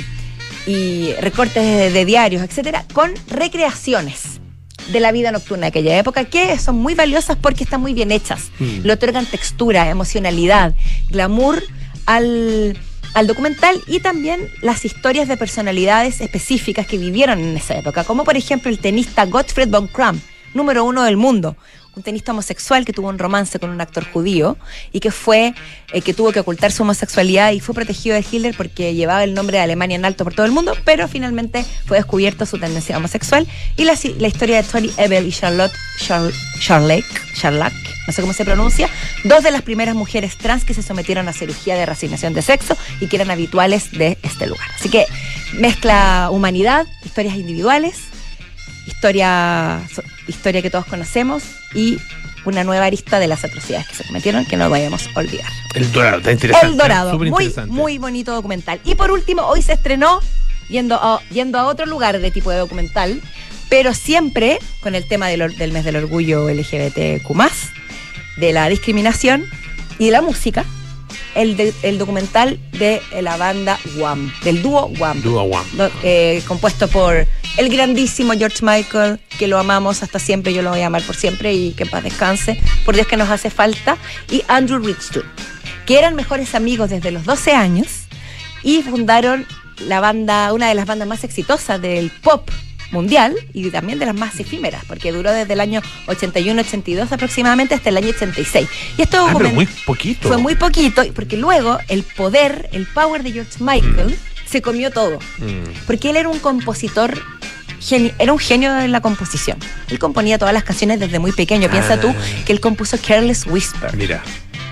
y 0.67 1.13
recortes 1.19 1.63
de, 1.63 1.91
de 1.91 2.05
diarios, 2.05 2.43
etcétera, 2.43 2.85
con 2.93 3.11
recreaciones 3.27 4.39
de 4.91 4.99
la 4.99 5.11
vida 5.11 5.31
nocturna 5.31 5.63
de 5.63 5.67
aquella 5.67 5.97
época, 5.97 6.25
que 6.25 6.57
son 6.57 6.77
muy 6.77 6.95
valiosas 6.95 7.37
porque 7.39 7.63
están 7.63 7.81
muy 7.81 7.93
bien 7.93 8.11
hechas. 8.11 8.49
Mm. 8.59 8.81
Le 8.83 8.93
otorgan 8.93 9.25
textura, 9.25 9.89
emocionalidad, 9.89 10.73
glamour 11.09 11.61
al, 12.05 12.77
al 13.13 13.27
documental 13.27 13.81
y 13.87 13.99
también 13.99 14.49
las 14.61 14.85
historias 14.85 15.27
de 15.27 15.37
personalidades 15.37 16.21
específicas 16.21 16.87
que 16.87 16.97
vivieron 16.97 17.39
en 17.39 17.57
esa 17.57 17.77
época, 17.77 18.03
como 18.03 18.23
por 18.23 18.37
ejemplo 18.37 18.69
el 18.69 18.79
tenista 18.79 19.25
Gottfried 19.25 19.69
von 19.69 19.87
Kram, 19.87 20.19
número 20.53 20.83
uno 20.83 21.03
del 21.03 21.17
mundo. 21.17 21.55
Un 21.99 22.03
tenista 22.03 22.31
homosexual 22.31 22.85
que 22.85 22.93
tuvo 22.93 23.09
un 23.09 23.19
romance 23.19 23.59
con 23.59 23.71
un 23.71 23.81
actor 23.81 24.05
judío 24.05 24.55
y 24.93 25.01
que 25.01 25.11
fue, 25.11 25.53
eh, 25.91 26.01
que 26.01 26.13
tuvo 26.13 26.31
que 26.31 26.39
ocultar 26.39 26.71
su 26.71 26.83
homosexualidad 26.83 27.51
y 27.51 27.59
fue 27.59 27.75
protegido 27.75 28.15
de 28.15 28.23
Hitler 28.31 28.55
porque 28.55 28.93
llevaba 28.93 29.21
el 29.25 29.33
nombre 29.33 29.57
de 29.57 29.63
Alemania 29.63 29.95
en 29.95 30.05
alto 30.05 30.23
por 30.23 30.33
todo 30.33 30.45
el 30.45 30.53
mundo, 30.53 30.77
pero 30.85 31.09
finalmente 31.09 31.65
fue 31.85 31.97
descubierto 31.97 32.45
su 32.45 32.57
tendencia 32.57 32.95
homosexual. 32.95 33.45
Y 33.75 33.83
la, 33.83 33.95
la 34.17 34.27
historia 34.29 34.61
de 34.61 34.63
Tony 34.63 34.89
Ebel 34.95 35.27
y 35.27 35.33
Charlotte 35.33 35.73
Char, 35.99 36.31
Charlac, 36.61 37.73
no 38.07 38.13
sé 38.13 38.21
cómo 38.21 38.31
se 38.31 38.45
pronuncia, 38.45 38.89
dos 39.25 39.43
de 39.43 39.51
las 39.51 39.63
primeras 39.63 39.93
mujeres 39.93 40.37
trans 40.37 40.63
que 40.63 40.73
se 40.73 40.81
sometieron 40.81 41.27
a 41.27 41.33
cirugía 41.33 41.75
de 41.75 41.85
reasignación 41.85 42.33
de 42.33 42.41
sexo 42.43 42.77
y 43.01 43.07
que 43.07 43.17
eran 43.17 43.29
habituales 43.29 43.91
de 43.91 44.17
este 44.23 44.47
lugar. 44.47 44.69
Así 44.73 44.87
que 44.87 45.05
mezcla 45.55 46.29
humanidad, 46.31 46.87
historias 47.03 47.35
individuales, 47.35 47.97
historia, 48.87 49.81
historia 50.29 50.61
que 50.61 50.69
todos 50.69 50.85
conocemos 50.85 51.43
y 51.73 51.97
una 52.45 52.63
nueva 52.63 52.85
arista 52.85 53.19
de 53.19 53.27
las 53.27 53.43
atrocidades 53.43 53.87
que 53.89 53.95
se 53.95 54.03
cometieron 54.05 54.45
que 54.45 54.55
no 54.55 54.69
vayamos 54.69 55.09
a 55.13 55.19
olvidar. 55.19 55.51
El 55.75 55.91
Dorado, 55.91 56.17
está 56.19 56.31
interesante. 56.31 56.67
El 56.67 56.77
Dorado, 56.77 57.11
muy, 57.19 57.45
muy 57.67 57.97
bonito 57.97 58.33
documental. 58.33 58.79
Y 58.85 58.95
por 58.95 59.11
último, 59.11 59.43
hoy 59.43 59.61
se 59.61 59.73
estrenó 59.73 60.21
yendo 60.69 60.95
a, 60.95 61.21
yendo 61.31 61.59
a 61.59 61.65
otro 61.65 61.85
lugar 61.85 62.19
de 62.19 62.31
tipo 62.31 62.49
de 62.51 62.57
documental, 62.57 63.21
pero 63.69 63.93
siempre 63.93 64.57
con 64.79 64.95
el 64.95 65.07
tema 65.07 65.27
del, 65.27 65.71
mes 65.73 65.83
del 65.83 65.95
orgullo 65.97 66.49
LGBTQ, 66.49 67.29
de 68.37 68.53
la 68.53 68.69
discriminación 68.69 69.45
y 69.99 70.05
de 70.05 70.11
la 70.11 70.21
música. 70.21 70.63
El, 71.35 71.57
de- 71.57 71.73
el 71.83 71.97
documental 71.99 72.59
de 72.71 73.01
la 73.21 73.37
banda 73.37 73.77
Wham, 73.97 74.31
del 74.43 74.61
dúo 74.63 74.87
Wham 74.97 75.21
Dúo 75.21 75.43
do- 75.73 75.91
eh, 76.03 76.41
compuesto 76.47 76.87
por 76.87 77.27
el 77.57 77.69
grandísimo 77.69 78.33
George 78.33 78.59
Michael, 78.61 79.19
que 79.37 79.47
lo 79.47 79.57
amamos 79.57 80.01
hasta 80.03 80.19
siempre, 80.19 80.53
yo 80.53 80.61
lo 80.61 80.69
voy 80.69 80.81
a 80.81 80.87
amar 80.87 81.01
por 81.03 81.15
siempre 81.15 81.53
y 81.53 81.71
que 81.73 81.83
en 81.83 81.89
paz 81.89 82.03
descanse, 82.03 82.59
por 82.85 82.95
Dios 82.95 83.07
que 83.07 83.17
nos 83.17 83.29
hace 83.29 83.49
falta, 83.49 83.97
y 84.29 84.43
Andrew 84.47 84.79
Richton, 84.79 85.23
que 85.85 85.97
eran 85.99 86.15
mejores 86.15 86.55
amigos 86.55 86.89
desde 86.89 87.11
los 87.11 87.25
12 87.25 87.51
años 87.53 87.87
y 88.63 88.81
fundaron 88.83 89.45
la 89.79 89.99
banda, 89.99 90.51
una 90.53 90.67
de 90.69 90.75
las 90.75 90.85
bandas 90.85 91.07
más 91.07 91.23
exitosas 91.23 91.81
del 91.81 92.11
pop 92.11 92.49
mundial 92.91 93.35
y 93.53 93.69
también 93.69 93.99
de 93.99 94.05
las 94.07 94.15
más 94.15 94.39
efímeras, 94.39 94.83
porque 94.87 95.11
duró 95.11 95.31
desde 95.31 95.53
el 95.53 95.59
año 95.59 95.81
81-82 96.07 97.11
aproximadamente 97.11 97.75
hasta 97.75 97.89
el 97.89 97.97
año 97.97 98.09
86. 98.09 98.67
Y 98.97 99.01
esto 99.03 99.27
Ah, 99.27 99.33
muy 99.53 99.67
poquito. 99.85 100.27
fue 100.27 100.37
muy 100.37 100.55
poquito, 100.55 101.03
porque 101.13 101.37
luego 101.37 101.77
el 101.87 102.03
poder, 102.03 102.69
el 102.73 102.85
power 102.87 103.21
de 103.23 103.31
George 103.31 103.51
Michael 103.59 104.17
se 104.49 104.61
comió 104.61 104.91
todo 104.91 105.19
Mm. 105.37 105.63
porque 105.85 106.09
él 106.09 106.17
era 106.17 106.29
un 106.29 106.39
compositor 106.39 107.21
era 108.19 108.33
un 108.33 108.39
genio 108.39 108.73
de 108.73 108.89
la 108.89 108.99
composición. 108.99 109.57
Él 109.87 109.99
componía 109.99 110.37
todas 110.37 110.53
las 110.53 110.63
canciones 110.65 110.99
desde 110.99 111.17
muy 111.17 111.31
pequeño. 111.31 111.69
Piensa 111.69 111.93
Ah. 111.93 111.99
tú 112.01 112.13
que 112.45 112.51
él 112.51 112.59
compuso 112.59 112.97
Careless 113.05 113.45
Whisper, 113.47 113.95
Mira. 113.95 114.21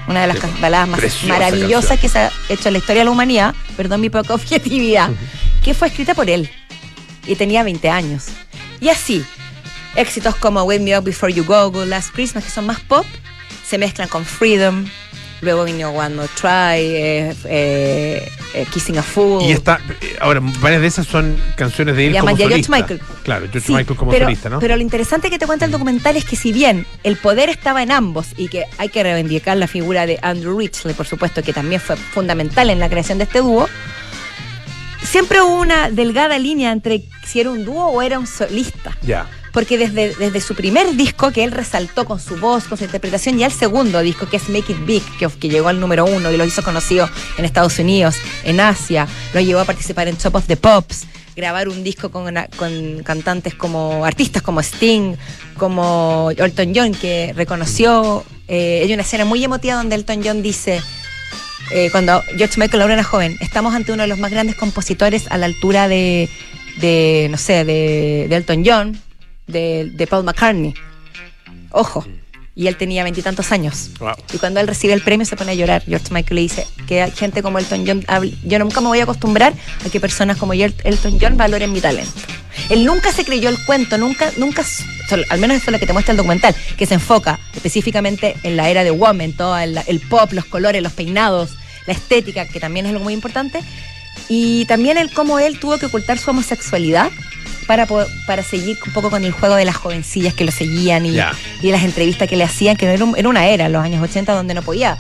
una 0.10 0.22
de 0.22 0.28
las 0.28 0.38
can- 0.40 0.60
baladas 0.60 0.90
más 0.90 1.00
maravillosas 1.26 1.98
canción. 1.98 2.00
que 2.00 2.10
se 2.10 2.20
ha 2.20 2.32
hecho 2.50 2.68
en 2.68 2.74
la 2.74 2.80
historia 2.80 3.02
de 3.02 3.06
la 3.06 3.12
humanidad, 3.12 3.56
perdón 3.78 4.02
mi 4.02 4.10
poca 4.10 4.34
objetividad, 4.34 5.10
que 5.64 5.74
fue 5.74 5.88
escrita 5.88 6.14
por 6.16 6.30
él 6.30 6.50
y 7.26 7.36
tenía 7.36 7.64
20 7.64 7.90
años. 7.90 8.26
Y 8.82 8.90
así, 8.90 9.24
éxitos 9.96 10.36
como 10.36 10.64
Wake 10.64 10.82
Me 10.82 10.98
Up 10.98 11.06
Before 11.06 11.34
You 11.34 11.46
Go, 11.46 11.72
Good 11.72 11.86
Last 11.88 12.12
Christmas, 12.14 12.44
que 12.44 12.50
son 12.52 12.66
más 12.66 12.82
pop, 12.82 13.06
se 13.66 13.78
mezclan 13.78 14.10
con 14.10 14.26
Freedom, 14.26 14.86
luego 15.42 15.66
vino 15.66 15.90
One 15.92 16.16
More 16.16 16.30
Try, 16.36 16.80
eh, 16.80 17.36
eh, 17.46 18.32
eh, 18.54 18.66
Kissing 18.72 18.98
a 18.98 19.04
Fool. 19.04 19.44
Y 19.44 19.52
está, 19.52 19.80
ahora, 20.20 20.42
varias 20.62 20.82
de 20.82 20.88
esas 20.88 21.08
son 21.08 21.38
canciones 21.56 21.96
de 21.96 22.08
él 22.08 22.18
como 22.20 22.36
solista. 22.36 22.72
Michael. 22.72 23.02
Claro, 23.24 23.46
George 23.52 23.68
Sí, 23.68 23.74
Michael 23.74 23.98
como 23.98 24.12
pero, 24.12 24.26
solista, 24.26 24.50
¿no? 24.50 24.60
Pero 24.60 24.76
lo 24.76 24.82
interesante 24.82 25.30
que 25.30 25.40
te 25.40 25.46
cuenta 25.46 25.66
el 25.66 25.72
documental 25.72 26.16
es 26.16 26.26
que 26.26 26.36
si 26.36 26.52
bien 26.52 26.86
el 27.04 27.18
poder 27.18 27.50
estaba 27.50 27.84
en 27.84 27.92
ambos 27.92 28.28
y 28.38 28.48
que 28.48 28.66
hay 28.78 28.90
que 28.90 29.04
reivindicar 29.04 29.58
la 29.58 29.68
figura 29.68 30.06
de 30.06 30.20
Andrew 30.22 30.58
Ridgely, 30.58 30.94
por 30.94 31.06
supuesto, 31.06 31.44
que 31.44 31.54
también 31.54 31.82
fue 31.82 31.96
fundamental 31.98 32.70
en 32.70 32.80
la 32.80 32.90
creación 32.90 33.18
de 33.18 33.26
este 33.26 33.40
dúo, 33.40 33.68
siempre 35.04 35.42
hubo 35.42 35.62
una 35.62 35.90
delgada 35.90 36.38
línea 36.40 36.72
entre 36.72 37.04
si 37.26 37.40
era 37.40 37.52
un 37.52 37.66
dúo 37.66 37.88
o 37.88 38.02
era 38.02 38.20
un 38.20 38.28
solista. 38.28 38.98
ya. 39.02 39.28
Porque 39.58 39.80
desde, 39.80 40.14
desde 40.14 40.40
su 40.40 40.54
primer 40.54 40.96
disco, 40.96 41.32
que 41.32 41.44
él 41.44 41.52
resaltó 41.52 42.06
con 42.06 42.20
su 42.20 42.38
voz, 42.38 42.66
con 42.66 42.78
su 42.78 42.84
interpretación, 42.84 43.40
y 43.40 43.44
al 43.44 43.52
segundo 43.52 44.02
disco, 44.02 44.30
que 44.30 44.38
es 44.38 44.50
Make 44.50 44.72
It 44.74 44.86
Big, 44.86 45.04
que, 45.18 45.28
que 45.28 45.50
llegó 45.50 45.68
al 45.68 45.80
número 45.80 46.06
uno 46.06 46.32
y 46.32 46.38
lo 46.38 46.46
hizo 46.46 46.62
conocido 46.62 47.10
en 47.40 47.44
Estados 47.44 47.80
Unidos, 47.80 48.18
en 48.44 48.60
Asia, 48.60 49.08
lo 49.34 49.42
llevó 49.42 49.62
a 49.62 49.66
participar 49.66 50.08
en 50.10 50.16
Top 50.16 50.36
of 50.36 50.46
the 50.46 50.58
Pops, 50.58 51.08
grabar 51.36 51.70
un 51.70 51.84
disco 51.84 52.12
con, 52.12 52.36
con 52.56 53.02
cantantes 53.04 53.56
como 53.56 54.06
artistas 54.06 54.44
como 54.44 54.60
Sting, 54.62 55.16
como 55.58 56.30
Elton 56.38 56.74
John, 56.76 56.92
que 56.94 57.34
reconoció. 57.36 58.24
eh, 58.48 58.82
hay 58.84 58.94
una 58.94 59.02
escena 59.02 59.26
muy 59.26 59.44
emotiva 59.44 59.74
donde 59.74 59.96
Elton 59.96 60.22
John 60.24 60.44
dice. 60.44 60.84
eh, 61.72 61.90
cuando 61.92 62.22
George 62.38 62.60
Michael 62.60 62.84
ahora 62.84 62.94
era 62.94 63.04
joven, 63.04 63.36
estamos 63.42 63.74
ante 63.74 63.92
uno 63.92 64.04
de 64.04 64.08
los 64.08 64.20
más 64.20 64.30
grandes 64.30 64.56
compositores 64.56 65.26
a 65.32 65.38
la 65.40 65.48
altura 65.48 65.88
de, 65.88 66.30
no 67.32 67.38
sé, 67.40 67.66
de 67.66 68.26
Elton 68.26 68.64
John, 68.64 69.02
de, 69.48 69.90
de 69.92 70.08
Paul 70.08 70.24
McCartney. 70.24 70.74
Ojo. 71.72 72.06
Y 72.56 72.66
él 72.68 72.76
tenía 72.76 73.04
veintitantos 73.04 73.52
años. 73.52 73.92
Wow. 74.00 74.16
Y 74.34 74.40
cuando 74.40 74.60
él 74.60 74.68
recibe 74.68 74.94
el 74.94 75.02
premio 75.02 75.28
se 75.28 75.36
pone 75.36 75.52
a 75.52 75.54
llorar. 75.54 75.84
George 75.86 76.08
Michael 76.10 76.36
le 76.36 76.42
dice 76.42 76.68
que 76.88 77.04
hay 77.04 77.12
gente 77.12 77.44
como 77.44 77.60
Elton 77.60 77.86
John, 77.86 78.04
yo 78.44 78.58
nunca 78.58 78.82
me 78.82 78.88
voy 78.88 79.00
a 79.00 79.04
acostumbrar 79.04 79.54
a 79.86 79.90
que 79.90 80.00
personas 80.00 80.38
como 80.38 80.54
El- 80.54 80.74
Elton 80.84 81.20
John 81.22 81.38
valoren 81.38 81.72
mi 81.72 81.82
talento. 81.82 82.12
Él 82.70 82.84
nunca 82.84 83.12
se 83.12 83.24
creyó 83.24 83.50
el 83.50 83.64
cuento, 83.64 84.00
nunca, 84.00 84.32
nunca, 84.38 84.66
al 85.30 85.40
menos 85.40 85.58
eso 85.58 85.68
es 85.68 85.72
lo 85.74 85.78
que 85.78 85.86
te 85.86 85.94
muestra 85.94 86.14
el 86.14 86.18
documental, 86.18 86.56
que 86.76 86.88
se 86.88 86.96
enfoca 86.96 87.40
específicamente 87.54 88.36
en 88.42 88.58
la 88.58 88.68
era 88.70 88.84
de 88.84 88.90
Woman, 88.90 89.34
todo 89.34 89.56
el, 89.60 89.80
el 89.86 90.00
pop, 90.00 90.34
los 90.34 90.46
colores, 90.46 90.82
los 90.82 90.94
peinados, 90.94 91.52
la 91.86 91.94
estética, 91.94 92.48
que 92.48 92.60
también 92.60 92.88
es 92.88 92.94
algo 92.94 93.04
muy 93.04 93.14
importante, 93.14 93.60
y 94.30 94.66
también 94.66 94.98
el 94.98 95.12
cómo 95.12 95.38
él 95.38 95.60
tuvo 95.60 95.78
que 95.78 95.86
ocultar 95.86 96.18
su 96.18 96.32
homosexualidad 96.32 97.12
para, 97.68 97.86
para 98.26 98.44
seguir 98.44 98.78
un 98.88 98.94
poco 98.94 99.10
con 99.10 99.24
el 99.26 99.32
juego 99.32 99.56
de 99.56 99.66
las 99.66 99.76
jovencillas 99.76 100.34
que 100.34 100.46
lo 100.46 100.52
seguían 100.52 101.06
y, 101.06 101.16
y 101.62 101.72
las 101.72 101.84
entrevistas 101.84 102.28
que 102.28 102.36
le 102.38 102.44
hacían, 102.46 102.76
que 102.78 102.86
era, 102.86 103.04
un- 103.04 103.18
era 103.18 103.28
una 103.30 103.46
era, 103.48 103.66
en 103.68 103.74
los 103.74 103.84
años 103.84 104.02
80, 104.02 104.34
donde 104.34 104.54
no 104.54 104.62
podía 104.64 104.98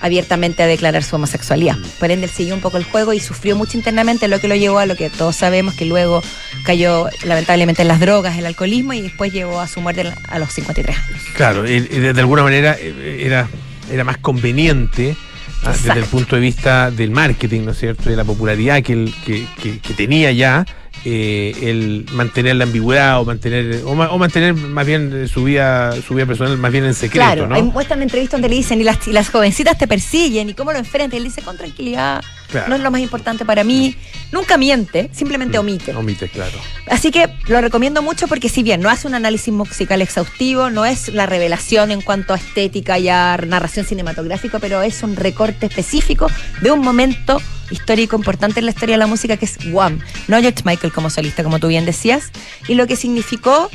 abiertamente 0.00 0.66
declarar 0.66 1.02
su 1.02 1.16
homosexualidad. 1.16 1.76
Por 1.98 2.10
ende, 2.10 2.26
él 2.26 2.32
siguió 2.32 2.54
un 2.54 2.60
poco 2.60 2.76
el 2.76 2.84
juego 2.84 3.12
y 3.14 3.20
sufrió 3.20 3.56
mucho 3.56 3.76
internamente, 3.78 4.28
lo 4.28 4.38
que 4.40 4.48
lo 4.48 4.54
llevó 4.54 4.78
a 4.78 4.86
lo 4.86 4.94
que 4.94 5.08
todos 5.10 5.34
sabemos, 5.36 5.74
que 5.74 5.86
luego 5.86 6.22
cayó 6.64 7.08
lamentablemente 7.24 7.82
en 7.82 7.88
las 7.88 7.98
drogas, 8.00 8.36
el 8.38 8.44
alcoholismo 8.46 8.92
y 8.92 9.00
después 9.02 9.32
llevó 9.32 9.60
a 9.60 9.68
su 9.68 9.80
muerte 9.80 10.12
a 10.28 10.38
los 10.38 10.52
53 10.52 10.96
años. 10.96 11.22
Claro, 11.34 11.66
y- 11.68 11.76
y 11.76 11.80
de, 11.98 12.10
alguna 12.20 12.42
manera 12.42 12.76
eh, 12.78 13.22
era, 13.24 13.48
era 13.90 14.04
más 14.04 14.18
conveniente 14.18 15.16
ah, 15.64 15.72
desde 15.72 15.98
el 15.98 16.04
punto 16.04 16.36
de 16.36 16.42
vista 16.42 16.90
del 16.90 17.10
marketing, 17.10 17.62
¿no 17.64 17.70
es 17.72 17.78
cierto? 17.78 18.10
De 18.10 18.16
la 18.16 18.24
popularidad 18.24 18.82
que, 18.82 19.10
que, 19.24 19.46
que- 19.62 19.78
que 19.78 19.94
tenía 19.94 20.30
ya, 20.32 20.66
eh, 21.08 21.54
el 21.62 22.04
mantener 22.12 22.56
la 22.56 22.64
ambigüedad 22.64 23.20
o 23.20 23.24
mantener 23.24 23.82
o, 23.84 23.94
ma- 23.94 24.10
o 24.10 24.18
mantener 24.18 24.54
más 24.54 24.84
bien 24.84 25.28
su 25.28 25.44
vida 25.44 25.92
su 26.02 26.14
vida 26.14 26.26
personal 26.26 26.58
más 26.58 26.72
bien 26.72 26.84
en 26.84 26.94
secreto, 26.94 27.24
Claro, 27.24 27.46
¿no? 27.46 27.62
muestran 27.62 28.02
entrevistas 28.02 28.32
donde 28.40 28.48
le 28.48 28.56
dicen 28.56 28.80
y 28.80 28.84
las, 28.84 29.06
y 29.06 29.12
las 29.12 29.28
jovencitas 29.30 29.78
te 29.78 29.86
persiguen 29.86 30.48
y 30.50 30.54
cómo 30.54 30.72
lo 30.72 30.78
enfrentan. 30.78 31.14
Y 31.14 31.18
él 31.18 31.24
dice 31.24 31.42
con 31.42 31.56
tranquilidad, 31.56 32.24
Claro. 32.50 32.68
no 32.68 32.76
es 32.76 32.80
lo 32.80 32.90
más 32.90 33.00
importante 33.00 33.44
para 33.44 33.64
mí. 33.64 33.96
Nunca 34.32 34.56
miente, 34.56 35.10
simplemente 35.12 35.58
omite. 35.58 35.94
Omite, 35.94 36.28
claro. 36.28 36.58
Así 36.88 37.10
que 37.10 37.28
lo 37.48 37.60
recomiendo 37.60 38.02
mucho 38.02 38.28
porque 38.28 38.48
si 38.48 38.62
bien 38.62 38.80
no 38.80 38.88
hace 38.88 39.06
un 39.06 39.14
análisis 39.14 39.52
musical 39.52 40.02
exhaustivo, 40.02 40.70
no 40.70 40.84
es 40.84 41.08
la 41.08 41.26
revelación 41.26 41.90
en 41.90 42.00
cuanto 42.00 42.34
a 42.34 42.36
estética 42.36 42.98
y 42.98 43.08
a 43.08 43.36
narración 43.36 43.86
cinematográfica, 43.86 44.58
pero 44.58 44.82
es 44.82 45.02
un 45.02 45.16
recorte 45.16 45.66
específico 45.66 46.28
de 46.60 46.70
un 46.70 46.80
momento 46.80 47.40
histórico 47.70 48.16
importante 48.16 48.60
en 48.60 48.66
la 48.66 48.72
historia 48.72 48.94
de 48.94 48.98
la 48.98 49.06
música 49.06 49.36
que 49.36 49.44
es 49.44 49.58
Wham, 49.72 50.00
no 50.28 50.40
George 50.40 50.62
Michael 50.64 50.92
como 50.92 51.10
solista, 51.10 51.42
como 51.42 51.58
tú 51.58 51.68
bien 51.68 51.84
decías, 51.84 52.30
y 52.68 52.74
lo 52.74 52.86
que 52.86 52.96
significó 52.96 53.70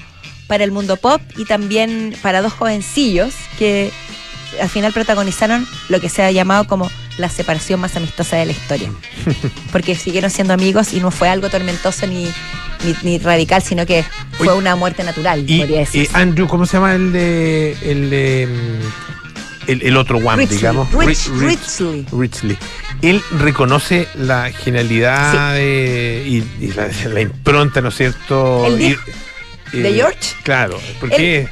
para 0.48 0.64
el 0.64 0.72
mundo 0.72 0.98
pop 0.98 1.22
y 1.38 1.46
también 1.46 2.16
para 2.22 2.42
dos 2.42 2.54
jovencillos 2.54 3.34
que 3.58 3.92
al 4.60 4.70
final 4.70 4.92
protagonizaron 4.92 5.66
lo 5.88 6.02
que 6.02 6.10
se 6.10 6.24
ha 6.24 6.32
llamado 6.32 6.68
como 6.68 6.92
la 7.22 7.30
separación 7.30 7.80
más 7.80 7.96
amistosa 7.96 8.36
de 8.38 8.46
la 8.48 8.52
historia. 8.52 8.92
Porque 9.72 9.96
siguieron 9.96 10.30
siendo 10.30 10.54
amigos 10.54 10.94
y 10.94 11.00
no 11.00 11.12
fue 11.12 11.30
algo 11.30 11.50
tormentoso 11.50 12.06
ni, 12.08 12.26
ni, 12.84 12.96
ni 13.04 13.18
radical, 13.20 13.62
sino 13.62 13.86
que 13.86 14.04
fue 14.34 14.50
Oye, 14.50 14.58
una 14.58 14.76
muerte 14.76 15.04
natural, 15.04 15.44
Y 15.48 15.60
podría 15.60 15.80
decir. 15.80 16.06
eh, 16.06 16.10
Andrew, 16.14 16.48
¿cómo 16.48 16.66
se 16.66 16.74
llama 16.78 16.94
el 16.96 17.14
de 17.14 17.78
el 17.84 18.10
de 18.10 18.48
el, 19.68 19.82
el 19.84 19.96
otro 19.98 20.18
Richley, 20.20 20.48
digamos. 20.48 20.90
Rich- 20.92 21.30
Ri- 21.30 21.40
Rich- 21.40 21.78
Richley. 21.80 22.06
Richley. 22.12 22.58
Él 23.04 23.22
reconoce 23.40 24.08
la 24.16 24.52
genialidad 24.52 25.54
de- 25.54 26.24
y, 26.28 26.66
y 26.66 26.72
la, 26.74 26.88
la 27.14 27.22
impronta, 27.22 27.80
¿no 27.82 27.90
es 27.90 27.96
cierto? 27.96 28.66
El 28.66 28.82
Y- 28.82 28.98
¿De 29.72 29.90
eh, 29.90 29.94
George? 29.94 30.18
Claro, 30.44 30.80
porque 31.00 31.48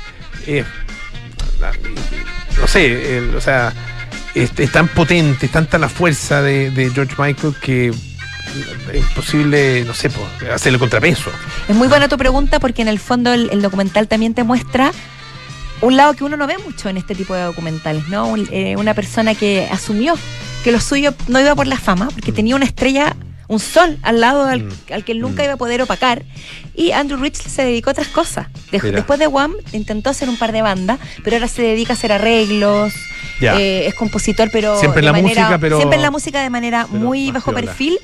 no 2.59 2.67
sé, 2.67 3.17
el- 3.17 3.35
o 3.35 3.41
sea, 3.41 3.73
es, 4.35 4.51
es 4.57 4.71
tan 4.71 4.87
potente, 4.87 5.45
es 5.47 5.51
tanta 5.51 5.77
la 5.77 5.89
fuerza 5.89 6.41
de, 6.41 6.71
de 6.71 6.89
George 6.91 7.15
Michael 7.17 7.55
que 7.61 7.87
es 7.89 7.95
imposible, 8.95 9.83
no 9.85 9.93
sé, 9.93 10.09
po, 10.09 10.27
hacerle 10.53 10.79
contrapeso. 10.79 11.29
Es 11.67 11.75
muy 11.75 11.87
buena 11.87 12.07
tu 12.07 12.17
pregunta 12.17 12.59
porque 12.59 12.81
en 12.81 12.87
el 12.87 12.99
fondo 12.99 13.31
el, 13.33 13.49
el 13.51 13.61
documental 13.61 14.07
también 14.07 14.33
te 14.33 14.43
muestra 14.43 14.91
un 15.81 15.95
lado 15.95 16.13
que 16.13 16.23
uno 16.23 16.35
no 16.35 16.45
ve 16.47 16.57
mucho 16.57 16.89
en 16.89 16.97
este 16.97 17.15
tipo 17.15 17.33
de 17.35 17.43
documentales, 17.43 18.07
¿no? 18.09 18.27
Un- 18.27 18.49
eh, 18.51 18.75
una 18.77 18.93
persona 18.93 19.33
que 19.35 19.67
asumió 19.71 20.15
que 20.63 20.71
lo 20.73 20.79
suyo 20.81 21.13
no 21.29 21.39
iba 21.39 21.55
por 21.55 21.67
la 21.67 21.77
fama, 21.77 22.09
porque 22.09 22.31
tenía 22.33 22.55
una 22.55 22.65
estrella, 22.65 23.15
un 23.49 23.59
sol 23.59 23.97
al 24.03 24.21
lado 24.21 24.45
al, 24.45 24.63
Mm. 24.63 24.71
al 24.93 25.03
que 25.03 25.13
nunca 25.15 25.41
Mm. 25.41 25.45
iba 25.45 25.53
a 25.55 25.57
poder 25.57 25.81
opacar. 25.81 26.23
Y 26.75 26.91
Andrew 26.91 27.19
Rich 27.19 27.35
se 27.41 27.63
dedicó 27.65 27.89
a 27.89 27.91
otras 27.91 28.07
cosas. 28.07 28.47
Dej- 28.71 28.83
Mira. 28.83 28.95
después 28.97 29.19
de 29.19 29.27
Wham 29.27 29.53
intentó 29.73 30.09
hacer 30.09 30.29
un 30.29 30.37
par 30.37 30.53
de 30.53 30.61
bandas, 30.61 30.97
pero 31.23 31.35
ahora 31.35 31.49
se 31.49 31.61
dedica 31.63 31.91
a 31.93 31.95
hacer 31.97 32.13
arreglos. 32.13 32.93
Eh, 33.41 33.85
es 33.87 33.95
compositor, 33.95 34.49
pero 34.51 34.79
Siempre 34.79 34.99
en 34.99 35.05
la 35.07 35.11
manera- 35.13 35.41
música, 35.41 35.57
pero- 35.59 35.77
siempre 35.77 35.95
en 35.97 36.01
la 36.03 36.11
música 36.11 36.41
de 36.41 36.49
manera 36.49 36.87
muy 36.87 37.31
bajo 37.31 37.51
perfil. 37.53 37.97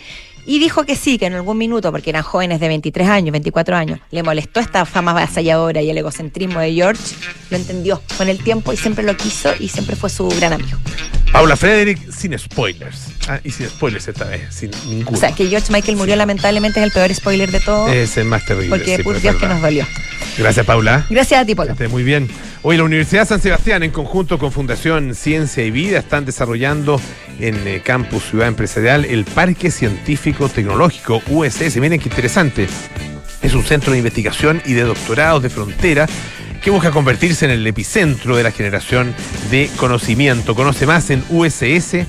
Y 0.47 0.59
dijo 0.59 0.83
que 0.85 0.95
sí, 0.95 1.17
que 1.17 1.25
en 1.25 1.33
algún 1.33 1.57
minuto, 1.57 1.91
porque 1.91 2.11
eran 2.11 2.21
jóvenes 2.21 2.59
de 2.59 2.67
23 2.67 3.07
años, 3.09 3.31
24 3.31 3.75
años, 3.75 3.99
le 4.11 4.21
molestó 4.21 4.59
esta 4.59 4.85
fama 4.85 5.09
avasalladora 5.11 5.81
y 5.81 5.89
el 5.89 5.97
egocentrismo 5.97 6.59
de 6.59 6.71
George, 6.71 7.01
lo 7.49 7.57
entendió 7.57 7.99
con 8.15 8.29
el 8.29 8.37
tiempo 8.37 8.71
y 8.71 8.77
siempre 8.77 9.03
lo 9.03 9.17
quiso 9.17 9.51
y 9.59 9.69
siempre 9.69 9.95
fue 9.95 10.09
su 10.11 10.27
gran 10.29 10.53
amigo. 10.53 10.77
Paula 11.35 11.57
Frederick 11.57 11.99
sin 12.13 12.39
spoilers. 12.39 13.07
Ah, 13.27 13.41
y 13.43 13.51
sin 13.51 13.67
spoilers 13.67 14.07
esta 14.07 14.23
vez, 14.23 14.55
sin 14.55 14.71
ninguno. 14.87 15.17
O 15.17 15.19
sea, 15.19 15.33
que 15.33 15.47
George 15.47 15.69
Michael 15.69 15.97
murió 15.97 16.15
lamentablemente 16.15 16.79
es 16.79 16.85
el 16.85 16.93
peor 16.93 17.13
spoiler 17.13 17.51
de 17.51 17.59
todo, 17.59 17.89
es 17.89 18.15
el 18.15 18.23
más 18.23 18.45
terrible. 18.45 18.69
porque 18.69 18.95
sí, 18.95 19.03
por 19.03 19.15
pues, 19.15 19.21
Dios 19.21 19.35
que 19.35 19.45
nos 19.45 19.61
dolió. 19.61 19.85
Gracias, 20.37 20.65
Paula. 20.65 21.05
Gracias 21.09 21.41
a 21.41 21.45
ti, 21.45 21.53
Polo. 21.53 21.73
Esté 21.73 21.89
muy 21.89 22.03
bien. 22.03 22.29
Hoy 22.61 22.77
la 22.77 22.83
Universidad 22.85 23.27
San 23.27 23.41
Sebastián, 23.41 23.83
en 23.83 23.91
conjunto 23.91 24.39
con 24.39 24.53
Fundación 24.53 25.13
Ciencia 25.13 25.65
y 25.65 25.71
Vida, 25.71 25.99
están 25.99 26.23
desarrollando 26.23 27.01
en 27.41 27.67
eh, 27.67 27.81
Campus 27.83 28.23
Ciudad 28.29 28.47
Empresarial 28.47 29.03
el 29.03 29.25
Parque 29.25 29.71
Científico 29.71 30.47
Tecnológico 30.47 31.21
USS. 31.27 31.75
Miren 31.81 31.99
qué 31.99 32.07
interesante. 32.07 32.69
Es 33.41 33.53
un 33.53 33.63
centro 33.65 33.91
de 33.91 33.97
investigación 33.97 34.61
y 34.65 34.71
de 34.71 34.83
doctorados 34.83 35.43
de 35.43 35.49
frontera 35.49 36.07
que 36.65 36.71
busca 36.71 36.89
convertirse 36.89 37.45
en 37.45 37.51
el 37.51 37.67
epicentro 37.67 38.35
de 38.35 38.41
la 38.41 38.49
generación 38.49 39.13
de 39.51 39.69
conocimiento. 39.77 40.55
Conoce 40.55 40.87
más 40.87 41.11
en 41.11 41.23
uss.cl. 41.29 42.07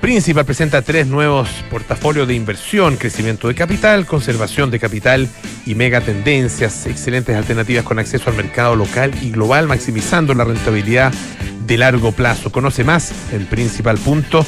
Principal 0.00 0.44
presenta 0.44 0.82
tres 0.82 1.08
nuevos 1.08 1.48
portafolios 1.68 2.28
de 2.28 2.34
inversión, 2.34 2.96
crecimiento 2.96 3.48
de 3.48 3.56
capital, 3.56 4.06
conservación 4.06 4.70
de 4.70 4.78
capital 4.78 5.28
y 5.66 5.74
mega 5.74 6.00
tendencias, 6.00 6.86
excelentes 6.86 7.34
alternativas 7.34 7.82
con 7.82 7.98
acceso 7.98 8.30
al 8.30 8.36
mercado 8.36 8.76
local 8.76 9.12
y 9.20 9.32
global, 9.32 9.66
maximizando 9.66 10.32
la 10.32 10.44
rentabilidad 10.44 11.12
de 11.66 11.76
largo 11.76 12.12
plazo. 12.12 12.52
Conoce 12.52 12.84
más 12.84 13.12
en 13.32 13.46
principal.cl. 13.46 14.38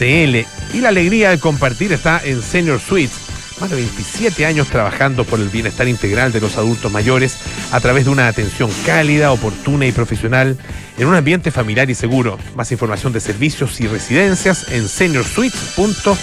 Y 0.00 0.80
la 0.80 0.88
alegría 0.88 1.28
de 1.28 1.38
compartir 1.38 1.92
está 1.92 2.22
en 2.24 2.40
Senior 2.40 2.80
Suites. 2.80 3.33
Más 3.60 3.70
de 3.70 3.76
27 3.76 4.46
años 4.46 4.68
trabajando 4.68 5.24
por 5.24 5.38
el 5.38 5.48
bienestar 5.48 5.86
integral 5.86 6.32
de 6.32 6.40
los 6.40 6.56
adultos 6.56 6.90
mayores 6.90 7.36
a 7.72 7.80
través 7.80 8.04
de 8.04 8.10
una 8.10 8.26
atención 8.26 8.70
cálida, 8.84 9.32
oportuna 9.32 9.86
y 9.86 9.92
profesional 9.92 10.58
en 10.98 11.06
un 11.06 11.14
ambiente 11.14 11.50
familiar 11.50 11.88
y 11.88 11.94
seguro. 11.94 12.38
Más 12.56 12.72
información 12.72 13.12
de 13.12 13.20
servicios 13.20 13.80
y 13.80 13.86
residencias 13.86 14.70
en 14.72 14.88
seniorsuites.cl. 14.88 16.14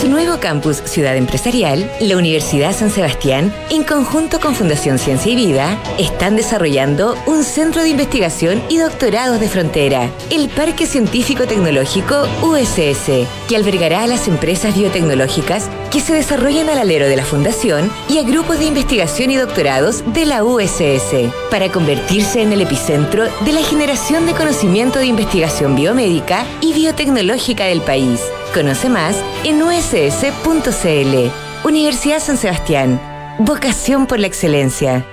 Su 0.00 0.08
nuevo 0.08 0.40
campus 0.40 0.78
Ciudad 0.86 1.14
Empresarial, 1.14 1.90
la 2.00 2.16
Universidad 2.16 2.72
San 2.72 2.88
Sebastián, 2.88 3.52
en 3.68 3.84
conjunto 3.84 4.40
con 4.40 4.54
Fundación 4.54 4.98
Ciencia 4.98 5.30
y 5.30 5.36
Vida, 5.36 5.78
están 5.98 6.36
desarrollando 6.36 7.18
un 7.26 7.44
centro 7.44 7.82
de 7.82 7.90
investigación 7.90 8.62
y 8.70 8.78
doctorados 8.78 9.40
de 9.40 9.48
frontera, 9.50 10.10
el 10.30 10.48
Parque 10.48 10.86
Científico 10.86 11.46
Tecnológico 11.46 12.26
USS, 12.40 13.28
que 13.46 13.56
albergará 13.56 14.04
a 14.04 14.06
las 14.06 14.26
empresas 14.26 14.74
biotecnológicas 14.74 15.68
que 15.90 16.00
se 16.00 16.14
desarrollan 16.14 16.70
al 16.70 16.78
alero 16.78 17.06
de 17.06 17.16
la 17.16 17.24
Fundación 17.26 17.92
y 18.08 18.16
a 18.16 18.22
grupos 18.22 18.58
de 18.58 18.64
investigación 18.64 19.30
y 19.30 19.36
doctorados 19.36 20.02
de 20.14 20.24
la 20.24 20.44
USS, 20.44 21.30
para 21.50 21.70
convertirse 21.70 22.40
en 22.40 22.54
el 22.54 22.62
epicentro 22.62 23.24
de 23.44 23.52
la 23.52 23.62
generación 23.62 24.24
de 24.24 24.32
conocimiento 24.32 24.98
de 24.98 25.08
investigación 25.08 25.76
biomédica 25.76 26.46
y 26.62 26.72
biotecnológica 26.72 27.66
del 27.66 27.82
país. 27.82 28.22
Conoce 28.54 28.88
más 28.88 29.16
en 29.44 29.62
uss.cl. 29.62 31.30
Universidad 31.64 32.18
San 32.18 32.36
Sebastián. 32.36 33.00
Vocación 33.38 34.06
por 34.06 34.18
la 34.18 34.26
excelencia. 34.26 35.06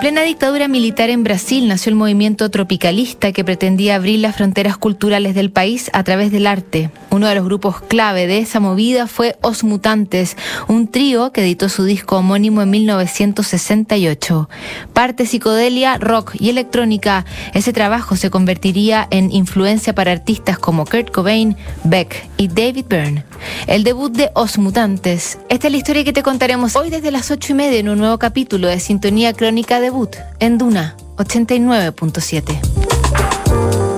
Plena 0.00 0.22
dictadura 0.22 0.66
militar 0.66 1.10
en 1.10 1.24
Brasil 1.24 1.68
nació 1.68 1.90
el 1.90 1.96
movimiento 1.96 2.50
tropicalista 2.50 3.32
que 3.32 3.44
pretendía 3.44 3.96
abrir 3.96 4.20
las 4.20 4.34
fronteras 4.34 4.78
culturales 4.78 5.34
del 5.34 5.50
país 5.50 5.90
a 5.92 6.02
través 6.04 6.32
del 6.32 6.46
arte. 6.46 6.90
Uno 7.10 7.28
de 7.28 7.34
los 7.34 7.44
grupos 7.44 7.82
clave 7.82 8.26
de 8.26 8.38
esa 8.38 8.60
movida 8.60 9.06
fue 9.06 9.36
Os 9.42 9.62
Mutantes, 9.62 10.38
un 10.68 10.88
trío 10.88 11.32
que 11.32 11.42
editó 11.42 11.68
su 11.68 11.84
disco 11.84 12.16
homónimo 12.16 12.62
en 12.62 12.70
1968. 12.70 14.48
Parte 14.94 15.26
psicodelia, 15.26 15.98
rock 15.98 16.34
y 16.38 16.48
electrónica, 16.48 17.26
ese 17.52 17.74
trabajo 17.74 18.16
se 18.16 18.30
convertiría 18.30 19.06
en 19.10 19.30
influencia 19.30 19.94
para 19.94 20.12
artistas 20.12 20.58
como 20.58 20.86
Kurt 20.86 21.10
Cobain, 21.10 21.56
Beck 21.84 22.26
y 22.38 22.48
David 22.48 22.86
Byrne. 22.88 23.24
El 23.66 23.84
debut 23.84 24.12
de 24.12 24.30
Os 24.34 24.56
Mutantes. 24.56 25.38
Esta 25.48 25.66
es 25.66 25.72
la 25.72 25.78
historia 25.78 26.04
que 26.04 26.12
te 26.12 26.22
contaremos 26.22 26.76
hoy 26.76 26.90
desde 26.90 27.10
las 27.10 27.30
ocho 27.30 27.52
y 27.52 27.56
media 27.56 27.78
en 27.78 27.88
un 27.88 27.98
nuevo 27.98 28.18
capítulo 28.18 28.68
de 28.68 28.80
Sintonía 28.80 29.32
Crónica 29.32 29.80
Debut 29.90 30.16
en 30.38 30.56
Duna 30.56 30.94
89.7. 31.16 33.89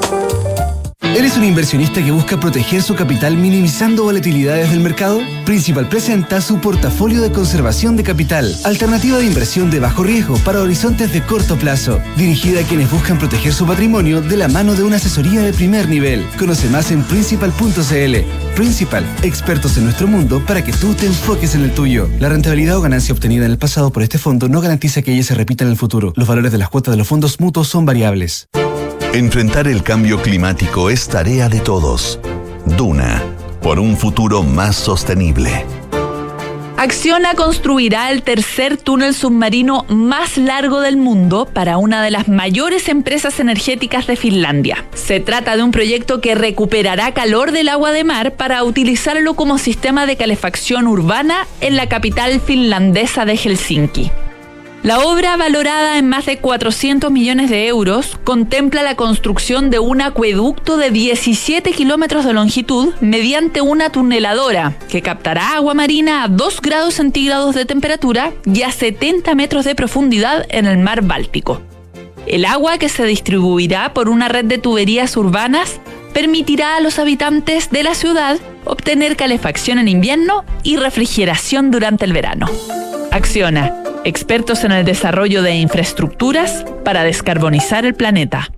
¿Eres 1.14 1.36
un 1.36 1.44
inversionista 1.44 2.02
que 2.02 2.10
busca 2.10 2.40
proteger 2.40 2.82
su 2.82 2.94
capital 2.94 3.36
minimizando 3.36 4.04
volatilidades 4.04 4.70
del 4.70 4.80
mercado? 4.80 5.20
Principal 5.44 5.86
presenta 5.86 6.40
su 6.40 6.58
portafolio 6.58 7.20
de 7.20 7.30
conservación 7.30 7.96
de 7.96 8.02
capital, 8.02 8.56
alternativa 8.64 9.18
de 9.18 9.26
inversión 9.26 9.70
de 9.70 9.78
bajo 9.78 10.04
riesgo 10.04 10.38
para 10.38 10.62
horizontes 10.62 11.12
de 11.12 11.20
corto 11.22 11.56
plazo, 11.56 12.00
dirigida 12.16 12.60
a 12.60 12.62
quienes 12.62 12.90
buscan 12.90 13.18
proteger 13.18 13.52
su 13.52 13.66
patrimonio 13.66 14.22
de 14.22 14.38
la 14.38 14.48
mano 14.48 14.74
de 14.74 14.84
una 14.84 14.96
asesoría 14.96 15.42
de 15.42 15.52
primer 15.52 15.86
nivel. 15.86 16.26
Conoce 16.38 16.70
más 16.70 16.90
en 16.90 17.02
principal.cl. 17.02 18.16
Principal, 18.56 19.04
expertos 19.22 19.76
en 19.76 19.84
nuestro 19.84 20.06
mundo 20.06 20.42
para 20.46 20.64
que 20.64 20.72
tú 20.72 20.94
te 20.94 21.06
enfoques 21.06 21.54
en 21.54 21.64
el 21.64 21.72
tuyo. 21.72 22.08
La 22.20 22.30
rentabilidad 22.30 22.78
o 22.78 22.80
ganancia 22.80 23.12
obtenida 23.12 23.44
en 23.44 23.50
el 23.50 23.58
pasado 23.58 23.92
por 23.92 24.02
este 24.02 24.16
fondo 24.16 24.48
no 24.48 24.62
garantiza 24.62 25.02
que 25.02 25.12
ella 25.12 25.24
se 25.24 25.34
repita 25.34 25.62
en 25.62 25.70
el 25.70 25.76
futuro. 25.76 26.14
Los 26.16 26.26
valores 26.26 26.52
de 26.52 26.58
las 26.58 26.70
cuotas 26.70 26.92
de 26.92 26.98
los 26.98 27.06
fondos 27.06 27.38
mutuos 27.38 27.68
son 27.68 27.84
variables. 27.84 28.48
Enfrentar 29.14 29.68
el 29.68 29.82
cambio 29.82 30.22
climático 30.22 30.88
es 30.88 31.06
tarea 31.06 31.50
de 31.50 31.60
todos. 31.60 32.18
Duna, 32.64 33.22
por 33.60 33.78
un 33.78 33.98
futuro 33.98 34.42
más 34.42 34.74
sostenible. 34.74 35.66
Acciona 36.78 37.34
construirá 37.34 38.10
el 38.10 38.22
tercer 38.22 38.78
túnel 38.78 39.12
submarino 39.12 39.84
más 39.90 40.38
largo 40.38 40.80
del 40.80 40.96
mundo 40.96 41.44
para 41.44 41.76
una 41.76 42.02
de 42.02 42.10
las 42.10 42.26
mayores 42.26 42.88
empresas 42.88 43.38
energéticas 43.38 44.06
de 44.06 44.16
Finlandia. 44.16 44.86
Se 44.94 45.20
trata 45.20 45.58
de 45.58 45.62
un 45.62 45.72
proyecto 45.72 46.22
que 46.22 46.34
recuperará 46.34 47.12
calor 47.12 47.52
del 47.52 47.68
agua 47.68 47.92
de 47.92 48.04
mar 48.04 48.32
para 48.32 48.64
utilizarlo 48.64 49.34
como 49.34 49.58
sistema 49.58 50.06
de 50.06 50.16
calefacción 50.16 50.86
urbana 50.86 51.46
en 51.60 51.76
la 51.76 51.86
capital 51.86 52.40
finlandesa 52.40 53.26
de 53.26 53.36
Helsinki. 53.36 54.10
La 54.82 54.98
obra, 54.98 55.36
valorada 55.36 55.96
en 55.96 56.08
más 56.08 56.26
de 56.26 56.38
400 56.38 57.12
millones 57.12 57.50
de 57.50 57.68
euros, 57.68 58.18
contempla 58.24 58.82
la 58.82 58.96
construcción 58.96 59.70
de 59.70 59.78
un 59.78 60.00
acueducto 60.00 60.76
de 60.76 60.90
17 60.90 61.70
kilómetros 61.70 62.24
de 62.24 62.32
longitud 62.32 62.92
mediante 63.00 63.60
una 63.60 63.90
tuneladora 63.90 64.76
que 64.88 65.00
captará 65.00 65.54
agua 65.54 65.74
marina 65.74 66.24
a 66.24 66.28
2 66.28 66.60
grados 66.62 66.94
centígrados 66.94 67.54
de 67.54 67.64
temperatura 67.64 68.32
y 68.44 68.62
a 68.62 68.72
70 68.72 69.32
metros 69.36 69.64
de 69.64 69.76
profundidad 69.76 70.46
en 70.48 70.66
el 70.66 70.78
mar 70.78 71.02
Báltico. 71.02 71.62
El 72.26 72.44
agua 72.44 72.78
que 72.78 72.88
se 72.88 73.04
distribuirá 73.04 73.94
por 73.94 74.08
una 74.08 74.26
red 74.26 74.46
de 74.46 74.58
tuberías 74.58 75.16
urbanas 75.16 75.78
permitirá 76.12 76.76
a 76.76 76.80
los 76.80 76.98
habitantes 76.98 77.70
de 77.70 77.84
la 77.84 77.94
ciudad 77.94 78.40
obtener 78.64 79.14
calefacción 79.14 79.78
en 79.78 79.86
invierno 79.86 80.44
y 80.64 80.76
refrigeración 80.76 81.70
durante 81.70 82.04
el 82.04 82.12
verano. 82.12 82.46
Acciona 83.12 83.81
expertos 84.04 84.64
en 84.64 84.72
el 84.72 84.84
desarrollo 84.84 85.42
de 85.42 85.54
infraestructuras 85.54 86.64
para 86.84 87.04
descarbonizar 87.04 87.84
el 87.84 87.94
planeta. 87.94 88.50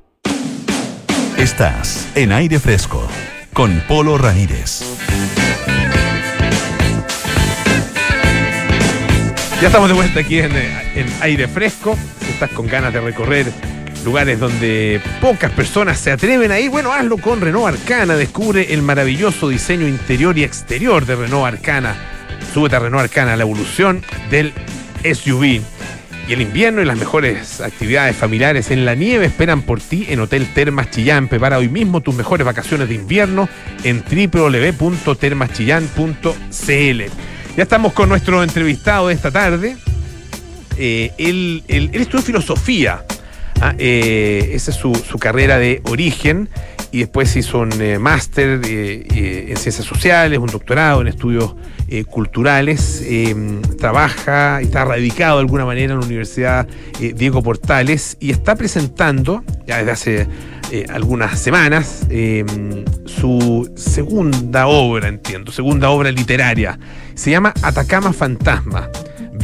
Estás 1.37 2.09
en 2.15 2.33
aire 2.33 2.59
fresco 2.59 3.07
con 3.53 3.83
Polo 3.87 4.17
Ramírez. 4.17 4.83
Ya 9.61 9.69
estamos 9.69 9.89
de 9.89 9.95
vuelta 9.95 10.21
aquí 10.21 10.39
en, 10.39 10.53
en 10.55 11.07
aire 11.21 11.49
fresco. 11.49 11.97
Si 12.21 12.31
estás 12.31 12.51
con 12.51 12.67
ganas 12.67 12.93
de 12.93 13.01
recorrer 13.01 13.47
lugares 14.05 14.39
donde 14.39 15.01
pocas 15.21 15.51
personas 15.53 15.99
se 15.99 16.11
atreven 16.11 16.53
a 16.53 16.61
ir, 16.61 16.71
bueno, 16.71 16.93
hazlo 16.93 17.19
con 17.19 17.41
Renault 17.41 17.75
Arcana. 17.75 18.17
Descubre 18.17 18.75
el 18.75 18.83
maravilloso 18.83 19.49
diseño 19.49 19.89
interior 19.89 20.37
y 20.39 20.45
exterior 20.45 21.07
de 21.07 21.17
Renault 21.17 21.47
Arcana. 21.47 21.95
Súbete 22.53 22.77
a 22.77 22.81
Renault 22.81 23.05
Arcana, 23.05 23.37
la 23.37 23.43
evolución 23.43 24.03
del 24.31 24.53
SUV. 25.05 25.61
Y 26.27 26.33
el 26.33 26.41
invierno 26.41 26.81
y 26.81 26.87
las 26.87 26.97
mejores 26.97 27.61
actividades 27.61 28.17
familiares 28.17 28.71
en 28.71 28.87
la 28.87 28.95
nieve 28.95 29.27
esperan 29.27 29.61
por 29.61 29.79
ti 29.81 30.07
en 30.09 30.21
Hotel 30.21 30.47
Termas 30.55 30.91
Chillán. 30.91 31.29
Prepara 31.29 31.59
hoy 31.59 31.69
mismo 31.69 32.01
tus 32.01 32.15
mejores 32.15 32.47
vacaciones 32.47 32.89
de 32.89 32.95
invierno 32.95 33.47
en 33.83 34.03
www.termaschillán.cl. 34.03 37.03
Ya 37.57 37.63
estamos 37.63 37.93
con 37.93 38.09
nuestro 38.09 38.43
entrevistado 38.43 39.09
de 39.09 39.15
esta 39.15 39.31
tarde. 39.31 39.77
Eh, 40.79 41.13
él, 41.19 41.63
estudió 41.69 42.25
filosofía. 42.25 43.05
Ah, 43.61 43.75
eh, 43.79 44.53
esa 44.55 44.71
es 44.71 44.79
su, 44.79 44.95
carrera 45.21 45.59
de 45.59 45.83
origen. 45.85 46.49
Y 46.95 47.01
después 47.01 47.35
hizo 47.35 47.59
un 47.59 47.73
eh, 47.81 47.99
máster 47.99 48.61
eh, 48.65 49.47
en 49.49 49.57
ciencias 49.57 49.85
sociales, 49.85 50.39
un 50.39 50.47
doctorado 50.47 51.01
en 51.01 51.09
estudios 51.09 51.57
culturales. 52.09 53.05
trabaja 53.79 54.61
y 54.63 54.67
está 54.67 54.85
radicado 54.85 55.39
de 55.39 55.41
alguna 55.41 55.65
manera 55.65 55.93
en 55.93 56.01
la 56.01 56.07
Universidad 56.07 56.69
Diego 56.99 57.43
Portales 57.43 58.17
y 58.21 58.31
está 58.31 58.55
presentando, 58.55 59.45
ya 59.67 59.79
desde 59.79 59.91
hace 59.91 60.29
algunas 60.89 61.39
semanas, 61.39 62.07
su 63.05 63.71
segunda 63.77 64.67
obra, 64.67 65.09
entiendo, 65.09 65.53
segunda 65.53 65.91
obra 65.91 66.11
literaria. 66.11 66.79
Se 67.15 67.31
llama 67.31 67.53
Atacama 67.63 68.13
Fantasma. 68.13 68.89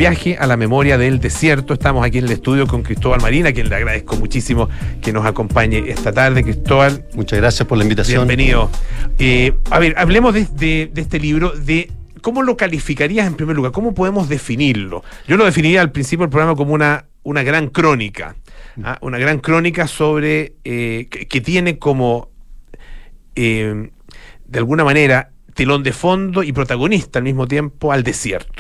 Viaje 0.01 0.39
a 0.39 0.47
la 0.47 0.57
memoria 0.57 0.97
del 0.97 1.21
desierto. 1.21 1.75
Estamos 1.75 2.07
aquí 2.07 2.17
en 2.17 2.25
el 2.25 2.31
estudio 2.31 2.67
con 2.67 2.83
Cristóbal 2.83 3.21
Marina, 3.21 3.51
a 3.51 3.53
quien 3.53 3.69
le 3.69 3.77
agradezco 3.77 4.17
muchísimo 4.17 4.67
que 5.03 5.13
nos 5.13 5.27
acompañe 5.27 5.91
esta 5.91 6.11
tarde. 6.11 6.43
Cristóbal. 6.43 7.05
Muchas 7.13 7.39
gracias 7.39 7.69
por 7.69 7.77
la 7.77 7.85
invitación. 7.85 8.27
Bienvenido. 8.27 8.71
Eh, 9.19 9.53
a 9.71 9.79
ver, 9.79 9.95
hablemos 9.99 10.33
de, 10.33 10.47
de, 10.55 10.91
de, 10.91 11.03
este 11.03 11.21
libro, 11.21 11.51
de 11.51 11.93
cómo 12.23 12.43
lo 12.43 12.57
calificarías 12.57 13.27
en 13.27 13.35
primer 13.35 13.55
lugar, 13.55 13.73
cómo 13.73 13.93
podemos 13.93 14.31
definirlo. 14.31 15.05
Yo 15.29 15.37
lo 15.37 15.45
definiría 15.45 15.83
al 15.83 15.93
principio 15.93 16.25
del 16.25 16.31
programa 16.31 16.57
como 16.57 16.73
una, 16.73 17.05
una 17.23 17.43
gran 17.43 17.69
crónica, 17.69 18.37
¿ah? 18.83 18.97
una 19.03 19.19
gran 19.19 19.39
crónica 19.39 19.87
sobre, 19.87 20.55
eh, 20.65 21.09
que, 21.11 21.29
que, 21.29 21.43
tiene 21.43 21.79
como, 21.79 22.31
eh, 23.37 23.91
de 24.47 24.59
alguna 24.59 24.83
manera, 24.83 25.33
telón 25.53 25.83
de 25.83 25.93
fondo 25.93 26.43
y 26.43 26.55
protagonista 26.55 27.19
al 27.19 27.25
mismo 27.27 27.47
tiempo 27.47 27.93
al 27.93 28.03
desierto 28.03 28.60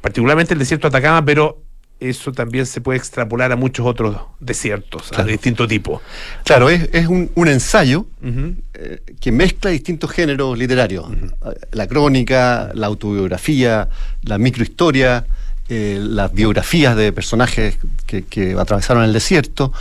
particularmente 0.00 0.54
el 0.54 0.58
desierto 0.58 0.88
de 0.88 0.96
Atacama, 0.96 1.24
pero 1.24 1.62
eso 2.00 2.32
también 2.32 2.66
se 2.66 2.80
puede 2.80 2.98
extrapolar 2.98 3.52
a 3.52 3.56
muchos 3.56 3.86
otros 3.86 4.16
desiertos, 4.40 5.08
claro. 5.08 5.24
de 5.24 5.32
distinto 5.32 5.68
tipo. 5.68 6.02
Claro, 6.44 6.68
es, 6.68 6.88
es 6.92 7.06
un, 7.06 7.30
un, 7.34 7.48
ensayo 7.48 8.06
uh 8.22 8.26
-huh. 8.26 8.56
eh, 8.74 9.00
que 9.20 9.30
mezcla 9.30 9.70
distintos 9.70 10.10
géneros 10.10 10.58
literarios. 10.58 11.08
Uh 11.08 11.12
-huh. 11.12 11.56
La 11.72 11.86
crónica, 11.86 12.70
la 12.74 12.88
autobiografía, 12.88 13.88
la 14.22 14.38
microhistoria, 14.38 15.26
eh, 15.74 15.98
las 15.98 16.32
biografías 16.34 16.94
de 16.96 17.12
personajes 17.12 17.78
que, 18.06 18.24
que 18.24 18.52
atravesaron 18.58 19.04
el 19.04 19.12
desierto. 19.14 19.72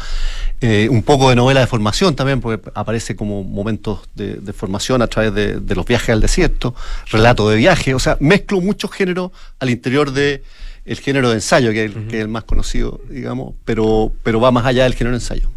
Eh, 0.62 0.88
un 0.90 1.02
poco 1.02 1.30
de 1.30 1.36
novela 1.36 1.60
de 1.60 1.68
formación 1.68 2.16
también, 2.16 2.40
porque 2.40 2.70
aparece 2.76 3.16
como 3.16 3.44
momentos 3.44 4.00
de, 4.16 4.36
de 4.36 4.54
formación 4.54 5.02
a 5.02 5.08
través 5.08 5.34
de, 5.34 5.60
de, 5.60 5.76
los 5.76 5.86
viajes 5.86 6.12
al 6.12 6.22
desierto, 6.22 6.76
relato 7.10 7.50
de 7.50 7.58
viaje, 7.58 7.96
o 7.96 8.00
sea, 8.00 8.16
mezclo 8.20 8.62
muchos 8.62 8.92
géneros 8.92 9.32
al 9.60 9.72
interior 9.72 10.12
de 10.12 10.44
el 10.86 11.00
género 11.00 11.30
de 11.30 11.36
ensayo, 11.36 11.72
que 11.72 11.86
es 11.86 11.92
el, 11.92 11.98
uh 11.98 12.02
-huh. 12.02 12.08
que 12.10 12.18
es 12.18 12.22
el 12.22 12.28
más 12.28 12.44
conocido, 12.44 13.02
digamos, 13.10 13.56
pero, 13.66 14.12
pero 14.24 14.40
va 14.40 14.52
más 14.52 14.66
allá 14.66 14.84
del 14.84 14.94
género 14.94 15.18
de 15.18 15.24
ensayo. 15.24 15.50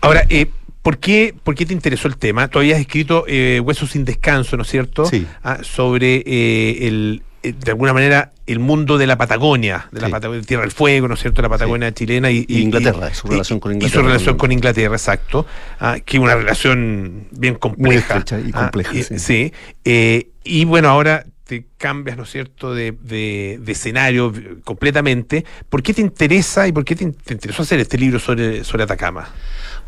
Ahora, 0.00 0.24
eh, 0.28 0.46
¿Por 0.82 0.98
qué, 0.98 1.34
¿Por 1.44 1.54
qué 1.54 1.66
te 1.66 1.74
interesó 1.74 2.08
el 2.08 2.16
tema? 2.16 2.48
Tú 2.48 2.60
habías 2.60 2.80
escrito 2.80 3.24
eh, 3.28 3.60
Huesos 3.60 3.90
sin 3.90 4.06
descanso, 4.06 4.56
¿no 4.56 4.62
es 4.62 4.70
cierto? 4.70 5.04
Sí. 5.04 5.26
Ah, 5.42 5.58
sobre 5.62 6.22
eh, 6.24 6.88
el, 6.88 7.22
de 7.42 7.70
alguna 7.70 7.92
manera, 7.92 8.32
el 8.46 8.58
mundo 8.58 8.98
de 8.98 9.06
la 9.06 9.16
Patagonia, 9.16 9.88
de 9.92 10.00
la 10.00 10.06
Sí. 10.08 10.12
Patagonia, 10.12 10.42
Tierra 10.42 10.62
del 10.62 10.72
Fuego, 10.72 11.06
¿no 11.08 11.14
es 11.14 11.20
cierto? 11.20 11.40
La 11.42 11.48
Patagonia 11.48 11.92
chilena 11.94 12.30
y, 12.30 12.44
Y 12.48 12.60
Inglaterra, 12.62 13.12
su 13.14 13.28
relación 13.28 13.60
con 13.60 13.70
Y 13.72 13.74
su 13.74 13.76
Inglaterra 13.86 14.06
relación 14.08 14.36
con 14.36 14.52
Inglaterra, 14.52 14.94
exacto. 14.96 15.46
Ah, 15.78 15.98
que 16.04 16.16
es 16.16 16.22
una 16.22 16.34
relación 16.34 17.28
bien 17.30 17.54
compleja. 17.54 18.16
estrecha 18.18 18.40
y 18.40 18.50
Ah, 18.54 18.62
compleja, 18.62 18.92
sí. 18.92 19.18
sí. 19.18 19.52
Eh, 19.84 20.30
y 20.44 20.64
bueno, 20.64 20.88
ahora 20.88 21.24
te 21.44 21.64
cambias, 21.78 22.16
¿no 22.18 22.24
es 22.24 22.30
cierto?, 22.30 22.74
de, 22.74 22.92
de- 23.00 23.58
de 23.62 23.72
escenario 23.72 24.32
eh, 24.36 24.56
completamente. 24.64 25.44
¿Por 25.70 25.82
qué 25.82 25.94
te 25.94 26.02
interesa 26.02 26.68
y 26.68 26.72
por 26.72 26.84
qué 26.84 26.94
te, 26.96 27.06
te 27.12 27.32
interesó 27.34 27.62
hacer 27.62 27.80
este 27.80 27.96
libro 27.96 28.18
sobre, 28.18 28.64
sobre 28.64 28.82
Atacama? 28.84 29.28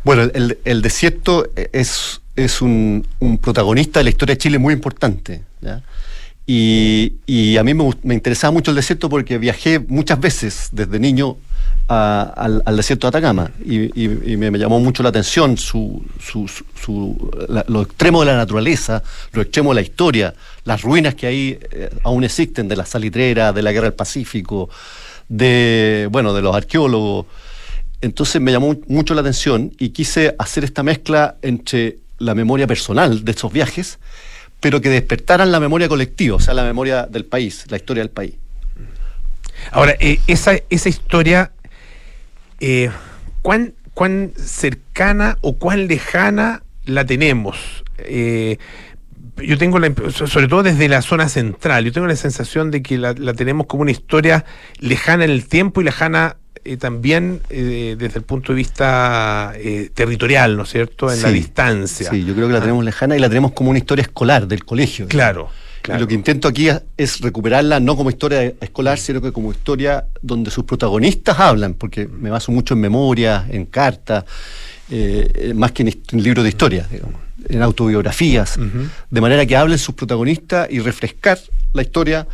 Bueno, 0.03 0.23
el, 0.33 0.57
el 0.65 0.81
desierto 0.81 1.47
es, 1.73 2.21
es 2.35 2.61
un, 2.63 3.05
un 3.19 3.37
protagonista 3.37 3.99
de 3.99 4.05
la 4.05 4.09
historia 4.09 4.33
de 4.35 4.39
Chile 4.39 4.57
muy 4.57 4.73
importante. 4.73 5.43
¿ya? 5.61 5.83
Y, 6.47 7.55
a 7.57 7.63
mí 7.63 7.73
me, 7.73 7.89
me 8.03 8.13
interesaba 8.13 8.51
mucho 8.51 8.71
el 8.71 8.75
desierto 8.75 9.09
porque 9.09 9.37
viajé 9.37 9.79
muchas 9.79 10.19
veces 10.19 10.69
desde 10.71 10.99
niño 10.99 11.37
a- 11.87 12.61
al, 12.65 12.75
desierto 12.77 13.07
de 13.07 13.09
Atacama 13.09 13.51
y, 13.63 14.07
me, 14.37 14.57
llamó 14.57 14.79
mucho 14.79 15.03
la 15.03 15.09
atención 15.09 15.57
su, 15.57 16.03
su, 16.19 16.47
su- 16.47 17.31
la- 17.47 17.65
lo 17.67 17.83
extremo 17.83 18.21
de 18.21 18.25
la 18.27 18.37
naturaleza, 18.37 19.03
lo 19.33 19.41
extremo 19.41 19.71
de 19.71 19.75
la 19.75 19.81
historia, 19.81 20.33
las 20.65 20.81
ruinas 20.81 21.15
que 21.15 21.27
ahí 21.27 21.59
eh, 21.71 21.89
aún 22.03 22.23
existen 22.23 22.67
de 22.67 22.75
la 22.75 22.85
salitrera, 22.85 23.53
de 23.53 23.61
la 23.61 23.71
guerra 23.71 23.85
del 23.85 23.93
Pacífico, 23.93 24.69
de, 25.29 26.07
bueno, 26.11 26.33
de 26.33 26.41
los 26.41 26.55
arqueólogos. 26.55 27.27
Entonces 28.01 28.41
me 28.41 28.51
llamó 28.51 28.75
mucho 28.87 29.13
la 29.13 29.21
atención 29.21 29.71
y 29.77 29.89
quise 29.89 30.35
hacer 30.39 30.63
esta 30.63 30.81
mezcla 30.83 31.35
entre 31.43 31.99
la 32.17 32.35
memoria 32.35 32.67
personal 32.67 33.23
de 33.23 33.31
esos 33.31 33.51
viajes, 33.53 33.99
pero 34.61 34.79
que 34.79 34.89
despertaran 34.89 35.51
la 35.51 35.59
memoria 35.59 35.89
colectiva, 35.89 36.37
o 36.37 36.39
sea, 36.39 36.53
la 36.53 36.63
memoria 36.63 37.07
del 37.07 37.25
país, 37.25 37.65
la 37.69 37.77
historia 37.77 38.03
del 38.03 38.11
país. 38.11 38.35
Ahora, 39.71 39.95
eh, 39.99 40.19
esa, 40.27 40.53
esa 40.69 40.87
historia, 40.87 41.51
eh, 42.59 42.89
¿cuán, 43.41 43.73
¿cuán 43.93 44.31
cercana 44.37 45.37
o 45.41 45.57
cuán 45.57 45.87
lejana 45.87 46.63
la 46.85 47.05
tenemos? 47.05 47.83
Eh, 47.97 48.57
yo 49.37 49.57
tengo 49.57 49.79
la 49.79 49.91
sobre 50.11 50.47
todo 50.47 50.61
desde 50.61 50.87
la 50.87 51.01
zona 51.01 51.27
central, 51.27 51.85
yo 51.85 51.91
tengo 51.91 52.05
la 52.05 52.15
sensación 52.15 52.69
de 52.69 52.83
que 52.83 52.99
la, 52.99 53.13
la 53.13 53.33
tenemos 53.33 53.65
como 53.65 53.81
una 53.81 53.91
historia 53.91 54.45
lejana 54.79 55.23
en 55.23 55.31
el 55.31 55.47
tiempo 55.47 55.81
y 55.81 55.85
lejana 55.85 56.37
eh, 56.65 56.77
también 56.77 57.41
eh, 57.49 57.95
desde 57.97 58.19
el 58.19 58.25
punto 58.25 58.51
de 58.53 58.57
vista 58.57 59.53
eh, 59.55 59.89
territorial, 59.93 60.55
¿no 60.57 60.63
es 60.63 60.69
cierto? 60.69 61.11
En 61.11 61.21
la 61.21 61.29
distancia. 61.31 62.09
Sí, 62.09 62.23
yo 62.25 62.33
creo 62.33 62.47
que 62.47 62.53
la 62.53 62.59
Ah, 62.59 62.61
tenemos 62.61 62.83
lejana 62.85 63.15
y 63.15 63.19
la 63.19 63.29
tenemos 63.29 63.51
como 63.53 63.69
una 63.69 63.79
historia 63.79 64.03
escolar 64.03 64.47
del 64.47 64.63
colegio. 64.65 65.07
Claro, 65.07 65.49
Y 65.87 65.97
lo 65.99 66.07
que 66.07 66.13
intento 66.13 66.47
aquí 66.47 66.69
es- 66.97 67.21
recuperarla 67.21 67.79
no 67.79 67.95
como 67.95 68.09
historia 68.11 68.43
escolar, 68.61 68.97
sino 68.99 69.21
que 69.21 69.31
como 69.31 69.51
historia 69.51 70.05
donde 70.21 70.51
sus 70.51 70.63
protagonistas 70.65 71.39
hablan, 71.39 71.73
porque 71.73 72.07
me 72.07 72.29
baso 72.29 72.51
mucho 72.51 72.73
en 72.75 72.81
memoria, 72.81 73.45
en 73.49 73.65
cartas, 73.65 74.25
eh, 74.91 75.31
eh, 75.33 75.53
más 75.55 75.71
que 75.71 75.83
en 75.83 76.23
libros 76.23 76.43
de 76.43 76.49
historia, 76.49 76.87
digamos, 76.91 77.15
en 77.49 77.61
autobiografías, 77.63 78.59
de 79.09 79.21
manera 79.21 79.45
que 79.47 79.55
hablen 79.55 79.79
sus 79.79 79.95
protagonistas 79.95 80.67
y 80.69 80.79
refrescar 80.79 81.39
la 81.73 81.81
historia 81.81 82.27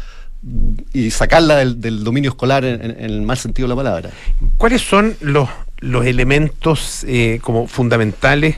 y 0.93 1.11
sacarla 1.11 1.57
del, 1.57 2.03
dominio 2.03 2.31
escolar 2.31 2.63
en, 2.63 2.95
el 2.99 3.21
mal 3.21 3.37
sentido 3.37 3.67
de 3.67 3.69
la 3.69 3.75
palabra. 3.75 4.09
¿Cuáles 4.57 4.81
son 4.81 5.15
los, 5.21 5.49
los 5.79 6.05
elementos 6.05 7.03
eh, 7.07 7.39
como 7.41 7.67
fundamentales 7.67 8.57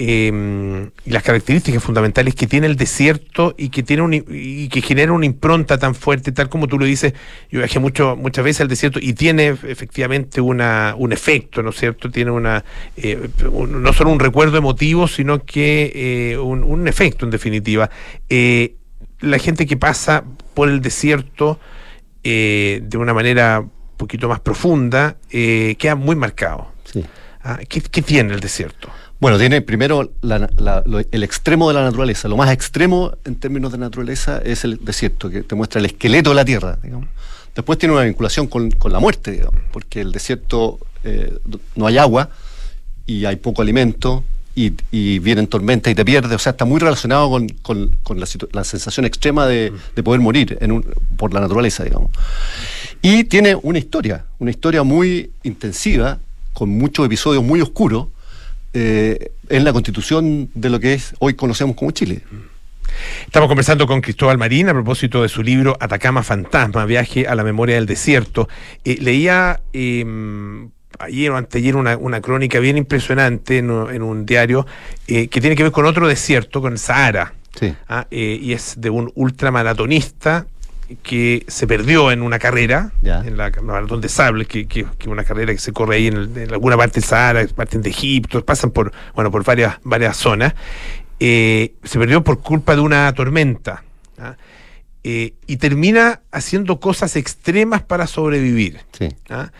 eh, 0.00 0.90
las 1.06 1.24
características 1.24 1.82
fundamentales 1.82 2.36
que 2.36 2.46
tiene 2.46 2.68
el 2.68 2.76
desierto 2.76 3.56
y 3.58 3.70
que 3.70 3.82
tiene 3.82 4.02
un, 4.02 4.14
y 4.14 4.68
que 4.68 4.80
genera 4.80 5.12
una 5.12 5.26
impronta 5.26 5.76
tan 5.76 5.96
fuerte, 5.96 6.30
tal 6.30 6.48
como 6.48 6.68
tú 6.68 6.78
lo 6.78 6.84
dices? 6.84 7.14
Yo 7.50 7.58
viajé 7.58 7.80
mucho, 7.80 8.14
muchas 8.14 8.44
veces 8.44 8.60
al 8.60 8.68
desierto 8.68 9.00
y 9.02 9.14
tiene 9.14 9.48
efectivamente 9.48 10.40
una, 10.40 10.94
un 10.96 11.12
efecto, 11.12 11.64
¿no 11.64 11.70
es 11.70 11.76
cierto? 11.76 12.10
Tiene 12.10 12.30
una 12.30 12.64
eh, 12.96 13.28
no 13.50 13.92
solo 13.92 14.10
un 14.10 14.20
recuerdo 14.20 14.56
emotivo, 14.56 15.08
sino 15.08 15.44
que 15.44 15.90
eh, 15.94 16.38
un, 16.38 16.62
un 16.62 16.86
efecto 16.86 17.24
en 17.24 17.32
definitiva. 17.32 17.90
La 19.20 19.38
gente 19.38 19.66
que 19.66 19.76
pasa 19.76 20.24
por 20.54 20.68
el 20.68 20.80
desierto 20.80 21.58
eh, 22.24 22.80
de 22.84 22.98
una 22.98 23.14
manera 23.14 23.60
un 23.60 23.70
poquito 23.96 24.28
más 24.28 24.40
profunda, 24.40 25.16
eh, 25.30 25.76
queda 25.78 25.94
muy 25.94 26.14
marcado. 26.16 26.68
Sí. 26.84 27.04
Ah, 27.42 27.58
¿qué, 27.68 27.80
qué 27.80 28.02
tiene 28.02 28.34
el 28.34 28.40
desierto? 28.40 28.88
Bueno, 29.20 29.38
tiene 29.38 29.60
primero 29.62 30.12
la- 30.20 30.48
la- 30.56 30.82
lo- 30.86 31.00
el 31.00 31.22
extremo 31.24 31.68
de 31.68 31.74
la 31.74 31.82
naturaleza. 31.82 32.28
Lo 32.28 32.36
más 32.36 32.50
extremo 32.52 33.12
en 33.24 33.34
términos 33.36 33.72
de 33.72 33.78
naturaleza 33.78 34.40
es 34.44 34.64
el 34.64 34.84
desierto, 34.84 35.30
que 35.30 35.42
te 35.42 35.54
muestra 35.56 35.80
el 35.80 35.86
esqueleto 35.86 36.30
de 36.30 36.36
la 36.36 36.44
tierra. 36.44 36.78
digamos. 36.82 37.08
Después 37.54 37.78
tiene 37.78 37.94
una 37.94 38.04
vinculación 38.04 38.46
con, 38.46 38.70
con 38.70 38.92
la 38.92 39.00
muerte, 39.00 39.32
digamos, 39.32 39.60
porque 39.72 40.00
el 40.00 40.12
desierto 40.12 40.78
eh, 41.02 41.36
no 41.74 41.86
hay 41.88 41.98
agua 41.98 42.30
y 43.06 43.24
hay 43.24 43.36
poco 43.36 43.62
alimento 43.62 44.22
y, 44.54 44.72
y 44.90 45.18
vienen 45.20 45.46
tormentas 45.46 45.90
y 45.90 45.94
te 45.94 46.04
pierdes. 46.04 46.32
O 46.32 46.38
sea, 46.38 46.50
está 46.50 46.64
muy 46.64 46.80
relacionado 46.80 47.30
con, 47.30 47.48
con- 48.02 48.20
la, 48.20 48.64
sensación 48.64 49.06
extrema 49.06 49.46
de, 49.46 49.72
de 49.94 50.02
poder 50.02 50.20
morir 50.20 50.58
por 51.16 51.32
la 51.32 51.40
naturaleza, 51.40 51.84
digamos. 51.84 52.10
Y 53.02 53.24
tiene 53.24 53.54
una 53.54 53.78
historia, 53.78 54.24
una 54.38 54.50
historia 54.50 54.82
muy 54.82 55.30
intensiva, 55.44 56.18
con 56.52 56.70
muchos 56.70 57.06
episodios 57.06 57.44
muy 57.44 57.60
oscuros, 57.60 58.08
eh, 58.74 59.30
en 59.48 59.64
la 59.64 59.72
constitución 59.72 60.50
de 60.54 60.70
lo 60.70 60.80
que 60.80 60.94
es 60.94 61.14
hoy 61.20 61.34
conocemos 61.34 61.76
como 61.76 61.90
Chile. 61.92 62.22
Estamos 63.26 63.48
conversando 63.48 63.86
con 63.86 64.00
Cristóbal 64.00 64.38
Marín 64.38 64.68
a 64.68 64.72
propósito 64.72 65.22
de 65.22 65.28
su 65.28 65.42
libro 65.42 65.76
Atacama 65.78 66.22
Fantasma, 66.22 66.84
viaje 66.84 67.26
a 67.28 67.34
la 67.34 67.44
memoria 67.44 67.76
del 67.76 67.86
desierto. 67.86 68.48
Eh, 68.84 68.98
leía 69.00 69.60
eh, 69.72 70.04
ayer 70.98 71.30
o 71.30 71.36
anteayer 71.36 71.76
una, 71.76 71.96
una 71.96 72.20
crónica 72.20 72.58
bien 72.60 72.76
impresionante 72.76 73.58
en, 73.58 73.70
un- 73.70 73.94
en 73.94 74.02
un 74.02 74.26
diario 74.26 74.66
eh, 75.06 75.28
que 75.28 75.40
tiene 75.40 75.56
que 75.56 75.62
ver 75.62 75.72
con 75.72 75.86
otro 75.86 76.08
desierto, 76.08 76.60
con 76.60 76.76
Sahara. 76.78 77.34
Sí. 77.58 77.74
Ah, 77.88 78.06
eh, 78.10 78.38
y 78.40 78.52
es 78.52 78.74
de 78.80 78.90
un 78.90 79.10
ultramaratonista 79.14 80.46
que 81.02 81.44
se 81.48 81.66
perdió 81.66 82.10
en 82.10 82.22
una 82.22 82.38
carrera, 82.38 82.92
Ya. 83.02 83.20
en 83.20 83.36
la 83.36 83.50
maratón 83.62 84.00
de 84.00 84.08
sable, 84.08 84.46
que, 84.46 84.66
que, 84.66 84.86
que 84.98 85.08
una 85.10 85.22
carrera 85.24 85.52
que 85.52 85.58
se 85.58 85.72
corre 85.72 85.96
ahí 85.96 86.06
en, 86.06 86.16
el- 86.16 86.36
en 86.38 86.50
alguna 86.52 86.76
parte 86.76 87.00
del 87.00 87.04
Sahara, 87.04 87.46
parten 87.54 87.82
de 87.82 87.90
Egipto, 87.90 88.42
pasan 88.44 88.70
por, 88.70 88.92
bueno, 89.14 89.30
por 89.30 89.44
varias, 89.44 89.76
varias 89.82 90.16
zonas. 90.16 90.54
Eh, 91.20 91.74
se 91.84 91.98
perdió 91.98 92.22
por 92.24 92.40
culpa 92.40 92.74
de 92.74 92.80
una 92.80 93.12
tormenta. 93.12 93.82
¿ah? 94.18 94.36
Eh, 95.04 95.34
y 95.46 95.56
termina 95.58 96.20
haciendo 96.32 96.80
cosas 96.80 97.16
extremas 97.16 97.82
para 97.82 98.06
sobrevivir. 98.06 98.80
Sí. 98.96 99.08
¿ah? 99.30 99.50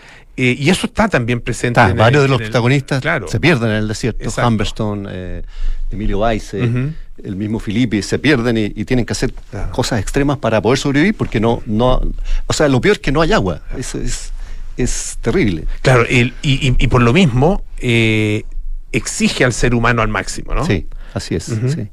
Eh, 0.40 0.54
y 0.56 0.70
eso 0.70 0.86
está 0.86 1.08
también 1.08 1.40
presente. 1.40 1.80
Está, 1.80 1.86
en 1.86 1.90
el- 1.92 1.98
varios 1.98 2.22
de 2.22 2.28
los 2.28 2.38
el- 2.40 2.46
protagonistas 2.46 3.00
claro. 3.02 3.26
se 3.26 3.40
pierden 3.40 3.70
en 3.70 3.76
el 3.76 3.88
desierto. 3.88 4.30
Humberstone, 4.46 5.08
eh, 5.10 5.42
Emilio 5.90 6.20
Weiss, 6.20 6.54
el 6.54 7.34
mismo 7.36 7.58
Filippi, 7.58 8.02
se 8.02 8.18
pierden 8.20 8.56
y, 8.56 8.66
y 8.66 8.84
tienen 8.84 9.04
que 9.04 9.12
hacer 9.14 9.32
Claro. 9.50 9.72
cosas 9.72 10.00
extremas 10.00 10.38
para 10.38 10.62
poder 10.62 10.78
sobrevivir 10.78 11.14
porque 11.16 11.40
no, 11.40 11.60
no, 11.66 12.00
o 12.46 12.52
sea, 12.52 12.68
lo 12.68 12.80
peor 12.80 12.92
es 12.96 12.98
que 13.00 13.10
no 13.10 13.20
hay 13.20 13.32
agua. 13.32 13.62
Eso 13.76 13.98
es, 13.98 14.30
es 14.76 15.18
terrible. 15.20 15.64
Claro, 15.82 16.04
el- 16.08 16.34
y, 16.42 16.68
y- 16.68 16.76
y 16.78 16.86
por 16.86 17.02
lo 17.02 17.12
mismo 17.12 17.64
eh, 17.80 18.44
exige 18.92 19.44
al 19.44 19.52
ser 19.52 19.74
humano 19.74 20.02
al 20.02 20.08
máximo, 20.08 20.54
¿no? 20.54 20.64
Sí, 20.64 20.86
así 21.14 21.34
es. 21.34 21.44
Sí. 21.44 21.88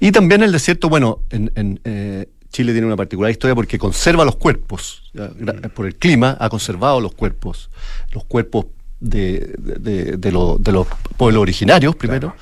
Y 0.00 0.12
también 0.12 0.42
el 0.42 0.52
desierto, 0.52 0.90
bueno, 0.90 1.20
en, 1.30 1.50
en, 1.54 1.80
eh, 1.84 2.28
Chile 2.56 2.72
tiene 2.72 2.86
una 2.86 2.96
particular 2.96 3.30
historia 3.30 3.54
porque 3.54 3.78
conserva 3.78 4.24
los 4.24 4.36
cuerpos. 4.36 5.02
gra- 5.14 5.68
Por 5.70 5.84
el 5.86 5.96
clima 5.96 6.36
ha 6.40 6.48
conservado 6.48 7.00
los 7.02 7.12
cuerpos. 7.14 7.68
Los 8.12 8.24
cuerpos 8.24 8.64
de, 8.98 9.54
de- 9.58 9.74
de- 9.78 10.16
de 10.16 10.32
lo- 10.32 10.56
de 10.58 10.72
los 10.72 10.86
pueblos 11.18 11.42
originarios 11.42 11.94
primero, 11.96 12.34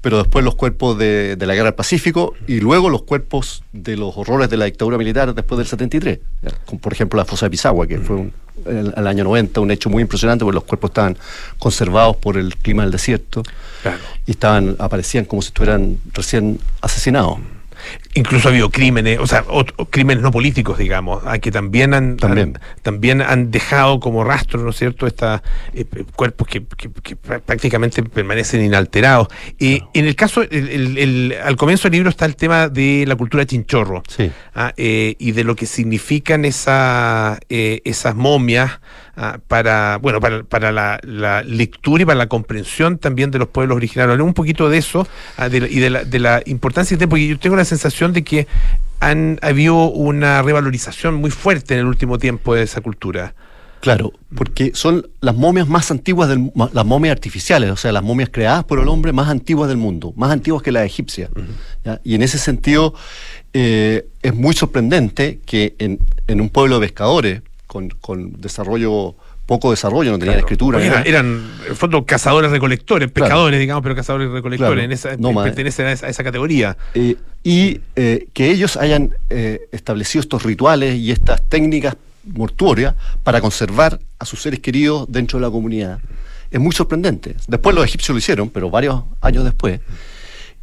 pero 0.00 0.18
después 0.18 0.44
los 0.44 0.56
cuerpos 0.56 0.98
de, 0.98 1.36
la 1.38 1.54
guerra 1.54 1.66
del 1.66 1.74
Pacífico 1.76 2.34
y 2.48 2.58
luego 2.58 2.90
los 2.90 3.02
cuerpos 3.02 3.62
de 3.72 3.96
los 3.96 4.16
horrores 4.16 4.50
de 4.50 4.56
la 4.56 4.64
dictadura 4.64 4.98
militar 4.98 5.32
después 5.32 5.58
del 5.58 5.66
73. 5.68 6.18
ya, 6.42 6.50
como 6.66 6.80
por 6.80 6.92
ejemplo 6.92 7.16
la 7.18 7.24
fosa 7.24 7.46
de 7.46 7.50
Pisagua, 7.50 7.86
que 7.86 7.98
fue 7.98 8.16
un, 8.16 8.32
el, 8.66 8.92
el 8.96 9.06
año 9.06 9.22
90 9.22 9.60
un 9.60 9.70
hecho 9.70 9.88
muy 9.90 10.02
impresionante 10.02 10.44
porque 10.44 10.56
los 10.56 10.64
cuerpos 10.64 10.90
estaban 10.90 11.16
conservados 11.60 12.16
por 12.16 12.36
el 12.36 12.56
clima 12.56 12.82
del 12.82 12.90
desierto 12.90 13.44
Claro. 13.82 13.98
y 14.26 14.32
estaban 14.32 14.74
aparecían 14.80 15.24
como 15.24 15.40
si 15.40 15.48
estuvieran 15.48 15.98
recién 16.12 16.58
asesinados. 16.80 17.38
Incluso 18.14 18.48
ha 18.48 18.50
habido 18.50 18.70
crímenes, 18.70 19.18
o 19.18 19.26
sea, 19.26 19.44
crímenes 19.90 20.22
no 20.22 20.30
políticos, 20.30 20.76
digamos, 20.78 21.22
ah, 21.26 21.38
que 21.38 21.50
también 21.50 21.94
han, 21.94 22.16
También. 22.16 22.56
han- 22.56 22.82
también 22.82 23.22
han 23.22 23.50
dejado 23.50 24.00
como 24.00 24.22
rastro, 24.24 24.60
¿no 24.62 24.70
es 24.70 24.76
cierto?, 24.76 25.06
estos 25.06 25.40
cuerpos 26.14 26.46
que, 26.48 26.62
que- 26.76 26.90
que 27.02 27.16
prá- 27.16 27.40
prácticamente 27.40 28.02
permanecen 28.02 28.64
inalterados. 28.64 29.28
Eh, 29.58 29.80
En 29.94 30.06
el 30.06 30.14
caso, 30.16 30.42
el- 30.42 30.68
el- 30.68 30.98
el- 30.98 31.34
al 31.44 31.56
comienzo 31.56 31.84
del 31.88 31.92
libro 31.92 32.10
está 32.10 32.24
el 32.26 32.36
tema 32.36 32.68
de 32.68 33.04
la 33.06 33.16
cultura 33.16 33.44
chinchorro. 33.46 34.02
Sí. 34.08 34.30
ah, 34.54 34.72
eh, 34.76 35.16
y 35.18 35.32
de 35.32 35.44
lo 35.44 35.56
que 35.56 35.64
significan 35.66 36.44
esa, 36.44 37.38
eh, 37.48 37.80
esas 37.84 38.14
momias 38.14 38.80
ah, 39.16 39.38
para 39.48 39.98
bueno 39.98 40.20
para, 40.20 40.42
para 40.42 40.72
la, 40.72 40.98
la 41.02 41.42
lectura 41.42 42.02
y 42.02 42.06
para 42.06 42.18
la 42.18 42.26
comprensión 42.28 42.98
también 42.98 43.30
de 43.30 43.38
los 43.38 43.48
pueblos 43.48 43.76
originarios. 43.76 44.12
Hablemos 44.12 44.30
un 44.30 44.34
poquito 44.34 44.68
de 44.68 44.78
eso 44.78 45.06
ah, 45.36 45.48
de 45.48 45.60
la- 45.60 45.68
y 45.68 45.78
de 45.80 45.90
la, 45.90 46.04
de 46.04 46.18
la 46.18 46.42
importancia 46.46 46.94
que 46.94 46.98
tiene, 46.98 47.10
porque 47.10 47.26
yo 47.28 47.38
tengo 47.38 47.56
la 47.56 47.64
sensación 47.64 48.12
de 48.12 48.22
que 48.24 48.46
han 49.00 49.38
habido 49.42 49.90
una 49.90 50.42
revalorización 50.42 51.14
muy 51.16 51.30
fuerte 51.30 51.74
en 51.74 51.80
el 51.80 51.86
último 51.86 52.18
tiempo 52.18 52.54
de 52.54 52.62
esa 52.62 52.80
cultura. 52.80 53.34
Claro, 53.80 54.12
porque 54.32 54.70
son 54.74 55.08
las 55.20 55.34
momias 55.34 55.66
más 55.66 55.90
antiguas, 55.90 56.28
del, 56.28 56.52
las 56.72 56.86
momias 56.86 57.10
artificiales, 57.10 57.68
o 57.72 57.76
sea, 57.76 57.90
las 57.90 58.04
momias 58.04 58.30
creadas 58.32 58.62
por 58.62 58.78
el 58.78 58.86
hombre 58.86 59.12
más 59.12 59.28
antiguas 59.28 59.68
del 59.68 59.76
mundo, 59.76 60.12
más 60.14 60.30
antiguas 60.30 60.62
que 60.62 60.70
las 60.70 60.86
egipcias. 60.86 61.30
¿ya? 61.84 62.00
Y 62.04 62.14
en 62.14 62.22
ese 62.22 62.38
sentido 62.38 62.94
eh, 63.52 64.06
es 64.22 64.34
muy 64.36 64.54
sorprendente 64.54 65.40
que 65.44 65.74
en, 65.80 65.98
en 66.28 66.40
un 66.40 66.48
pueblo 66.48 66.78
de 66.78 66.86
pescadores, 66.86 67.42
con, 67.72 67.88
con 67.88 68.38
desarrollo, 68.38 69.14
poco 69.46 69.70
desarrollo, 69.70 70.10
no 70.10 70.18
tenían 70.18 70.34
Claro. 70.34 70.46
escritura, 70.46 70.84
era- 70.84 71.00
eran, 71.02 71.50
en 71.66 71.74
fondo, 71.74 72.04
cazadores 72.04 72.50
recolectores, 72.50 73.10
Claro. 73.10 73.24
pescadores, 73.28 73.58
digamos, 73.60 73.82
pero 73.82 73.94
cazadores 73.96 74.28
recolectores. 74.30 74.72
Claro. 74.74 74.82
En 74.84 74.92
esa, 74.92 75.16
Nómades. 75.16 75.50
pertenecen 75.52 75.86
a 75.86 75.92
esa, 75.92 76.06
a 76.06 76.10
esa 76.10 76.22
categoría. 76.22 76.76
Eh, 76.94 77.16
y 77.42 77.80
eh, 77.96 78.28
que 78.34 78.50
ellos 78.50 78.76
hayan 78.76 79.16
eh, 79.30 79.60
establecido 79.72 80.20
estos 80.20 80.42
rituales 80.42 80.96
y 80.96 81.10
estas 81.10 81.40
técnicas 81.48 81.96
mortuorias 82.24 82.94
para 83.24 83.40
conservar 83.40 83.98
a 84.18 84.24
sus 84.26 84.42
seres 84.42 84.60
queridos 84.60 85.06
dentro 85.08 85.38
de 85.38 85.46
la 85.46 85.50
comunidad. 85.50 85.98
Es 86.50 86.60
muy 86.60 86.72
sorprendente. 86.72 87.34
Después 87.48 87.74
los 87.74 87.84
egipcios 87.86 88.14
lo 88.14 88.18
hicieron, 88.18 88.50
pero 88.50 88.68
varios 88.70 89.02
años 89.22 89.44
después. 89.44 89.80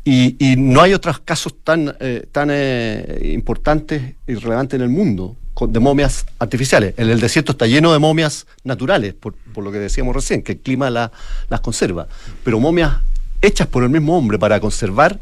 Y, 0.06 0.36
y 0.40 0.56
no 0.56 0.82
hay 0.82 0.94
otros 0.94 1.20
casos 1.20 1.54
tan, 1.64 1.94
eh, 2.00 2.26
tan 2.32 2.50
eh, 2.52 3.32
importantes 3.34 4.14
y 4.28 4.36
relevantes 4.36 4.78
en 4.78 4.84
el 4.84 4.90
mundo 4.90 5.36
de 5.68 5.80
momias 5.80 6.26
artificiales. 6.40 6.94
El 6.98 7.20
desierto 7.20 7.52
está 7.54 7.68
lleno 7.68 7.92
de 7.94 8.00
momias 8.00 8.46
naturales, 8.64 9.14
por, 9.14 9.34
por 9.54 9.64
lo 9.64 9.72
que 9.72 9.80
decíamos 9.80 10.16
recién, 10.16 10.42
que 10.42 10.54
el 10.54 10.58
clima 10.60 10.90
la- 10.90 11.12
las 11.50 11.60
conserva. 11.62 12.08
Pero 12.44 12.60
momias 12.60 12.94
hechas 13.42 13.68
por 13.68 13.84
el 13.84 13.90
mismo 13.90 14.18
hombre 14.18 14.38
para 14.40 14.60
conservar 14.60 15.20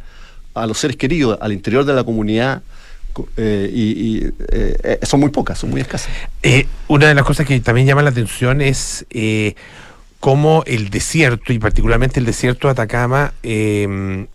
a 0.54 0.66
los 0.66 0.78
seres 0.80 0.98
queridos 0.98 1.38
al 1.42 1.54
interior 1.54 1.86
de 1.86 1.94
la 1.94 2.04
comunidad 2.04 2.62
co- 3.14 3.30
eh, 3.38 3.70
y, 3.74 4.26
eh, 4.26 4.32
eh, 4.84 5.00
son 5.04 5.20
muy 5.20 5.30
pocas, 5.30 5.60
son 5.60 5.70
muy 5.70 5.82
escasas. 5.82 6.10
Una 6.88 7.08
de 7.08 7.16
las 7.16 7.24
cosas 7.26 7.46
que 7.46 7.60
también 7.60 7.86
llama 7.88 8.02
la 8.02 8.10
atención 8.10 8.62
es 8.62 9.06
cómo 10.20 10.64
el 10.66 10.90
desierto, 10.90 11.54
y 11.54 11.60
particularmente 11.60 12.20
el 12.20 12.26
desierto 12.26 12.68
de 12.68 12.72
Atacama, 12.72 13.34
en 13.44 14.28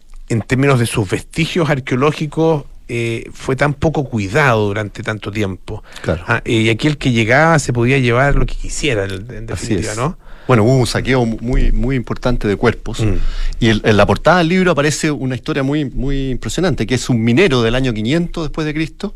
términos 0.46 0.78
de 0.78 0.86
sus 0.86 1.10
vestigios 1.10 1.68
arqueológicos, 1.68 2.64
eh, 2.94 3.30
fue 3.32 3.56
tan 3.56 3.72
poco 3.72 4.04
cuidado 4.04 4.66
durante 4.66 5.02
tanto 5.02 5.30
tiempo. 5.32 5.82
Claro. 6.02 6.22
Ah, 6.26 6.42
eh, 6.44 6.52
y 6.52 6.68
aquí 6.68 6.88
el 6.88 6.98
que 6.98 7.10
llegaba 7.10 7.58
se 7.58 7.72
podía 7.72 7.98
llevar 7.98 8.34
lo 8.34 8.44
que 8.44 8.54
quisiera, 8.54 9.04
en, 9.06 9.30
en 9.32 9.46
definitiva. 9.46 9.94
¿no? 9.96 10.18
Bueno, 10.46 10.64
hubo 10.64 10.76
un 10.76 10.86
saqueo 10.86 11.24
muy, 11.24 11.72
muy 11.72 11.96
importante 11.96 12.46
de 12.46 12.56
cuerpos. 12.56 13.00
Mm. 13.00 13.14
Y 13.60 13.68
el- 13.68 13.80
en 13.84 13.96
la 13.96 14.04
portada 14.04 14.38
del 14.38 14.48
libro 14.48 14.72
aparece 14.72 15.10
una 15.10 15.34
historia 15.36 15.62
muy, 15.62 15.86
muy 15.86 16.28
impresionante, 16.30 16.86
que 16.86 16.96
es 16.96 17.08
un 17.08 17.22
minero 17.24 17.62
del 17.62 17.74
año 17.76 17.94
500 17.94 18.44
después 18.48 18.66
de 18.66 18.74
Cristo, 18.74 19.14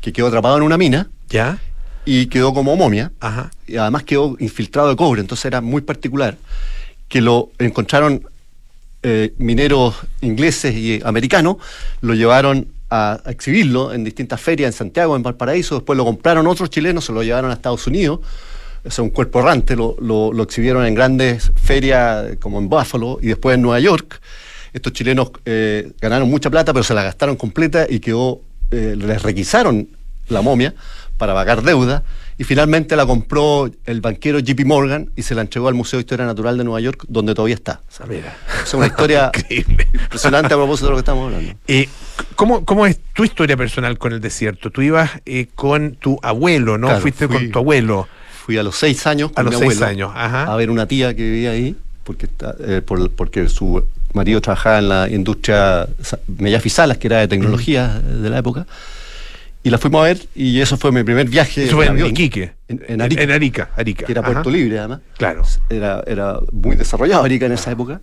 que 0.00 0.12
quedó 0.12 0.28
atrapado 0.28 0.56
en 0.58 0.62
una 0.62 0.78
mina 0.78 1.08
¿Ya? 1.28 1.58
y 2.04 2.26
quedó 2.26 2.54
como 2.54 2.76
momia. 2.76 3.10
Ajá. 3.18 3.50
y 3.66 3.76
además 3.76 4.04
quedó 4.04 4.36
infiltrado 4.38 4.88
de 4.88 4.94
cobre, 4.94 5.20
entonces 5.20 5.46
era 5.46 5.60
muy 5.60 5.80
particular, 5.82 6.36
que 7.08 7.20
lo 7.20 7.50
encontraron 7.58 8.22
eh, 9.02 9.32
mineros 9.38 9.94
ingleses 10.20 10.74
y 10.74 11.00
americanos, 11.04 11.56
lo 12.00 12.14
llevaron 12.14 12.68
a, 12.90 13.20
exhibirlo 13.26 13.92
en 13.92 14.04
distintas 14.04 14.40
ferias 14.40 14.74
en 14.74 14.78
Santiago, 14.78 15.16
en 15.16 15.22
Valparaíso, 15.22 15.76
después 15.76 15.96
lo 15.96 16.04
compraron 16.04 16.46
otros 16.46 16.70
chilenos, 16.70 17.04
se 17.04 17.12
lo 17.12 17.22
llevaron 17.22 17.50
a 17.50 17.54
Estados 17.54 17.86
Unidos, 17.86 18.20
es 18.84 18.98
un 18.98 19.10
cuerpo 19.10 19.40
errante, 19.40 19.74
lo, 19.74 19.96
lo- 20.00 20.42
exhibieron 20.42 20.86
en 20.86 20.94
grandes 20.94 21.50
ferias 21.56 22.36
como 22.40 22.58
en 22.58 22.68
Buffalo 22.68 23.18
y 23.20 23.26
después 23.28 23.54
en 23.56 23.62
Nueva 23.62 23.80
York. 23.80 24.20
Estos 24.72 24.92
chilenos 24.92 25.30
eh, 25.44 25.90
ganaron 26.00 26.30
mucha 26.30 26.50
plata, 26.50 26.72
pero 26.72 26.84
se 26.84 26.94
la 26.94 27.02
gastaron 27.02 27.36
completa 27.36 27.86
y 27.88 27.98
quedó, 27.98 28.42
eh, 28.70 28.94
les 28.96 29.22
requisaron 29.22 29.88
la 30.28 30.40
momia 30.42 30.74
para 31.18 31.34
pagar 31.34 31.62
deuda 31.62 32.04
y 32.38 32.44
finalmente 32.44 32.96
la 32.96 33.06
compró 33.06 33.70
el 33.86 34.00
banquero 34.00 34.38
JP 34.38 34.64
Morgan 34.66 35.10
y 35.16 35.22
se 35.22 35.34
la 35.34 35.40
entregó 35.40 35.68
al 35.68 35.74
Museo 35.74 35.98
de 35.98 36.02
Historia 36.02 36.26
Natural 36.26 36.56
de 36.58 36.64
Nueva 36.64 36.80
York, 36.80 37.04
donde 37.08 37.34
todavía 37.34 37.54
está. 37.54 37.80
O 37.88 37.92
sea, 37.92 38.06
Mira. 38.06 38.36
es 38.62 38.74
una 38.74 38.86
historia 38.86 39.30
impresionante 39.50 40.52
a 40.54 40.56
propósito 40.56 40.86
de 40.86 40.90
lo 40.90 40.96
que 40.96 41.00
estamos 41.00 41.26
hablando. 41.32 41.52
Eh, 41.68 41.88
¿cómo, 42.34 42.64
¿Cómo 42.64 42.86
es 42.86 42.98
tu 43.14 43.24
historia 43.24 43.56
personal 43.56 43.98
con 43.98 44.12
el 44.12 44.20
desierto? 44.20 44.70
Tú 44.70 44.82
ibas 44.82 45.10
eh, 45.26 45.48
con 45.54 45.92
tu 45.96 46.18
abuelo, 46.22 46.78
¿no? 46.78 46.88
Claro, 46.88 47.00
Fuiste 47.02 47.26
fui- 47.26 47.36
con 47.36 47.50
tu 47.52 47.58
abuelo. 47.58 48.08
Fui 48.44 48.56
a 48.58 48.62
los 48.62 48.76
seis 48.76 49.06
años 49.06 49.30
A 49.34 49.42
con 49.42 49.46
los 49.46 49.54
mi 49.54 49.60
seis 49.68 49.72
abuelo 49.82 49.86
años, 49.90 50.12
ajá. 50.14 50.52
a 50.52 50.56
ver 50.56 50.70
una 50.70 50.86
tía 50.86 51.14
que 51.16 51.22
vivía 51.22 51.50
ahí, 51.50 51.74
porque, 52.04 52.26
está- 52.26 52.54
eh, 52.60 52.80
por- 52.84 53.10
porque 53.10 53.48
su 53.48 53.82
marido 54.12 54.40
trabajaba 54.40 54.78
en 54.78 54.88
la 54.88 55.08
industria 55.08 55.88
Mellafi 56.38 56.70
Salas, 56.70 56.98
que 56.98 57.08
era 57.08 57.18
de 57.18 57.28
tecnología 57.28 58.00
eh, 58.04 58.12
de 58.14 58.30
la 58.30 58.38
época. 58.38 58.66
Y 59.66 59.70
la 59.70 59.78
fuimos 59.78 60.00
a 60.00 60.04
ver 60.04 60.18
y 60.36 60.60
eso 60.60 60.76
fue 60.76 60.92
mi 60.92 61.02
primer 61.02 61.28
viaje. 61.28 61.64
Eso 61.64 61.74
fue 61.74 61.86
en 61.86 61.90
avión. 61.90 62.10
Iquique. 62.10 62.52
En, 62.68 62.84
en 62.86 63.00
Arica, 63.00 63.22
En 63.24 63.32
Arica, 63.32 63.70
Arica. 63.76 64.06
que 64.06 64.12
era 64.12 64.20
ajá. 64.20 64.30
Puerto 64.30 64.48
Libre 64.48 64.78
además. 64.78 65.00
Claro. 65.18 65.42
Era, 65.68 66.04
era 66.06 66.38
muy 66.52 66.76
desarrollado 66.76 67.24
Arica 67.24 67.46
en 67.46 67.52
esa 67.52 67.72
época. 67.72 68.00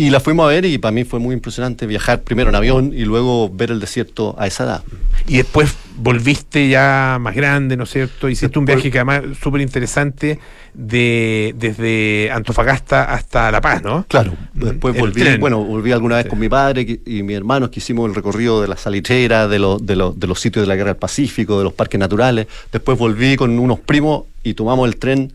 Y 0.00 0.10
la 0.10 0.20
fuimos 0.20 0.44
a 0.44 0.48
ver 0.48 0.64
y 0.64 0.78
para 0.78 0.92
mí 0.92 1.02
fue 1.02 1.18
muy 1.18 1.34
impresionante 1.34 1.84
viajar 1.84 2.22
primero 2.22 2.50
en 2.50 2.54
avión 2.54 2.92
y 2.94 3.04
luego 3.04 3.50
ver 3.52 3.72
el 3.72 3.80
desierto 3.80 4.36
a 4.38 4.46
esa 4.46 4.62
edad. 4.62 4.82
Y 5.26 5.38
después 5.38 5.74
volviste 5.96 6.68
ya 6.68 7.18
más 7.20 7.34
grande, 7.34 7.76
¿no 7.76 7.82
es 7.82 7.90
cierto? 7.90 8.28
Hiciste 8.28 8.60
un 8.60 8.64
Después- 8.64 8.84
viaje 8.84 8.92
que 8.92 8.98
además 9.00 9.36
súper 9.42 9.60
interesante 9.60 10.38
de, 10.72 11.52
desde 11.58 12.30
Antofagasta 12.30 13.12
hasta 13.12 13.50
La 13.50 13.60
Paz, 13.60 13.82
¿no? 13.82 14.04
Claro, 14.08 14.34
después 14.54 14.94
El 14.94 15.00
volví, 15.00 15.20
tren. 15.20 15.40
bueno, 15.40 15.64
volví 15.64 15.90
alguna 15.90 16.14
vez 16.18 16.26
con 16.26 16.38
mi 16.38 16.48
padre 16.48 16.86
que- 16.86 17.00
y 17.04 17.24
mi 17.24 17.34
hermano 17.34 17.68
que 17.68 17.80
hicimos 17.80 18.08
el 18.08 18.14
recorrido 18.14 18.62
de 18.62 18.68
la 18.68 18.76
salitrera, 18.76 19.48
de, 19.48 19.58
los 19.58 19.84
de, 19.84 19.96
los 19.96 20.18
de 20.20 20.28
los 20.28 20.38
sitios 20.38 20.62
de 20.62 20.68
la 20.68 20.76
guerra 20.76 20.90
del 20.90 20.98
Pacífico, 21.00 21.58
de 21.58 21.64
los 21.64 21.72
parques 21.72 21.98
naturales. 21.98 22.46
Después 22.70 22.96
volví 22.96 23.34
con 23.34 23.58
unos 23.58 23.80
primos 23.80 24.26
y 24.44 24.54
tomamos 24.54 24.86
el 24.88 24.96
tren, 24.96 25.32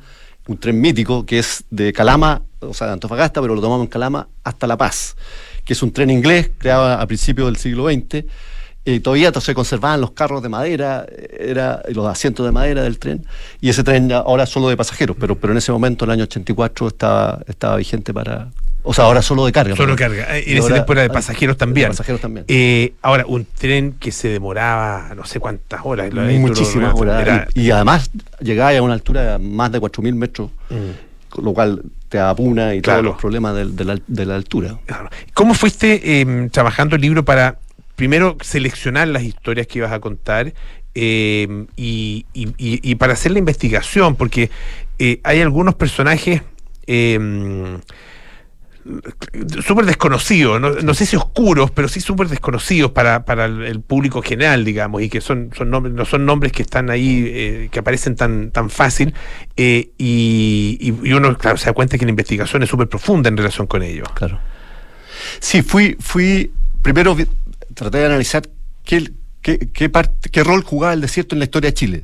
un 0.48 0.58
tren 0.58 0.80
mítico 0.80 1.26
que 1.26 1.39
es 1.39 1.64
de 1.70 1.94
Calama, 1.94 2.41
o 2.60 2.74
sea, 2.74 2.88
de 2.88 2.94
Antofagasta, 2.94 3.41
pero 3.41 3.56
lo 3.56 3.62
tomamos 3.62 3.86
en 3.86 3.89
Calama 3.89 4.28
hasta 4.44 4.68
La 4.68 4.78
Paz, 4.78 5.16
que 5.64 5.74
es 5.74 5.84
un 5.84 5.91
tren 5.91 6.10
inglés 6.10 6.52
creado 6.58 6.86
a 6.86 7.06
principios 7.08 7.48
del 7.48 7.58
siglo 7.58 7.89
XX. 7.89 8.26
Y 8.86 9.00
todavía 9.00 9.32
se 9.32 9.54
conservaban 9.54 10.02
los 10.02 10.12
carros 10.12 10.44
de 10.44 10.50
madera, 10.50 11.06
era 11.39 11.82
los 11.88 12.06
asientos 12.06 12.46
de 12.46 12.52
madera 12.52 12.84
del 12.84 13.00
tren, 13.00 13.26
y 13.62 13.70
ese 13.70 13.82
tren 13.82 14.12
ahora 14.12 14.46
solo 14.46 14.68
de 14.68 14.76
pasajeros, 14.76 15.16
pero, 15.18 15.39
pero 15.39 15.54
en 15.54 15.58
ese 15.58 15.72
momento, 15.72 16.04
en 16.04 16.12
el 16.12 16.14
año 16.16 16.24
84, 16.26 16.88
estaba, 16.89 17.39
estaba 17.48 17.78
vigente 17.78 18.14
para... 18.14 18.50
O 18.86 18.94
sea, 18.94 19.06
ahora 19.06 19.22
solo 19.22 19.46
de 19.46 19.52
carga. 19.52 19.76
Solo 19.76 19.96
perdón. 19.96 20.18
carga. 20.18 20.38
Eh, 20.38 20.44
Y 20.48 20.52
En 20.52 20.58
ese 20.60 20.72
tiempo 20.74 20.94
era 20.94 21.02
de 21.04 21.10
pasajeros 21.10 21.56
de 21.56 21.60
también. 21.60 21.88
pasajeros 21.90 22.20
también. 22.22 22.46
Eh, 22.50 22.94
ahora, 23.02 23.26
un 23.28 23.46
tren 23.46 23.94
que 24.00 24.12
se 24.12 24.28
demoraba 24.28 25.14
no 25.16 25.26
sé 25.26 25.40
cuántas 25.40 25.82
horas. 25.84 26.14
Muchísimas 26.14 26.94
horas. 26.94 27.22
era- 27.22 27.48
Y, 27.56 27.62
y 27.68 27.72
además 27.72 28.12
llegaba 28.42 28.78
a 28.78 28.82
una 28.82 28.94
altura 28.94 29.38
de 29.38 29.40
más 29.40 29.72
de 29.72 29.80
4.000 29.80 30.16
metros, 30.16 30.50
con 31.30 31.46
lo 31.46 31.54
cual 31.54 31.82
te 32.10 32.20
apuna 32.20 32.76
y 32.76 32.80
Mm. 32.80 32.82
Claro. 32.82 33.00
todos 33.02 33.12
los 33.14 33.22
problemas 33.22 33.56
de, 33.76 33.86
la, 33.86 33.98
de 34.06 34.26
la 34.26 34.36
altura. 34.36 34.78
Claro. 34.86 35.10
¿Cómo 35.34 35.54
fuiste 35.54 36.22
eh, 36.22 36.50
trabajando 36.52 36.96
el 36.98 37.02
libro 37.02 37.24
para, 37.26 37.58
primero, 37.96 38.38
seleccionar 38.42 39.08
las 39.08 39.24
historias 39.24 39.66
que 39.66 39.80
ibas 39.80 39.92
a 39.94 40.00
contar 40.00 40.54
eh, 40.94 41.66
y, 41.76 42.26
y- 42.34 42.96
para 42.96 43.14
hacer 43.14 43.32
la 43.32 43.40
investigación? 43.40 44.16
Porque 44.16 44.52
eh, 45.00 45.22
hay 45.24 45.42
algunos 45.42 45.74
personajes 45.76 46.42
eh, 46.86 47.18
súper 49.66 49.86
desconocidos, 49.86 50.60
no, 50.60 50.70
no 50.72 50.94
sé 50.94 51.06
si 51.06 51.16
oscuros, 51.16 51.72
pero 51.72 51.88
sí 51.88 52.02
súper 52.02 52.28
desconocidos 52.28 52.92
para, 52.92 53.26
para 53.26 53.46
el, 53.46 53.82
público 53.82 54.22
general, 54.22 54.66
digamos, 54.66 55.02
y 55.02 55.10
que 55.10 55.22
son, 55.22 55.52
son 55.56 55.70
nombres, 55.70 55.94
no 55.96 56.06
son 56.06 56.26
nombres 56.26 56.52
que 56.52 56.62
están 56.64 56.90
ahí, 56.90 57.24
eh, 57.28 57.70
que 57.72 57.80
aparecen 57.80 58.16
tan, 58.16 58.52
tan 58.52 58.70
fácil, 58.70 59.14
eh, 59.58 59.92
y, 59.98 60.78
y- 60.82 61.14
uno, 61.14 61.38
claro, 61.38 61.58
se 61.58 61.66
da 61.68 61.74
cuenta 61.74 61.98
que 61.98 62.06
la 62.06 62.12
investigación 62.12 62.64
es 62.64 62.70
súper 62.70 62.88
profunda 62.90 63.30
en 63.30 63.38
relación 63.38 63.68
con 63.68 63.84
ellos. 63.84 64.08
Claro. 64.14 64.40
Sí, 65.40 65.62
fui, 65.62 65.96
fui 66.00 66.52
primero 66.82 67.16
vi- 67.16 67.28
traté 67.74 68.00
de 68.00 68.06
analizar 68.06 68.44
qué, 68.84 69.12
qué, 69.42 69.70
qué, 69.72 69.90
parte- 69.90 70.30
qué 70.30 70.44
rol 70.44 70.64
jugaba 70.64 70.94
el 70.94 71.02
desierto 71.02 71.36
en 71.36 71.40
la 71.40 71.46
historia 71.46 71.70
de 71.70 71.74
Chile. 71.74 72.04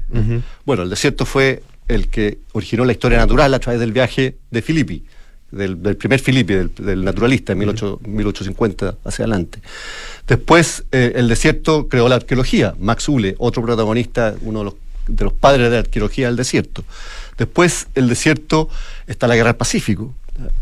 Bueno, 0.65 0.83
el 0.83 0.89
desierto 0.89 1.25
fue 1.25 1.63
el 1.87 2.07
que 2.07 2.39
originó 2.53 2.85
la 2.85 2.91
historia 2.91 3.17
natural 3.17 3.53
a 3.53 3.59
través 3.59 3.79
del 3.79 3.91
viaje 3.91 4.37
de 4.51 4.61
Filippi, 4.61 5.03
del, 5.51 5.81
del 5.81 5.97
primer 5.97 6.19
Filippi, 6.19 6.53
del, 6.53 6.71
del 6.75 7.03
naturalista, 7.03 7.53
en 7.53 7.59
18 7.59 8.01
1850 8.05 8.95
hacia 9.03 9.23
adelante. 9.23 9.59
Después, 10.27 10.83
eh, 10.91 11.13
el 11.15 11.27
desierto 11.27 11.87
creó 11.87 12.07
la 12.07 12.15
arqueología, 12.15 12.75
Max 12.79 13.09
Ule, 13.09 13.35
otro 13.39 13.63
protagonista, 13.63 14.35
uno 14.41 14.59
de 14.59 14.65
los, 14.65 14.75
de 15.07 15.23
los 15.23 15.33
padres 15.33 15.69
de 15.69 15.75
la 15.75 15.79
arqueología 15.79 16.27
del 16.27 16.35
desierto. 16.35 16.83
Después, 17.37 17.87
el 17.95 18.09
desierto 18.09 18.69
está 19.07 19.27
la 19.27 19.35
guerra 19.35 19.49
del 19.49 19.57
Pacífico, 19.57 20.13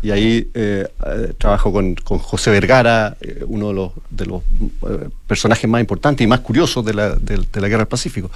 y 0.02 0.10
ahí 0.10 0.50
eh, 0.54 0.86
eh, 1.06 1.32
trabajo 1.38 1.72
con, 1.72 1.94
con 1.96 2.18
José 2.18 2.50
Vergara, 2.50 3.16
eh, 3.20 3.44
uno 3.46 3.68
de 3.68 3.74
los, 3.74 3.92
de 4.10 4.26
los 4.26 4.42
eh, 4.88 5.08
personajes 5.26 5.68
más 5.68 5.80
importantes 5.80 6.24
y 6.24 6.28
más 6.28 6.40
curiosos 6.40 6.84
de 6.84 6.94
la, 6.94 7.10
de- 7.16 7.44
de 7.52 7.60
la 7.60 7.68
Guerra 7.68 7.80
del 7.80 7.88
Pacífico. 7.88 8.30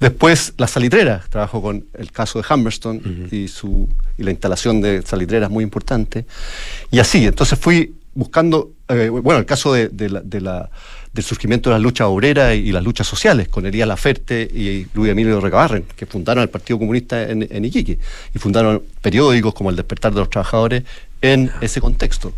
Después, 0.00 0.54
las 0.58 0.70
salitreras, 0.70 1.28
trabajo 1.30 1.60
con 1.62 1.84
el 1.98 2.10
caso 2.12 2.40
de 2.40 2.54
Humberston 2.54 3.28
y, 3.30 3.48
su, 3.48 3.88
y 4.18 4.22
la 4.22 4.30
instalación 4.30 4.80
de 4.80 5.02
salitreras 5.02 5.50
muy 5.50 5.64
importante. 5.64 6.26
Y 6.90 6.98
así, 6.98 7.24
entonces 7.26 7.58
fui 7.58 7.94
buscando, 8.14 8.72
bueno, 8.88 9.38
el 9.38 9.46
caso 9.46 9.72
de, 9.72 9.88
de 9.88 10.08
la, 10.10 10.20
de 10.20 10.40
la- 10.40 10.70
del 11.12 11.24
surgimiento 11.24 11.68
de 11.70 11.74
las 11.74 11.82
luchas 11.82 12.06
obreras 12.06 12.54
y, 12.54 12.72
las 12.72 12.82
luchas 12.82 13.06
sociales, 13.06 13.48
con 13.48 13.66
Elías 13.66 13.86
Laferte 13.86 14.42
y 14.42 14.86
Luis 14.94 15.12
Emilio 15.12 15.40
Recabarren, 15.40 15.84
que 15.94 16.06
fundaron 16.06 16.42
el 16.42 16.48
Partido 16.48 16.78
Comunista 16.78 17.22
en, 17.30 17.64
Iquique 17.64 17.98
y 18.34 18.38
fundaron 18.38 18.82
periódicos 19.00 19.52
como 19.54 19.70
El 19.70 19.76
Despertar 19.76 20.14
de 20.14 20.20
los 20.20 20.30
Trabajadores 20.30 20.84
en 21.20 21.50
ese 21.60 21.80
contexto. 21.80 22.32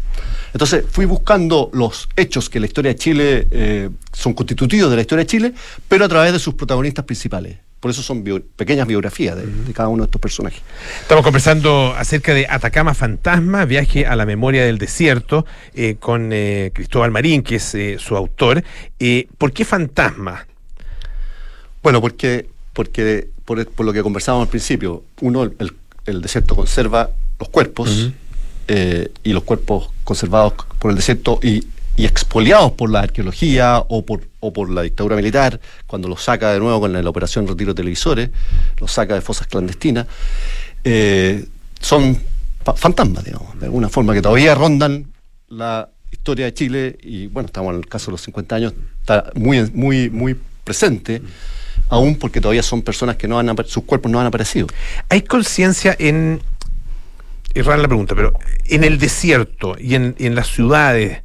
Entonces 0.52 0.84
fui 0.90 1.04
buscando 1.04 1.70
los 1.72 2.08
hechos 2.16 2.50
que 2.50 2.60
la 2.60 2.66
historia 2.66 2.92
de 2.92 2.98
Chile 2.98 3.48
eh, 3.50 3.90
son 4.12 4.34
constitutivos 4.34 4.90
de 4.90 4.96
la 4.96 5.02
historia 5.02 5.24
de 5.24 5.26
Chile, 5.26 5.54
pero 5.88 6.04
a 6.04 6.08
través 6.08 6.32
de 6.32 6.38
sus 6.38 6.54
protagonistas 6.54 7.04
principales. 7.04 7.56
Por 7.84 7.90
eso 7.90 8.02
son 8.02 8.24
bio- 8.24 8.42
pequeñas 8.56 8.86
biografías 8.86 9.36
de, 9.36 9.44
de 9.44 9.72
cada 9.74 9.90
uno 9.90 10.04
de 10.04 10.06
estos 10.06 10.18
personajes. 10.18 10.62
Estamos 11.02 11.22
conversando 11.22 11.92
acerca 11.94 12.32
de 12.32 12.46
Atacama 12.48 12.94
Fantasma, 12.94 13.66
viaje 13.66 14.06
a 14.06 14.16
la 14.16 14.24
memoria 14.24 14.64
del 14.64 14.78
desierto, 14.78 15.44
eh, 15.74 15.96
con 16.00 16.30
eh, 16.32 16.70
Cristóbal 16.72 17.10
Marín, 17.10 17.42
que 17.42 17.56
es 17.56 17.74
eh, 17.74 17.96
su 17.98 18.16
autor. 18.16 18.64
¿Por 19.36 19.52
qué 19.52 19.66
fantasma? 19.66 20.46
Bueno, 21.82 22.00
porque, 22.00 22.46
porque 22.72 23.28
por, 23.44 23.66
por 23.66 23.84
lo 23.84 23.92
que 23.92 24.02
conversábamos 24.02 24.46
al 24.46 24.50
principio, 24.50 25.04
uno, 25.20 25.42
el, 25.42 25.74
el 26.06 26.22
desierto 26.22 26.56
conserva 26.56 27.10
los 27.38 27.50
cuerpos 27.50 28.12
y 28.66 29.32
los 29.34 29.42
cuerpos 29.42 29.90
conservados 30.04 30.54
por 30.78 30.90
el 30.90 30.96
desierto 30.96 31.38
y, 31.42 31.66
y 31.96 32.06
expoliados 32.06 32.72
por 32.72 32.88
la 32.90 33.00
arqueología 33.00 33.84
o 33.88 34.06
por, 34.06 34.22
o 34.46 34.52
por 34.52 34.68
la 34.70 34.82
dictadura 34.82 35.16
militar, 35.16 35.58
cuando 35.86 36.06
los 36.08 36.22
saca 36.22 36.52
de 36.52 36.58
nuevo 36.60 36.80
con 36.80 36.92
la, 36.92 37.08
operación 37.08 37.46
Retiro 37.48 37.74
Televisores, 37.74 38.30
los 38.78 38.92
saca 38.92 39.14
de 39.14 39.20
fosas 39.22 39.46
clandestinas, 39.46 40.06
eh, 40.84 41.46
son 41.80 42.18
fa- 42.64 42.74
fantasmas, 42.74 43.24
digamos, 43.24 43.58
de 43.58 43.66
alguna 43.66 43.88
forma, 43.88 44.12
que 44.12 44.20
todavía 44.22 44.54
rondan 44.54 45.06
la 45.48 45.88
historia 46.10 46.44
de 46.46 46.54
Chile 46.54 46.98
y 47.02 47.26
bueno, 47.28 47.46
estamos 47.46 47.72
en 47.72 47.80
el 47.80 47.86
caso 47.88 48.06
de 48.06 48.12
los 48.12 48.20
50 48.22 48.54
años, 48.56 48.74
está 49.00 49.30
muy, 49.34 49.70
muy, 49.72 50.10
muy 50.10 50.36
presente, 50.62 51.22
aún 51.88 52.16
porque 52.16 52.40
todavía 52.40 52.62
son 52.62 52.82
personas 52.82 53.16
que 53.16 53.26
no 53.28 53.38
han, 53.38 53.54
sus 53.66 53.84
cuerpos 53.84 54.10
no 54.12 54.20
han 54.20 54.26
aparecido. 54.26 54.66
¿Hay 55.08 55.22
conciencia 55.22 55.96
en, 55.98 56.40
es 57.54 57.64
rara 57.64 57.80
la 57.82 57.88
pregunta, 57.88 58.14
pero 58.14 58.32
en 58.66 58.84
el 58.84 58.98
desierto 58.98 59.76
y 59.78 59.94
en, 59.94 60.14
en 60.18 60.34
las 60.34 60.48
ciudades 60.48 61.22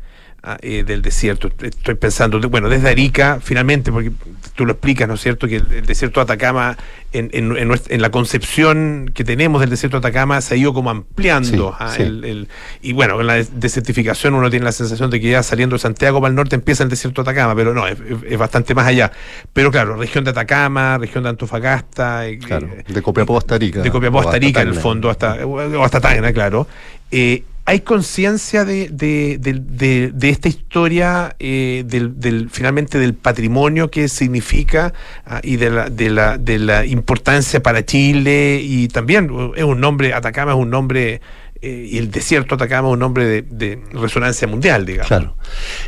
eh, 0.61 0.83
del 0.85 1.01
desierto, 1.01 1.49
estoy 1.61 1.95
pensando, 1.95 2.39
de- 2.39 2.47
bueno, 2.47 2.69
desde 2.69 2.89
Arica, 2.89 3.39
finalmente, 3.41 3.91
porque 3.91 4.11
tú 4.55 4.65
lo 4.65 4.73
explicas, 4.73 5.07
¿no 5.07 5.13
es 5.15 5.21
cierto?, 5.21 5.47
que 5.47 5.57
el, 5.57 5.71
el 5.71 5.85
desierto 5.85 6.19
de 6.19 6.23
Atacama, 6.23 6.77
en, 7.11 7.29
en- 7.33 7.55
en 7.57 7.67
nuestra- 7.67 7.93
en 7.95 8.01
la 8.01 8.09
concepción 8.11 9.11
que 9.13 9.23
tenemos 9.23 9.61
del 9.61 9.69
desierto 9.69 9.99
de 9.99 10.07
Atacama, 10.07 10.41
se 10.41 10.53
ha 10.53 10.57
ido 10.57 10.73
como 10.73 10.89
ampliando. 10.89 11.71
Sí, 11.71 11.75
ah, 11.79 11.93
sí. 11.95 12.03
el- 12.03 12.23
el- 12.23 12.47
y 12.81 12.93
bueno, 12.93 13.15
con 13.15 13.25
la 13.27 13.35
des- 13.35 13.59
desertificación 13.59 14.33
uno 14.33 14.49
tiene 14.49 14.65
la 14.65 14.71
sensación 14.71 15.09
de 15.09 15.19
que 15.19 15.29
ya 15.29 15.43
saliendo 15.43 15.75
de 15.75 15.79
Santiago 15.79 16.19
para 16.21 16.29
el 16.29 16.35
norte 16.35 16.55
empieza 16.55 16.83
el 16.83 16.89
desierto 16.89 17.23
de 17.23 17.29
Atacama, 17.31 17.55
pero 17.55 17.73
no, 17.73 17.87
es, 17.87 17.97
bastante 18.37 18.73
más 18.75 18.87
allá. 18.87 19.11
Pero 19.53 19.71
claro, 19.71 19.95
región 19.95 20.23
de 20.23 20.31
Atacama, 20.31 20.97
región 20.97 21.23
de 21.23 21.29
Antofagasta, 21.31 22.27
eh, 22.27 22.37
Claro, 22.39 22.67
eh, 22.67 22.83
de 22.87 23.01
Copiapó 23.01 23.37
hasta 23.37 23.55
Arica. 23.55 23.81
de 23.81 23.91
Copiapó 23.91 24.19
hasta 24.21 24.35
Arica, 24.35 24.61
en 24.61 24.69
el 24.69 24.75
fondo, 24.75 25.09
hasta, 25.09 25.45
o 25.45 25.83
hasta 25.83 25.99
Tacna, 25.99 26.31
claro. 26.33 26.67
Eh, 27.11 27.43
¿Hay 27.69 27.81
conciencia 27.81 28.65
de, 28.65 28.89
de, 28.89 29.37
de- 29.39 30.11
de- 30.11 30.29
esta 30.29 30.47
historia, 30.47 31.35
eh, 31.39 31.83
del, 31.85 32.49
finalmente 32.49 32.97
del 32.97 33.13
patrimonio 33.13 33.91
que 33.91 34.07
significa 34.09 34.91
ah, 35.25 35.39
y 35.43 35.57
de 35.57 35.69
la, 35.69 35.89
de, 35.89 36.09
la, 36.09 36.37
de 36.39 36.57
la 36.57 36.83
importancia 36.85 37.61
para 37.61 37.85
Chile? 37.85 38.59
Y 38.63 38.87
también 38.87 39.29
uh, 39.29 39.53
es 39.55 39.63
un 39.63 39.79
nombre, 39.79 40.15
Atacama 40.15 40.53
es 40.53 40.57
un 40.57 40.71
nombre, 40.71 41.21
eh, 41.61 41.87
y 41.91 41.99
el 41.99 42.09
desierto 42.09 42.55
Atacama 42.55 42.87
es 42.87 42.93
un 42.93 42.99
nombre 42.99 43.43
de, 43.43 43.79
resonancia 43.91 44.47
mundial, 44.47 44.85
digamos. 44.87 45.07
Claro. 45.07 45.35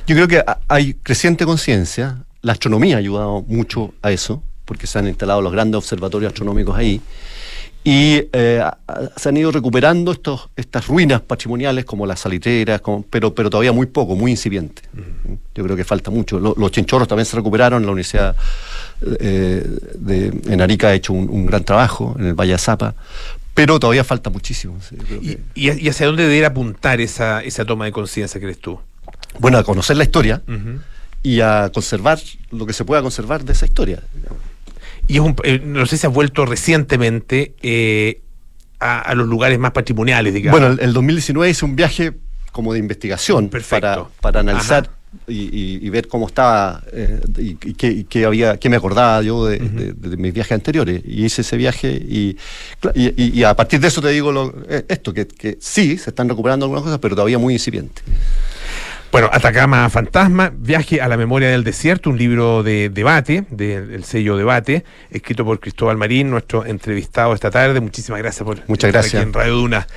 Yo 0.06 0.16
creo 0.16 0.28
que 0.28 0.38
ha- 0.38 0.60
hay 0.68 0.94
creciente 1.02 1.46
conciencia. 1.46 2.24
La 2.44 2.52
astronomía 2.54 2.98
ha 2.98 3.00
ayudado 3.00 3.42
mucho 3.48 3.92
a 4.04 4.12
eso, 4.12 4.44
porque 4.66 4.86
se 4.86 5.00
han 5.00 5.08
instalado 5.08 5.42
los 5.42 5.52
grandes 5.52 5.80
observatorios 5.80 6.30
astronómicos 6.32 6.78
ahí. 6.78 7.02
Y 7.84 8.28
eh, 8.32 8.64
se 9.18 9.30
han 9.30 9.38
ido 9.38 9.52
recuperando 9.52 10.12
estos, 10.12 10.50
estas 10.56 10.86
ruinas 10.88 11.22
patrimoniales 11.22 11.84
como 11.86 12.06
las 12.06 12.20
salitreras, 12.20 12.80
como- 12.82 13.04
pero, 13.10 13.34
pero 13.34 13.50
todavía 13.50 13.72
muy 13.72 13.88
poco, 13.88 14.16
muy 14.16 14.30
incipiente. 14.32 14.84
Yo 15.56 15.64
creo 15.64 15.76
que 15.76 15.84
falta 15.84 16.12
mucho. 16.12 16.40
Lo- 16.40 16.54
los 16.58 16.72
chinchorros 16.72 17.08
también 17.08 17.26
se 17.26 17.36
recuperaron. 17.36 17.84
La 17.84 17.92
Universidad 17.92 18.36
eh, 19.20 19.66
de, 19.96 20.28
en 20.46 20.62
Arica 20.62 20.90
ha 20.90 20.94
hecho 20.94 21.12
un, 21.14 21.28
un 21.30 21.48
gran 21.48 21.64
trabajo, 21.64 22.16
en 22.20 22.28
el 22.28 22.34
Valle 22.36 22.52
de 22.52 22.58
Zapa, 22.60 22.94
pero 23.56 23.80
todavía 23.80 24.04
falta 24.04 24.30
muchísimo. 24.30 24.78
sí, 24.88 24.96
yo 24.98 25.04
creo 25.06 25.20
¿Y, 25.22 25.36
que- 25.72 25.82
y- 25.84 25.90
hacia 25.90 26.06
dónde 26.06 26.24
debería 26.24 26.48
apuntar 26.50 27.02
esa, 27.02 27.42
esa 27.42 27.66
toma 27.66 27.86
de 27.86 27.92
conciencia, 27.92 28.40
crees 28.40 28.60
tú? 28.60 28.80
bueno, 29.40 29.58
a 29.58 29.64
conocer 29.64 29.98
la 29.98 30.04
historia 30.04 30.42
y 31.24 31.40
a 31.42 31.72
conservar 31.74 32.20
lo 32.52 32.66
que 32.68 32.74
se 32.74 32.84
pueda 32.86 33.02
conservar 33.02 33.44
de 33.44 33.54
esa 33.54 33.66
historia. 33.66 34.04
Y 35.12 35.16
es 35.16 35.20
un, 35.20 35.36
eh, 35.44 35.62
no 35.64 35.86
sé 35.86 35.98
si 35.98 36.08
has 36.08 36.14
vuelto 36.14 36.46
recientemente 36.46 37.54
eh, 37.62 38.22
a, 38.80 39.00
a 39.02 39.14
los 39.16 39.28
lugares 39.28 39.60
más 39.60 39.72
patrimoniales, 39.72 40.34
digamos. 40.34 40.60
Bueno, 40.60 40.74
el, 40.74 40.80
el 40.88 40.94
2019 40.94 41.50
hice 41.50 41.66
un 41.66 41.76
viaje 41.76 42.14
como 42.54 42.72
de 42.74 42.80
investigación 42.80 43.50
para, 43.50 43.60
Perfecto. 43.62 44.12
para 44.22 44.40
analizar 44.40 44.90
y, 45.28 45.34
y- 45.34 45.80
y 45.86 45.90
ver 45.90 46.08
cómo 46.08 46.28
estaba 46.28 46.82
eh, 46.94 47.20
y, 47.38 47.58
y 47.62 48.04
qué, 48.06 48.24
había, 48.26 48.56
qué 48.58 48.70
me 48.70 48.78
acordaba 48.78 49.22
yo 49.22 49.46
de, 49.46 49.60
de- 49.60 49.92
de 49.94 50.16
mis 50.18 50.34
viajes 50.34 50.54
anteriores. 50.54 51.02
Y 51.06 51.26
hice 51.26 51.42
ese 51.42 51.58
viaje 51.58 51.92
y, 51.92 52.38
y, 52.96 53.44
a 53.44 53.54
partir 53.54 53.82
de 53.82 53.90
eso 53.90 54.02
te 54.02 54.08
digo 54.10 54.32
lo- 54.32 54.54
esto, 54.88 55.14
que, 55.14 55.28
que 55.28 55.58
sí, 55.60 55.98
se 55.98 56.12
están 56.12 56.30
recuperando 56.30 56.66
algunas 56.66 56.84
cosas, 56.86 57.00
pero 57.00 57.16
todavía 57.16 57.38
muy 57.38 57.54
incipiente. 57.54 58.02
Bueno, 59.12 59.30
Atacama 59.34 59.90
Fantasma, 59.90 60.54
Viaje 60.56 61.02
a 61.02 61.10
la 61.10 61.18
Memoria 61.18 61.50
del 61.50 61.66
Desierto, 61.66 62.10
un 62.10 62.18
libro 62.18 62.64
de 62.64 62.90
debate, 62.90 63.44
del 63.50 64.06
sello 64.06 64.38
Debate, 64.38 64.86
escrito 65.10 65.44
por 65.44 65.60
Cristóbal 65.60 65.98
Marín, 65.98 66.30
nuestro 66.30 66.66
entrevistado 66.66 67.34
esta 67.34 67.52
tarde. 67.52 67.82
Muchísimas 67.82 68.22
gracias 68.22 68.46
por 68.46 68.58
Muchas 68.70 68.88
estar 68.88 68.92
gracias. 68.94 69.16
aquí 69.16 69.28
en 69.28 69.34
Radio 69.34 69.56
Duna. 69.56 69.88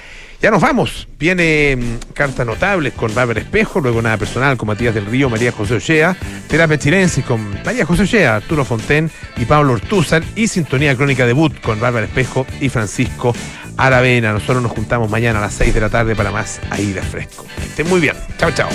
Ya 0.42 0.50
nos 0.50 0.60
vamos. 0.60 1.06
Viene 1.16 1.76
mm, 1.76 2.12
Cartas 2.12 2.44
Notables 2.44 2.92
con 2.94 3.14
Bárbara 3.14 3.40
Espejo, 3.40 3.80
luego 3.80 4.02
Nada 4.02 4.16
Personal 4.16 4.56
con 4.56 4.66
Matías 4.66 4.92
del 4.94 5.06
Río, 5.06 5.30
María 5.30 5.52
José 5.52 5.76
Ochea, 5.76 6.16
Terapia 6.48 6.76
Chilensis 6.76 7.24
con 7.24 7.62
María 7.64 7.86
José 7.86 8.02
Ochea, 8.02 8.34
Arturo 8.36 8.64
Fonten 8.64 9.10
y 9.36 9.44
Pablo 9.44 9.74
Ortúzar 9.74 10.24
y 10.34 10.48
Sintonía 10.48 10.96
Crónica 10.96 11.24
Debut 11.24 11.58
con 11.60 11.78
Bárbara 11.78 12.06
Espejo 12.06 12.46
y 12.60 12.68
Francisco 12.68 13.32
Aravena. 13.76 14.32
Nosotros 14.32 14.62
nos 14.62 14.72
juntamos 14.72 15.10
mañana 15.10 15.38
a 15.38 15.42
las 15.42 15.54
6 15.54 15.74
de 15.74 15.80
la 15.80 15.90
tarde 15.90 16.14
para 16.14 16.30
más 16.30 16.60
Aire 16.70 17.02
Fresco. 17.02 17.44
Estén 17.62 17.88
muy 17.88 18.00
bien. 18.00 18.16
Chao, 18.38 18.50
chao. 18.52 18.68